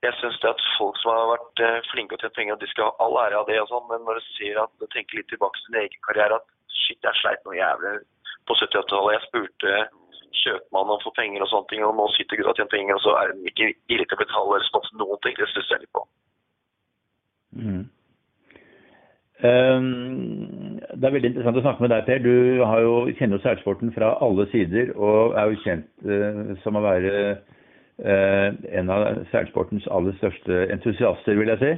Jeg 0.05 0.19
syns 0.21 0.41
at 0.45 0.65
folk 0.77 0.99
som 1.01 1.15
har 1.15 1.31
vært 1.33 1.65
eh, 1.65 1.85
flinke 1.89 2.19
og 2.19 2.25
tjent 2.25 2.37
penger, 2.37 2.61
de 2.61 2.69
skal 2.69 2.91
ha 2.91 3.07
all 3.07 3.17
ære 3.23 3.39
av 3.41 3.49
det, 3.49 3.61
og 3.63 3.71
sånn, 3.71 3.87
men 3.89 4.05
når 4.05 4.21
du 4.21 4.27
ser 4.35 4.61
at 4.61 4.73
du 4.77 4.85
tenker 4.93 5.23
litt 5.23 5.31
tilbake 5.33 5.57
til 5.63 5.73
din 5.73 5.87
egen 5.87 6.05
karriere, 6.05 6.43
at 6.43 6.51
shit, 6.83 7.01
jeg 7.03 7.21
sleit 7.21 7.45
noe 7.47 7.57
jævlig 7.59 7.95
på 8.49 8.57
70-80-tallet. 8.61 9.15
Jeg 9.17 9.27
spurte 9.29 9.75
kjøpmannen 10.45 10.93
om 10.93 10.99
å 10.99 11.03
få 11.05 11.13
penger 11.17 11.45
og 11.45 11.51
sånne 11.51 11.71
ting, 11.71 11.83
og 11.87 11.97
nå 11.99 12.07
sitter 12.17 12.41
gutta 12.41 12.53
og 12.53 12.61
tjener 12.61 12.75
penger, 12.75 12.99
og 12.99 13.05
så 13.05 13.17
er 13.21 13.33
de 13.33 13.51
ikke 13.51 13.71
villige 13.91 14.11
til 14.11 14.19
å 14.19 14.23
betale 14.25 14.57
eller 14.59 14.69
sponse 14.69 15.01
noen 15.01 15.21
ting. 15.25 15.37
Det 15.39 15.51
stusser 15.53 15.77
jeg 15.77 15.85
litt 15.85 15.95
på. 15.97 16.05
Mm. 17.55 17.85
Um, 19.45 19.89
det 20.95 21.09
er 21.09 21.15
veldig 21.17 21.31
interessant 21.33 21.59
å 21.59 21.65
snakke 21.65 21.85
med 21.85 21.93
deg, 21.93 22.05
Per. 22.07 22.23
Du 22.25 22.35
jo, 22.61 22.95
kjenner 23.19 23.39
jo 23.39 23.45
seilsporten 23.45 23.93
fra 23.97 24.15
alle 24.25 24.47
sider, 24.53 24.95
og 24.97 25.35
er 25.39 25.51
jo 25.51 25.63
kjent 25.65 25.91
uh, 26.07 26.55
som 26.63 26.79
å 26.79 26.85
være 26.85 27.15
uh, 27.35 28.49
en 28.81 28.95
av 28.95 29.25
seilsportens 29.33 29.89
aller 29.95 30.17
største 30.21 30.65
entusiaster, 30.75 31.39
vil 31.41 31.53
jeg 31.55 31.63
si. 31.63 31.75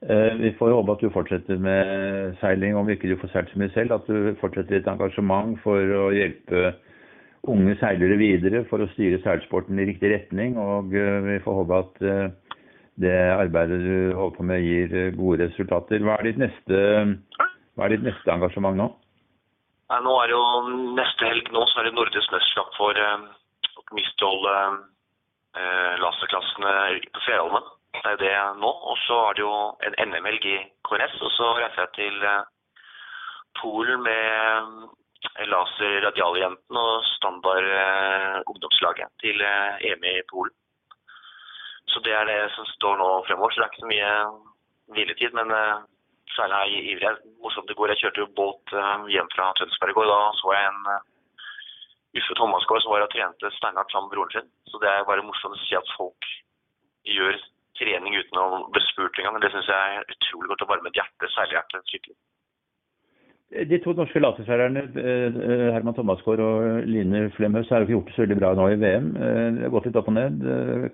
Uh, 0.00 0.32
vi 0.40 0.54
får 0.56 0.72
håpe 0.72 0.94
at 0.96 1.02
du 1.04 1.10
fortsetter 1.12 1.58
med 1.60 2.36
seiling, 2.40 2.76
om 2.76 2.88
ikke 2.88 3.10
du 3.10 3.18
får 3.20 3.34
seilt 3.34 3.50
så 3.52 3.60
mye 3.60 3.72
selv. 3.74 3.96
At 3.98 4.08
du 4.08 4.32
fortsetter 4.40 4.78
ditt 4.78 4.88
engasjement 4.88 5.58
for 5.64 5.96
å 6.00 6.06
hjelpe 6.16 6.72
unge 7.48 7.76
seilere 7.80 8.18
videre 8.20 8.64
for 8.68 8.82
å 8.82 8.88
styre 8.94 9.20
seilsporten 9.24 9.78
i 9.80 9.88
riktig 9.88 10.12
retning. 10.12 10.56
Og 10.60 10.94
eh, 10.96 11.20
vi 11.26 11.38
får 11.44 11.60
håpe 11.62 11.82
at 11.84 12.02
eh, 12.04 12.56
det 13.00 13.16
arbeidet 13.32 13.80
du 13.80 13.94
holder 14.16 14.36
på 14.36 14.46
med 14.50 14.64
gir 14.64 14.96
eh, 14.96 15.12
gode 15.16 15.46
resultater. 15.48 16.02
Hva 16.04 16.18
er 16.18 16.28
ditt 16.28 16.40
neste, 16.42 16.80
er 17.80 17.94
ditt 17.94 18.04
neste 18.04 18.34
engasjement 18.34 18.76
nå? 18.76 18.90
Nei, 19.90 20.00
nå 20.06 20.16
er 20.22 20.30
det 20.30 20.36
jo 20.36 20.44
Neste 20.94 21.26
helg 21.26 21.48
nå 21.54 21.64
så 21.66 21.80
er 21.80 21.88
det 21.88 21.96
nordisk 21.96 22.30
mesterskap 22.30 22.76
for 22.76 22.94
uh, 22.94 23.24
mistholde 23.96 24.52
eh, 25.58 25.94
laserklassene 26.02 26.74
på 27.10 27.24
Fjerholmen. 27.24 27.70
Det 27.94 28.06
er 28.12 28.22
det 28.22 28.36
nå. 28.62 28.70
Og 28.70 28.96
så 29.06 29.18
er 29.28 29.36
det 29.36 29.44
jo 29.44 29.54
en 29.86 29.98
NM-helg 30.08 30.46
i 30.46 30.56
KNS. 30.88 31.20
Og 31.26 31.34
så 31.36 31.52
reiser 31.58 31.84
jeg 31.86 31.94
til 31.98 32.24
uh, 32.24 32.48
Polen 33.60 34.02
med 34.06 34.88
Laser 35.52 36.00
Radialjentene 36.04 36.80
og 36.80 37.04
standard 37.16 37.66
eh, 37.66 38.38
ungdomslaget 38.48 39.12
til 39.20 39.42
eh, 39.44 39.82
EM 39.90 40.04
i 40.08 40.14
Polen. 40.30 40.54
Så 41.92 42.00
det 42.04 42.14
er 42.16 42.24
det 42.28 42.38
som 42.54 42.66
står 42.74 42.96
nå 43.00 43.08
fremover. 43.26 43.52
Så 43.52 43.60
det 43.60 43.66
er 43.66 43.72
ikke 43.72 43.84
så 43.84 43.92
mye 43.92 44.12
hviletid. 44.96 45.36
Men 45.36 45.52
eh, 45.56 45.84
særlig 46.36 46.56
er 46.56 46.72
jeg 46.72 46.88
ivrig. 46.94 47.12
Morsomt 47.42 47.70
i 47.70 47.76
går. 47.76 47.92
Jeg 47.92 48.02
kjørte 48.04 48.24
jo 48.24 48.34
båt 48.40 48.74
eh, 48.80 49.06
hjem 49.14 49.30
fra 49.34 49.52
Tønsberg 49.58 49.92
i 49.92 49.98
går. 49.98 50.10
Da 50.12 50.20
så 50.40 50.56
jeg 50.56 50.72
en 50.72 50.82
Uffe 52.20 52.34
Thomasgaard 52.34 52.82
som 52.82 52.94
var 52.94 53.06
og 53.06 53.12
trente 53.12 53.52
steinhardt 53.58 53.92
sammen 53.92 54.08
med 54.08 54.16
broren 54.16 54.34
sin. 54.34 54.52
Så 54.72 54.80
det 54.82 54.88
er 54.90 55.08
bare 55.08 55.26
morsomt 55.26 55.58
å 55.58 55.62
si 55.66 55.76
at 55.78 55.96
folk 55.98 56.32
gjør 57.06 57.36
trening 57.80 58.18
uten 58.20 58.42
å 58.42 58.48
bli 58.74 58.82
spurt 58.88 59.18
engang. 59.18 59.40
Det 59.42 59.52
syns 59.54 59.70
jeg 59.70 59.96
er 59.96 60.12
utrolig 60.16 60.52
godt 60.52 60.66
å 60.66 60.70
varme 60.70 60.92
et 60.92 61.00
hjerte, 61.00 61.32
seilhjerte, 61.34 61.82
skikkelig. 61.88 62.18
De 63.50 63.78
to 63.82 63.92
norske 63.98 64.20
laserseilerne, 64.22 64.84
eh, 65.02 65.38
eh, 65.42 65.72
Herman 65.74 65.94
Thomasgaard 65.96 66.40
og 66.44 66.84
Line 66.86 67.24
Flemhaus, 67.34 67.68
har 67.68 67.82
jo 67.82 67.96
gjort 67.96 68.06
det 68.06 68.14
så 68.14 68.22
veldig 68.22 68.36
bra 68.38 68.52
nå 68.54 68.68
i 68.70 68.76
VM. 68.78 69.08
Eh, 69.16 69.48
det 69.56 69.64
har 69.64 69.72
gått 69.74 69.88
litt 69.88 69.98
opp 69.98 70.10
og 70.12 70.14
ned, 70.14 70.44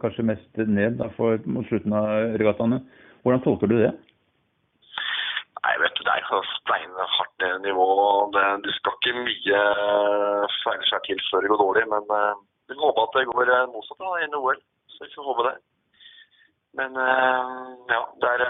kanskje 0.01 0.25
mest 0.25 0.62
ned 0.64 0.96
da, 0.96 1.11
for, 1.18 1.37
mot 1.44 1.68
slutten 1.68 1.92
av 1.92 2.38
regattaene. 2.40 2.81
Hvordan 3.20 3.44
tolker 3.44 3.68
du 3.68 3.77
det? 3.83 3.92
Nei, 5.66 5.77
vet 5.83 6.01
du, 6.01 6.03
Det 6.07 6.16
er 6.16 6.49
steinhardt 6.55 7.46
nivå. 7.61 7.90
Det, 8.33 8.46
det 8.64 8.72
skal 8.79 8.96
ikke 8.96 9.20
mye 9.20 9.62
feilskjær 10.64 11.05
til 11.05 11.20
før 11.29 11.44
det 11.44 11.53
går 11.53 11.64
dårlig. 11.66 11.87
Men 11.92 12.09
vi 12.72 12.81
håper 12.81 13.05
at 13.05 13.20
det 13.20 13.29
går 13.35 13.57
motsatt 13.75 14.01
da, 14.01 14.16
i 14.25 14.33
OL. 14.33 14.62
Så 14.96 15.05
vi 15.05 15.12
får 15.12 15.29
håpe 15.29 15.51
det. 15.51 15.57
Men 16.77 16.97
ja, 16.97 18.01
det 18.21 18.31
er, 18.37 18.43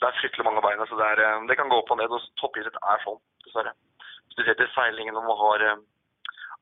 det 0.00 0.06
er 0.08 0.16
fryktelig 0.20 0.46
mange 0.46 0.62
bein. 0.64 0.80
Så 0.90 0.98
det, 0.98 1.10
er, 1.14 1.44
det 1.48 1.56
kan 1.58 1.70
gå 1.70 1.78
opp 1.78 1.92
og 1.94 2.00
ned. 2.00 2.14
og 2.14 2.24
Toppidrett 2.40 2.78
er 2.78 3.04
sånn 3.04 3.20
dessverre. 3.46 3.74
Spesielt 4.34 4.62
i 4.62 4.70
seilingen 4.74 5.16
når 5.16 5.26
man 5.26 5.40
har 5.42 5.66
eh, 5.66 5.82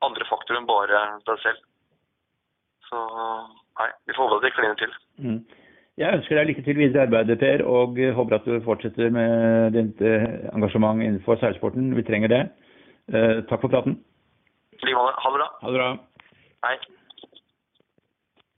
andre 0.07 0.27
faktorer 0.29 0.61
enn 0.61 0.69
bare 0.69 1.03
deg 1.27 1.41
selv. 1.43 1.63
Så 2.87 2.99
nei, 3.77 3.89
vi 4.07 4.15
får 4.15 4.23
håpe 4.23 4.39
at 4.39 4.45
det 4.47 4.53
kliner 4.55 4.79
til. 4.81 4.93
Mm. 5.21 5.39
Jeg 5.97 6.19
ønsker 6.19 6.37
deg 6.37 6.49
lykke 6.51 6.63
til 6.65 6.77
videre 6.77 7.03
i 7.03 7.05
arbeidet, 7.07 7.39
Per, 7.41 7.63
og 7.65 7.97
håper 8.19 8.37
at 8.37 8.45
du 8.45 8.59
fortsetter 8.65 9.09
med 9.13 9.73
ditt 9.73 10.01
eh, 10.05 10.27
engasjement 10.53 11.01
innenfor 11.01 11.39
seilsporten. 11.41 11.89
Vi 11.97 12.05
trenger 12.05 12.33
det. 12.33 12.43
Eh, 13.13 13.41
takk 13.49 13.63
for 13.63 13.73
praten. 13.73 13.97
I 14.77 14.85
like 14.85 14.97
måte. 14.97 15.17
Ha 15.23 15.33
det 15.33 15.41
bra. 15.41 15.49
Ha 15.63 15.73
det 15.73 15.81
bra. 15.81 15.89
Hei. 16.67 16.77